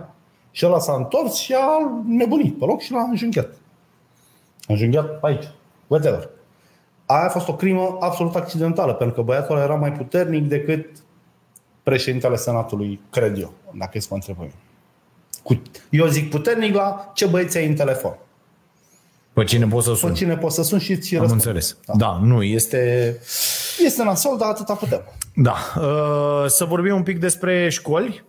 [0.51, 3.49] Și ăla s-a întors și a nebunit pe loc și l-a înjunghiat.
[4.61, 5.43] A înjunghiat pe aici,
[5.87, 6.29] whatever.
[7.05, 10.85] Aia a fost o crimă absolut accidentală, pentru că băiatul ăla era mai puternic decât
[11.89, 14.55] președintele Senatului, cred eu, dacă e să mă întreb pe mine.
[15.43, 18.17] Cu, eu zic puternic la ce băieți ai în telefon.
[19.33, 20.13] Pe cine poți să Pe suni?
[20.15, 21.47] cine poți să suni și ți Am răspunde.
[21.47, 21.77] înțeles.
[21.97, 23.17] Da, nu, este...
[23.85, 25.01] Este nasol, dar atâta putem.
[25.35, 25.55] Da.
[25.77, 28.23] Uh, Să vorbim un pic despre școli.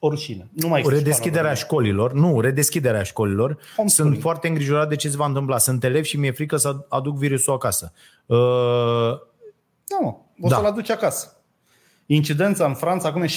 [0.00, 0.48] O rușine.
[0.52, 2.12] Nu mai există Redeschiderea școlilor.
[2.12, 3.58] Nu, redeschiderea școlilor.
[3.76, 4.14] Homeschooling.
[4.14, 5.58] Sunt foarte îngrijorat de ce se va întâmpla.
[5.58, 7.92] Sunt elevi și mi-e frică să aduc virusul acasă.
[8.26, 8.36] Uh,
[9.84, 10.14] Da, mă.
[10.40, 10.56] O Da.
[10.56, 11.37] să-l aduci acasă.
[12.10, 13.30] Incidența în Franța acum e 6%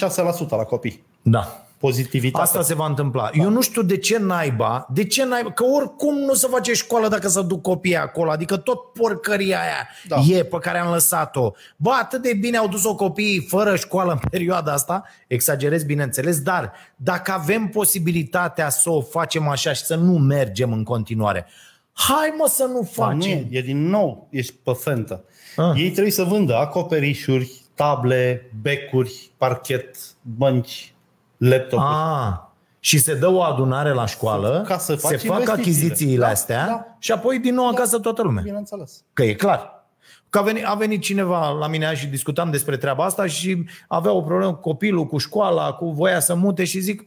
[0.48, 1.04] la copii.
[1.22, 1.66] Da.
[1.78, 2.44] Pozitivitate.
[2.44, 3.30] Asta se va întâmpla.
[3.32, 7.08] Eu nu știu de ce naiba, de ce naiba, că oricum nu se face școală
[7.08, 10.16] dacă să duc copiii acolo, adică tot porcăria aia Da.
[10.16, 10.22] da.
[10.36, 11.50] e pe care am lăsat-o.
[11.76, 16.72] Bă, atât de bine au dus-o copiii fără școală în perioada asta, exagerez bineînțeles, dar
[16.96, 21.46] dacă avem posibilitatea să o facem așa și să nu mergem în continuare,
[21.92, 23.30] hai mă să nu Dar nu facem.
[23.50, 25.24] e, e din nou, ești pe fentă.
[25.56, 25.72] Ah.
[25.80, 30.94] Ei trebuie să vândă acoperișuri, table, becuri, parchet, bănci,
[31.36, 31.88] laptopuri.
[31.94, 32.32] Ah,
[32.80, 35.52] și se dă o adunare la școală, Ca să se faci fac investițiile.
[35.60, 36.96] achizițiile Da, astea da.
[36.98, 38.42] și apoi din nou acasă toată lumea.
[38.42, 39.02] Bineînțeles.
[39.12, 39.86] Că e clar.
[40.28, 43.64] Că a venit, a venit cineva la mine azi și discutam despre treaba asta și
[43.88, 47.04] avea o problemă cu copilul, cu școala, cu voia să mute și zic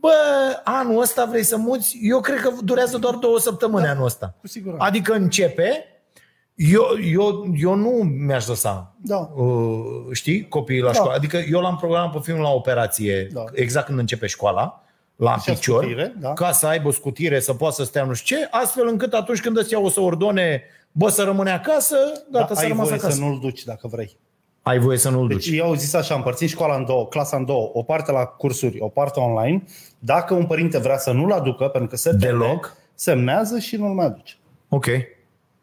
[0.00, 0.10] Bă,
[0.64, 1.98] anul ăsta vrei să muți?
[2.02, 4.34] Eu cred că durează doar două săptămâni da, anul ăsta.
[4.40, 4.84] cu siguranță.
[4.84, 5.84] Adică începe,
[6.54, 9.30] eu, eu, eu nu mi-aș lăsa, Da.
[9.34, 10.92] uh, știi, copiii la Da.
[10.92, 11.14] școală.
[11.14, 13.44] Adică eu l-am programat pe fiul la operație Da.
[13.52, 14.82] exact când începe școala,
[15.16, 16.32] la Și a picior, scutire, da.
[16.32, 19.56] ca să aibă scutire, să poată să stea nu știu ce, astfel încât atunci când
[19.56, 21.96] îți iau o să ordone, bă, să rămâne acasă,
[22.30, 23.14] gata, Dar să ai rămas voie acasă.
[23.16, 24.16] să nu-l duci dacă vrei.
[24.62, 25.58] Ai voie să nu-l Deci duci.
[25.58, 28.80] eu au zis așa, împărțim școala în două, clasa în două, o parte la cursuri,
[28.80, 29.64] o parte online.
[29.98, 32.76] Dacă un părinte vrea să nu-l aducă, pentru că se teme, Deloc?
[32.94, 34.34] semnează și nu-l mai aduce.
[34.68, 34.86] Ok.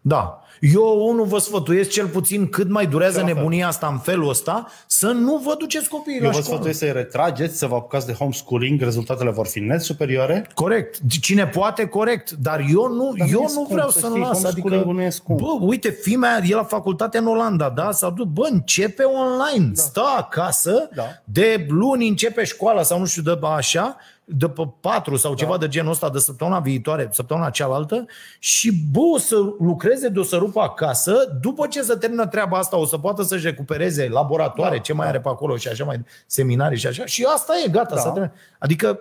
[0.01, 0.41] Da.
[0.61, 3.35] Eu, unul, vă sfătuiesc cel puțin cât mai durează Și la fel.
[3.35, 6.53] nebunia asta în felul ăsta, să nu vă duceți copiii Eu la vă școală.
[6.53, 10.47] sfătuiesc să-i retrageți, să vă apucați de homeschooling, rezultatele vor fi net superioare.
[10.53, 10.97] Corect.
[11.21, 12.31] Cine poate, corect.
[12.31, 14.43] Dar eu nu, Dar nu eu e nu scump, vreau să să-l știi, las.
[14.43, 15.39] Adică, homeschooling-ul nu e scump.
[15.39, 17.91] bă, uite, fimea e la facultate în Olanda, da?
[17.91, 19.71] S-a dus, bă, începe online.
[19.73, 19.81] Da.
[19.81, 21.03] Stă acasă, Da.
[21.23, 23.95] de luni începe școala sau nu știu, de așa,
[24.31, 28.05] de pe patru sau ceva de genul ăsta de săptămâna viitoare, săptămâna cealaltă
[28.39, 32.57] și bă, o să lucreze de o să rupă acasă, după ce se termină treaba
[32.57, 35.83] asta o să poată să-și recupereze laboratoare, Da, ce mai are pe acolo și așa
[35.83, 38.01] mai seminarii și așa și asta e, gata, Da.
[38.01, 38.35] s-a terminat.
[38.59, 38.99] Adică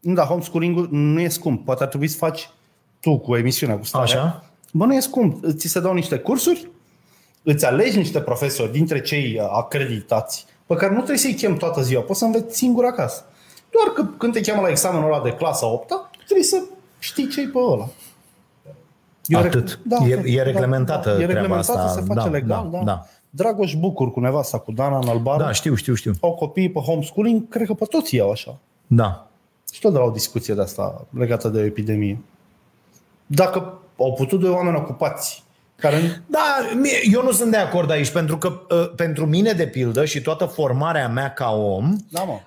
[0.00, 1.64] Nu, dar homeschooling-ul nu e scump.
[1.64, 2.50] Poate ar trebui să faci
[3.00, 4.04] tu cu emisiunea, cu starea.
[4.04, 4.44] Așa.
[4.72, 5.44] Bă, nu e scump.
[5.56, 6.70] Ți se dau niște cursuri,
[7.42, 11.82] îți alegi niște profesori dintre cei uh, acreditați, pe care nu trebuie să-i chem toată
[11.82, 13.24] ziua, poți să înveți singur acasă.
[13.76, 15.92] Doar că când te cheamă la examenul ăla de clasa 8
[16.24, 16.62] trebuie să
[16.98, 17.88] știi ce-i pe ăla.
[19.26, 19.78] Eu Atât.
[20.08, 22.00] E- e reglementată E treaba reglementată, asta.
[22.00, 23.06] se face Da, legal, da, da, da.
[23.30, 26.12] Dragoș Bucur cu nevasta, cu Dana în Albar, Da, știu, știu, știu.
[26.20, 28.56] au copii pe homeschooling, cred că pe toți iau așa.
[28.86, 29.26] Da.
[29.72, 32.18] Și tot de la o discuție de asta legată de epidemie.
[33.26, 35.44] Dacă au putut doi oameni ocupați
[35.76, 36.22] Care...
[36.26, 36.40] Da,
[36.80, 40.20] mie- eu nu sunt de acord aici, pentru că uh, pentru mine, de pildă, și
[40.20, 42.38] toată formarea mea ca om, Da, mă.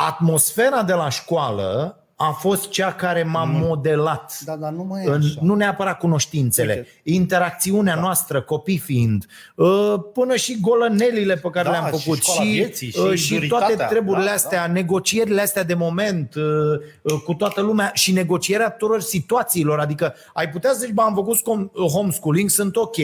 [0.00, 4.38] Atmosfera de la școală a fost cea care m-a modelat.
[4.44, 5.38] Da, dar nu mai e În, așa.
[5.40, 7.16] nu neapărat cunoștințele, Uite.
[7.18, 8.00] interacțiunea da.
[8.00, 12.90] noastră, copii fiind, uh, până și golănelile pe care Da, le-am și făcut școala vieții,
[12.90, 13.86] și uh, și toate duritatea.
[13.86, 16.42] treburile Da, astea, negocierile astea de moment uh,
[17.02, 19.78] uh, cu toată lumea și negocierea tuturor situațiilor.
[19.78, 22.96] Adică ai putea să zici, bă, am făcut scom- homeschooling, sunt ok,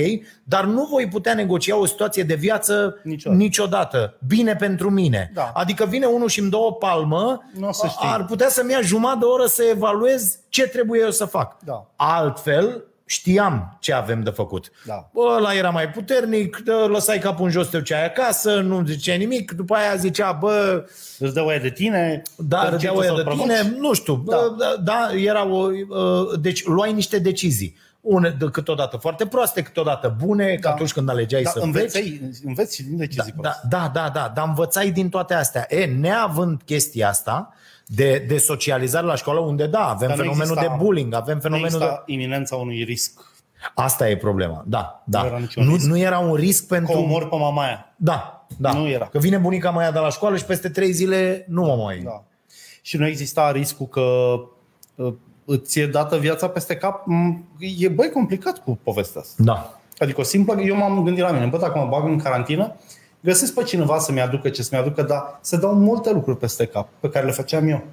[0.45, 3.43] dar nu voi putea negocia o situație de viață Niciodată.
[3.43, 4.17] niciodată.
[4.27, 5.31] Bine pentru mine.
[5.35, 5.51] Da.
[5.55, 8.09] Adică vine unul și îmi dă o palmă, Nu o să știi.
[8.13, 11.57] ar putea să-mi ia jumătate de oră să evaluez ce trebuie eu să fac.
[11.65, 11.87] Da.
[11.97, 14.71] Altfel, știam ce avem de făcut.
[14.87, 15.09] Da.
[15.13, 19.15] Bă, ăla era mai puternic, dă, lăsai capul în jos, te duceai acasă, nu zicea
[19.15, 20.85] nimic, după aia zicea, bă,
[21.19, 22.23] Îți dă oaie de tine.
[22.37, 23.43] da, te râdea duceai tu oia să-l de provoci.
[23.47, 24.37] tine, nu știu, Da.
[24.59, 27.77] da, da era o, uh, deci luai niște decizii.
[28.01, 30.51] Une, de câteodată foarte proaste, câteodată bune, da.
[30.55, 30.59] Da.
[30.61, 31.67] că atunci când alegeai Da, să pleci.
[31.75, 32.13] înveți,
[32.45, 33.67] înveți și din decizii Da, proaste.
[33.71, 35.67] da, da, da, dar învățai din toate astea.
[35.69, 37.55] E, neavând chestia asta
[37.87, 41.35] de, de socializare la școală, unde da, avem Dar nu fenomenul exista- de bullying, avem
[41.35, 41.85] Nu fenomenul de...
[41.85, 43.33] exista iminența unui risc.
[43.75, 45.21] Asta e problema, da, da.
[45.21, 45.87] Nu era niciun nu, risc.
[45.87, 46.99] nu era un risc Că pentru...
[46.99, 47.95] omor pe mama aia.
[47.97, 48.73] Da, da.
[48.73, 49.07] Nu era.
[49.07, 51.99] Că vine bunica mea de la școală și peste trei zile nu mă mai...
[51.99, 52.23] Da.
[52.83, 54.01] Și nu exista riscul că
[54.95, 55.15] uh,
[55.45, 57.07] îți e dată viața peste cap.
[57.07, 57.45] M,
[57.79, 59.43] E băi complicat cu povestea asta.
[59.43, 59.81] Da.
[59.99, 62.75] Adică o simplă, eu m-am gândit la mine, bă, dacă mă bag în carantină,
[63.25, 66.89] găsesc pe cineva să-mi aducă ce să-mi aducă, dar se dau multe lucruri peste cap
[67.01, 67.85] pe care le făceam eu.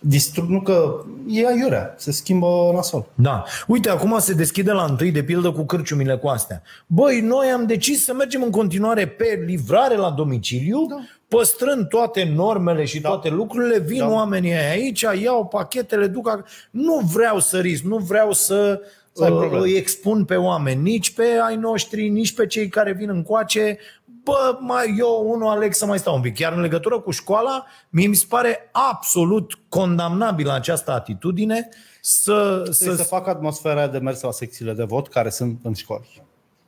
[0.00, 3.06] Distrug, nu că e aiurea, se schimbă nasol.
[3.14, 3.44] Da.
[3.66, 6.62] Uite, acum se deschide la întâi, de pildă, cu cârciumile cu astea.
[6.86, 10.96] Băi, noi am decis să mergem în continuare pe livrare la domiciliu, da.
[11.28, 13.08] păstrând toate normele și da.
[13.08, 14.06] toate lucrurile, vin Da.
[14.06, 14.12] da.
[14.12, 16.30] oamenii aici, iau pachetele, duc...
[16.30, 18.80] ac- Nu vreau să risc, nu vreau să
[19.12, 19.64] Să ai uh, probleme.
[19.64, 23.78] îi expun pe oameni, nici pe ai noștri, nici pe cei care vin încoace.
[24.24, 26.38] Bă, mai, eu unul aleg să mai stau un pic.
[26.38, 31.68] Iar în legătură cu școala, mie mi se pare absolut condamnabilă această atitudine
[32.00, 35.72] să, Să, să să facă atmosfera de mers la secțiile de vot care sunt în
[35.74, 36.22] școli.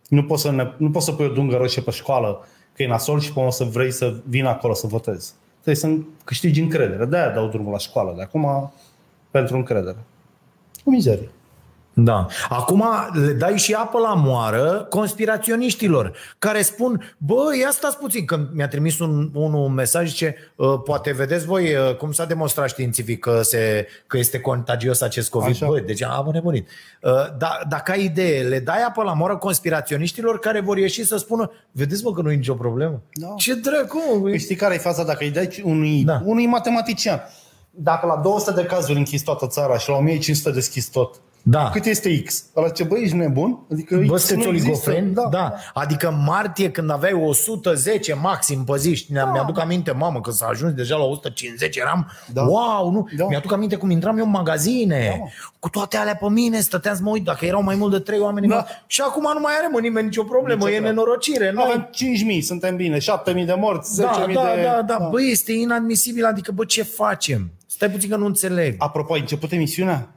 [0.09, 2.89] Nu poți să, ne, nu poți să pui o dungă roșie pe școală că e
[2.89, 5.35] nasol și pe urmă să vrei să vină acolo să votezi.
[5.53, 5.89] Trebuie să
[6.25, 7.05] câștigi încredere.
[7.05, 8.13] De-aia dau drumul la școală.
[8.17, 8.73] De acum
[9.31, 9.99] pentru încredere.
[10.85, 11.31] O mizerie.
[12.05, 12.27] Da.
[12.49, 18.39] Acum le dai și apă la moară conspiraționiștilor care spun, bă, ia stați puțin, că
[18.55, 22.69] mi-a trimis un, unul un mesaj, zice, "Uh, poate vedeți voi uh, cum s-a demonstrat
[22.69, 25.51] științific că, se, că este contagios acest COVID.
[25.51, 25.67] Așa.
[25.67, 26.69] Bă, deci am nebunit.
[27.03, 31.17] Uh, Da, dacă ai idee, le dai apă la moară conspiraționiștilor care vor ieși să
[31.17, 33.03] spună, vedeți mă că nu e nicio problemă.
[33.13, 33.35] Da.
[33.37, 34.19] Ce dracu?
[34.23, 36.13] Păi știi care e faza dacă îi dai unui, Da.
[36.13, 36.21] da.
[36.25, 37.21] unui matematician?
[37.71, 41.71] Dacă la 200 de cazuri închis toată țara și la 1500 deschis tot, Da.
[41.73, 42.45] cât este X?
[42.57, 43.59] Ăla ce băi, ești nebun?
[43.73, 44.91] Adică Bă, X sunteți nu există.
[44.91, 45.15] oligofreni?
[45.15, 45.29] Da.
[45.31, 45.55] da.
[45.75, 49.25] Adică în martie, când aveai 110 maxim pe zi, și da.
[49.25, 52.43] mi-aduc aminte, mamă, că s-a ajuns deja la 150, eram, da.
[52.43, 52.49] Da.
[52.49, 53.09] wow, nu?
[53.17, 53.17] Da.
[53.23, 53.29] Da.
[53.29, 55.29] Mi-aduc aminte cum intram eu în magazine, Da, da, mă.
[55.59, 58.19] cu toate alea pe mine, stăteam să mă uit, dacă erau mai mult de trei
[58.19, 58.49] oameni.
[58.49, 58.55] Da.
[58.55, 58.67] Da.
[58.87, 60.95] Și acum nu mai are mă nimeni nicio problemă, Nicio e treabă.
[60.95, 61.53] nenorocire.
[61.53, 61.65] Noi...
[61.67, 61.91] Avem
[62.39, 63.03] 5.000, suntem bine, 7.000
[63.47, 64.63] de morți, 10.000 Da, da, de...
[64.63, 67.51] da, da, băi, este inadmisibil, adică, bă, ce facem?
[67.67, 68.75] Stai puțin că nu înțeleg.
[68.79, 70.09] Apropo, ai început emisiunea?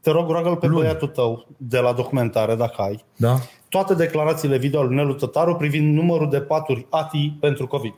[0.00, 0.80] Te rog, roagă-l pe Luni.
[0.80, 3.04] băiatul tău de la documentare, dacă ai.
[3.16, 3.36] Da?
[3.68, 7.94] Toate declarațiile video al lui Nelu Tătaru privind numărul de paturi ATI pentru COVID.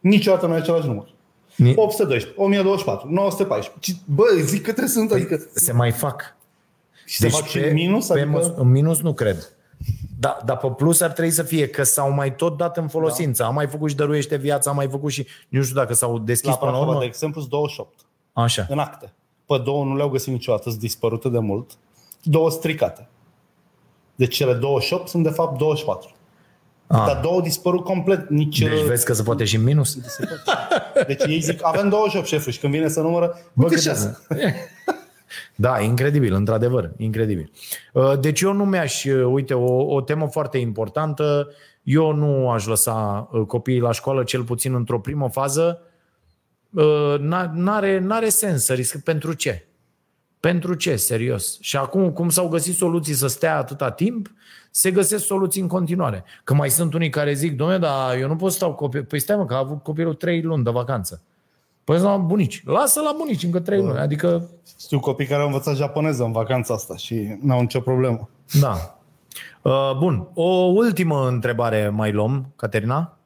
[0.00, 1.08] Niciodată nu e același număr.
[1.56, 3.92] Ni- 812, 1024, 914.
[3.92, 5.46] Ci- Bă, zic că trebuie sunt, adică...
[5.54, 6.36] Se mai fac.
[7.04, 8.28] Și se fac și în minus, pe adică...
[8.38, 9.52] măs- în minus nu cred.
[10.20, 13.44] Da, dar pe plus ar trebui să fie că s-au mai tot dat în folosință.
[13.44, 15.26] Am mai făcut și dăruiește viața, am mai făcut și...
[15.48, 17.00] Nu știu dacă s-au deschis La până la Prahova, urmă.
[17.02, 17.98] de exemplu, sunt 28
[18.32, 18.66] Așa.
[18.68, 19.12] în acte.
[19.48, 21.70] Pe două nu le-au găsit niciodată, sunt dispărute de mult.
[22.22, 23.08] Două stricate.
[24.14, 26.10] Deci cele 28 sunt de fapt 24.
[26.86, 27.02] Ah.
[27.06, 28.28] Dar două dispărut complet.
[28.28, 29.98] Nici, Deci vezi că se poate și în minus?
[31.06, 33.88] Deci ei zic, avem 28 șefuri și când vine să numără, Bă, uite cât și
[33.88, 34.18] de- asta.
[35.54, 37.50] Da, incredibil, într-adevăr, incredibil.
[37.92, 41.48] Uh, Deci eu nu mi-aș, uh, uite, o, o temă foarte importantă,
[41.82, 45.87] eu nu aș lăsa uh, copiii la școală, cel puțin într-o primă fază, Uh, n-
[47.52, 49.02] n-are, n-are sens să risc.
[49.02, 49.66] Pentru ce?
[50.40, 51.60] Pentru ce, serios?
[51.60, 54.30] Și acum, cum s-au găsit soluții să stea atâta timp,
[54.70, 56.24] se găsesc soluții în continuare.
[56.44, 59.04] Că mai sunt unii care zic, domnule, dar eu nu pot să stau copil.
[59.04, 61.22] Păi stai mă, că a avut copilul trei luni de vacanță.
[61.84, 62.62] Păi la bunici.
[62.66, 63.98] Lasă la bunici încă trei luni.
[63.98, 64.48] Adică,
[64.80, 68.28] Știu copii care au învățat japoneză în vacanța asta și n-au nicio problemă.
[68.60, 68.98] da.
[69.62, 70.28] Uh, Bun.
[70.34, 73.17] O ultimă întrebare mai luăm, Caterina.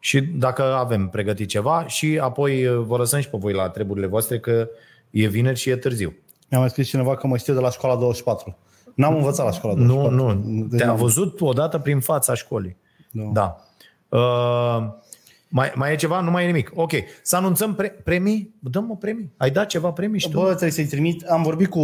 [0.00, 4.06] Și dacă avem pregătit ceva și apoi uh, vă lăsăm și pe voi la treburile
[4.06, 4.68] voastre că
[5.10, 6.14] e vineri și e târziu.
[6.50, 8.56] Mi-a mai scris cineva că mă știe de la școala 24.
[8.94, 10.14] N-am învățat la școală de Nu, sport.
[10.14, 10.34] nu.
[10.68, 12.76] Deci Te-am n-am- văzut odată prin fața școlii.
[13.10, 13.30] Nu.
[13.32, 13.56] Da.
[14.08, 14.88] Uh,
[15.48, 16.20] mai, mai e ceva?
[16.20, 16.70] Nu mai e nimic.
[16.74, 16.90] Ok.
[17.22, 18.54] Să anunțăm pre- premii?
[18.58, 19.30] Dăm o premii.
[19.36, 20.38] Ai dat ceva premii și tu?
[20.40, 21.22] Bă, trebuie să-i trimit.
[21.22, 21.80] Am vorbit cu...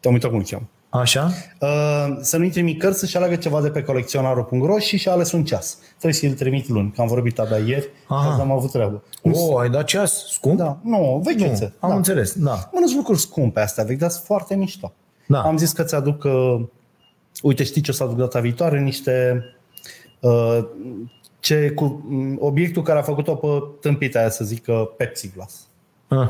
[0.00, 0.68] Te-am uitat cum îl cheamă.
[0.90, 1.30] Așa?
[1.60, 5.44] Uh, să nu-i trimit cărți să-și aleagă ceva de pe colecționarul.ro și și-a ales un
[5.44, 5.78] ceas.
[5.88, 8.22] Trebuie să-i trimit luni, că am vorbit abia ieri Aha.
[8.22, 9.02] și azi am avut treabă.
[9.22, 10.58] Oh, ai dat ceas scump?
[10.58, 11.64] Da, nu, vechețe.
[11.64, 11.96] Nu, am da.
[11.96, 12.70] înțeles, da.
[12.72, 14.92] Mă, nu sunt lucruri scumpe astea, vechi, dar sunt foarte mișto.
[15.26, 15.42] Da.
[15.42, 16.60] Am zis că ți-aduc, uh,
[17.42, 18.80] uite, știi ce o să aduc data viitoare?
[18.80, 19.44] Niște,
[20.20, 20.58] uh,
[21.40, 23.48] ce, cu, m, obiectul care a făcut-o pe
[23.80, 25.68] tâmpita aia, să zică Pepsi Glass.
[26.08, 26.28] Ah.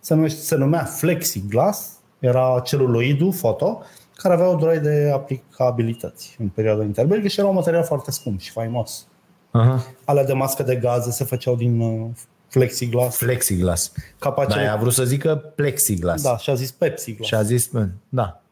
[0.00, 1.93] Se, numește, se numea Flexiglass,
[2.24, 3.82] era celuloidul foto,
[4.16, 8.40] care avea o durată de aplicabilități în perioada interbelică și era un material foarte scump
[8.40, 9.06] și faimos.
[9.50, 9.84] Aha.
[10.04, 12.06] Alea de mască de gaze se făceau din uh,
[12.48, 13.16] Flexiglass.
[13.16, 13.92] Flexiglas.
[14.18, 14.64] Capace...
[14.64, 16.22] Da, a vrut să zică plexiglas.
[16.22, 17.28] da, și a zis Pepsi Glass.
[17.28, 18.42] Și a zis, bă, da,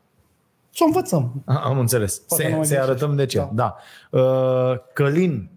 [0.71, 1.43] Să o învățăm.
[1.45, 2.19] A- Am înțeles.
[2.19, 3.01] Poate Se, nu mai să-i greșești.
[3.01, 3.39] arătăm de ce.
[3.39, 3.49] Da.
[3.53, 3.77] Da.
[4.11, 4.19] da.
[4.23, 5.51] Uh, Călin,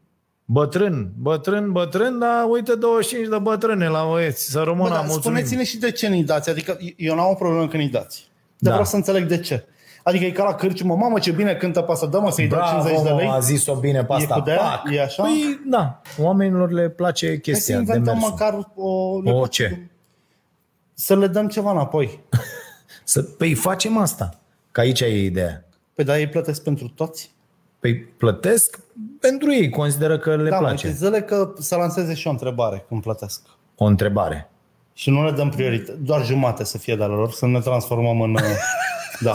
[0.45, 4.49] bătrân, bătrân, bătrân, dar uite 25 de bătrâne la băieți.
[4.51, 5.21] Să rămână, Bă, dar mulțumim.
[5.21, 6.49] spuneți-ne și de ce ne dați.
[6.49, 8.27] Adică eu n-am o problemă când îi dați.
[8.57, 8.69] Dar Da.
[8.69, 9.65] vreau să înțeleg de ce.
[10.03, 12.87] Adică e ca la cârciumă, mamă ce bine cântă pe asta, dă-mă să-i dau Bravo,
[12.87, 13.27] 50 de lei.
[13.27, 14.33] a zis-o bine pe E asta.
[14.35, 14.59] cu de-aia?
[14.61, 14.93] Pac.
[14.93, 15.23] E așa?
[15.23, 18.29] Păi, da, oamenilor le place Hai să chestia de inventăm mersul.
[18.31, 19.21] măcar o...
[19.21, 19.87] le O place- ce?
[20.93, 22.19] Să le dăm ceva înapoi.
[23.03, 24.39] Să, păi facem asta,
[24.71, 25.65] că aici e ideea.
[25.93, 27.31] Păi dar ei plătesc pentru toți?
[27.85, 28.79] Păi plătesc
[29.19, 30.87] pentru ei, consideră că le da, mă, place.
[30.87, 33.41] și zile că să lanseze și o întrebare când plătesc.
[33.75, 34.49] O întrebare.
[34.93, 38.21] Și nu le dăm prioritate, doar jumate să fie de ale lor, să ne transformăm
[38.21, 38.33] în...
[38.33, 38.41] uh,
[39.19, 39.33] Da.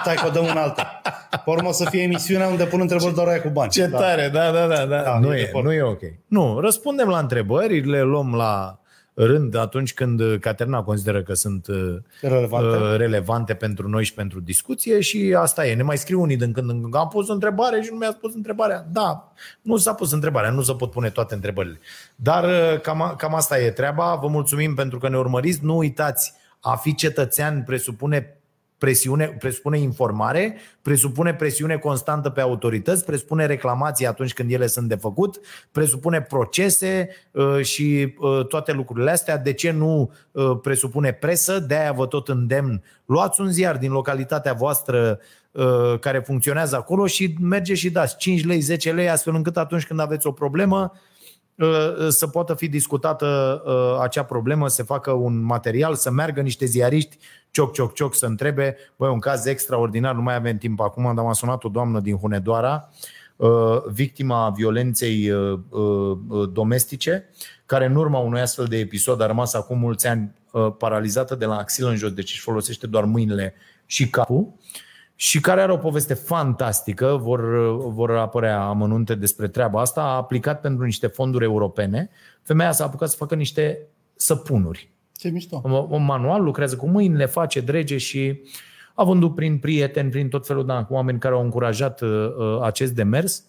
[0.00, 1.00] Stai că o dăm în alta.
[1.30, 3.70] Pe urmă o să fie emisiunea unde pun întrebări doar aia cu bani.
[3.70, 3.98] Ce da.
[3.98, 4.84] tare, da, da, da.
[4.84, 5.02] da.
[5.02, 5.64] Da, nu, e de e, acord.
[5.64, 6.00] nu e ok.
[6.26, 8.78] Nu, răspundem la întrebări, le luăm la
[9.14, 12.76] rând atunci când Caterina consideră că sunt uh, Relevante.
[12.76, 15.74] uh, relevante pentru noi și pentru discuție și asta e.
[15.74, 16.94] Ne mai scriu unii din când în când.
[16.94, 18.86] Am pus o întrebare și nu mi-a spus întrebarea.
[18.92, 19.32] Da,
[19.62, 21.78] nu s-a pus întrebarea, nu se pot pune toate întrebările.
[22.16, 24.14] Dar uh, cam, a- cam asta e treaba.
[24.14, 25.64] Vă mulțumim pentru că ne urmăriți.
[25.64, 28.36] Nu uitați, a fi cetățean presupune
[28.82, 34.94] presiune, presupune informare, presupune presiune constantă pe autorități, presupune reclamații atunci când ele sunt de
[34.94, 35.40] făcut,
[35.72, 39.38] presupune procese uh, și uh, toate lucrurile astea.
[39.38, 41.58] De ce nu uh, presupune presă?
[41.58, 42.82] De-aia vă tot îndemn.
[43.04, 45.18] Luați un ziar din localitatea voastră
[45.50, 49.86] uh, care funcționează acolo și merge și dați 5 lei, 10 lei, astfel încât atunci
[49.86, 50.92] când aveți o problemă,
[51.54, 56.64] uh, să poată fi discutată uh, acea problemă, să facă un material, să meargă niște
[56.64, 57.18] ziariști,
[57.52, 58.76] cioc, cioc, cioc, să întrebe.
[58.96, 62.16] Băi, un caz extraordinar, nu mai avem timp acum, dar m-a sunat o doamnă din
[62.16, 62.88] Hunedoara,
[63.36, 67.28] uh, victima violenței uh, uh, domestice,
[67.66, 71.44] care în urma unui astfel de episod a rămas acum mulți ani uh, paralizată de
[71.44, 73.54] la axilă în jos, deci își folosește doar mâinile
[73.86, 74.52] și capul
[75.14, 77.40] și care are o poveste fantastică, vor,
[77.76, 82.10] vor apărea amănunte despre treaba asta, a aplicat pentru niște fonduri europene.
[82.42, 83.78] Femeia s-a apucat să facă niște
[84.14, 84.90] săpunuri.
[85.16, 85.60] Ce mișto.
[85.64, 88.40] Un un manual, lucrează cu mâinile, face drege și
[88.94, 92.92] a vândut prin prieteni, prin tot felul de oameni care au încurajat uh, uh, acest
[92.92, 93.44] demers.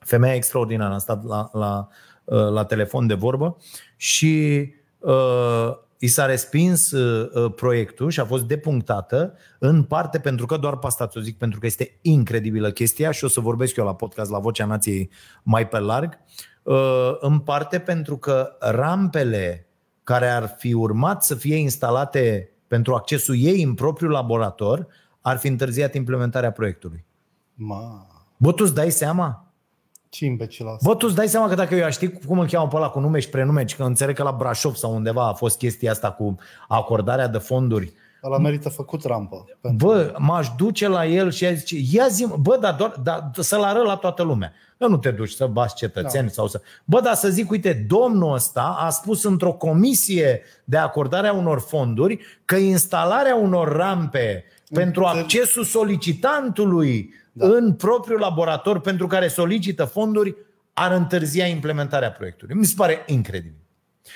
[0.00, 1.88] Femeia extraordinară, a stat la, la,
[2.24, 3.56] uh, la telefon de vorbă
[3.96, 4.66] și
[4.98, 10.56] uh, i s-a respins uh, uh, proiectul și a fost depunctată în parte pentru că,
[10.56, 13.84] doar pe asta ți-o zic, pentru că este incredibilă chestia și o să vorbesc eu
[13.84, 15.10] la podcast la Vocea Nației
[15.42, 16.18] mai pe larg,
[16.62, 19.66] uh, în parte pentru că rampele
[20.06, 24.86] care ar fi urmat să fie instalate pentru accesul ei în propriul laborator
[25.20, 27.04] ar fi întârziat implementarea proiectului.
[27.54, 28.06] Ma,
[28.36, 29.46] Bă, tu îți dai seama?
[30.08, 30.88] ce imbecil asta.
[30.88, 32.88] Bă, tu îți dai seama că dacă eu aș ști cum îl cheamă pe ăla
[32.88, 36.10] cu nume și prenume, că înțeleg că la Brașov sau undeva a fost chestia asta
[36.10, 36.36] cu
[36.68, 37.92] acordarea de fonduri.
[38.26, 39.44] Ăla merită făcut rampă.
[39.60, 39.86] Pentru...
[39.86, 43.62] Bă, m-aș duce la el și aș zice, ia zi, bă, dar doar, dar să-l
[43.62, 44.52] arăt la toată lumea.
[44.78, 46.32] Că nu te duci să bați cetățeni da.
[46.32, 46.60] sau să...
[46.84, 51.60] Bă, dar să zic, uite, domnul ăsta a spus într-o comisie de acordare a unor
[51.60, 57.46] fonduri că instalarea unor rampe pentru accesul solicitantului da.
[57.46, 60.36] în propriul laborator pentru care solicită fonduri
[60.72, 62.56] ar întârzia implementarea proiectului.
[62.56, 63.65] Mi se pare incredibil.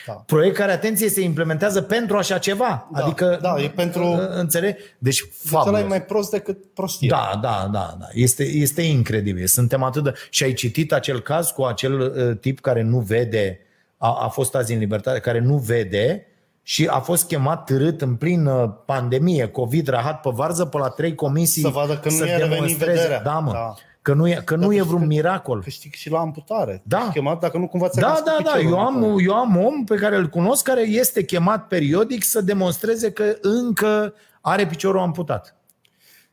[0.07, 0.13] Da.
[0.13, 2.89] Proiect care, atenție, se implementează pentru așa ceva.
[2.93, 4.77] Da, adică, da, e pentru- Înțeleg?
[4.99, 5.23] Deci, Deci
[5.53, 5.89] ăla e fabulos.
[5.89, 7.09] mai prost decât prostie.
[7.09, 8.07] Da, da, da, da.
[8.13, 9.47] Este, este incredibil.
[9.47, 10.13] Suntem atât de...
[10.31, 13.59] Și ai citit acel caz cu acel uh, tip care nu vede,
[13.97, 16.25] a, a fost azi în libertate, care nu vede
[16.63, 21.15] și a fost chemat târât în plină pandemie, COVID, rahat pe varză, pe la trei
[21.15, 22.93] comisii Să vadă că nu să i-a revenit demonstreze.
[22.93, 23.21] vederea.
[23.23, 23.53] Da, mă.
[23.53, 23.75] Da.
[24.03, 25.63] Că nu e, că nu Dar e tu vreun știi că- miracol.
[25.63, 26.83] Câștig și la amputare.
[26.85, 26.99] Da.
[26.99, 28.51] Ești chemat dacă nu cumva ți-a Da, căscut da, da.
[28.51, 29.21] piciorul Eu am, acolo.
[29.21, 34.15] eu am om pe care îl cunosc care este chemat periodic să demonstreze că încă
[34.41, 35.57] are piciorul amputat.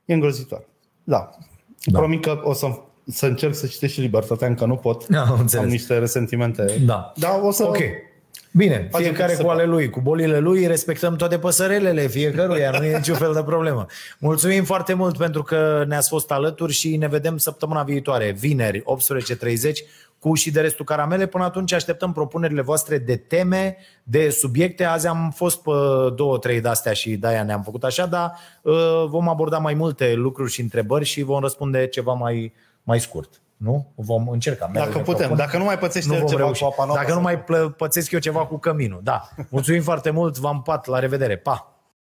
[0.06, 0.68] E îngrozitor.
[1.03, 1.30] Da.
[1.85, 1.98] da.
[1.99, 2.68] Promit că o să,
[3.07, 5.07] să încerc să citesc și Libertatea, încă nu pot.
[5.07, 5.65] Da, am înțeles.
[5.65, 6.65] Am niște resentimente.
[6.85, 7.11] Da.
[7.15, 7.64] Da, o să...
[7.64, 7.77] Ok.
[8.57, 9.75] Bine, Facem fiecare cât se cu ale poate.
[9.75, 13.85] lui, cu bolile lui, respectăm toate păsărelele fiecăruia, nu e niciun fel de problemă.
[14.19, 19.71] Mulțumim foarte mult pentru că ne-ați fost alături și ne vedem săptămâna viitoare, vineri, 18.30,
[20.19, 21.25] cu și de restul caramele.
[21.25, 24.84] Până atunci așteptăm propunerile voastre de teme, de subiecte.
[24.84, 25.71] Azi am fost pe
[26.15, 28.73] două, trei de-astea și de-aia ne-am făcut așa, dar uh,
[29.07, 32.53] vom aborda mai multe lucruri și întrebări și vom răspunde ceva mai,
[32.84, 33.41] mai scurt.
[33.57, 33.91] Nu?
[33.95, 34.65] Vom încerca.
[34.67, 35.17] mereu Dacă ne putem.
[35.27, 35.38] propun.
[35.38, 36.61] Dacă nu mai pățește nu vom ceva reuși.
[36.61, 38.99] cu apa noapte Dacă nu sau- mai plă- pățesc eu ceva cu căminul.
[39.03, 39.29] Da.
[39.49, 41.38] Mulțumim foarte mult, v-am pat, la revedere.
[41.38, 41.77] Pa!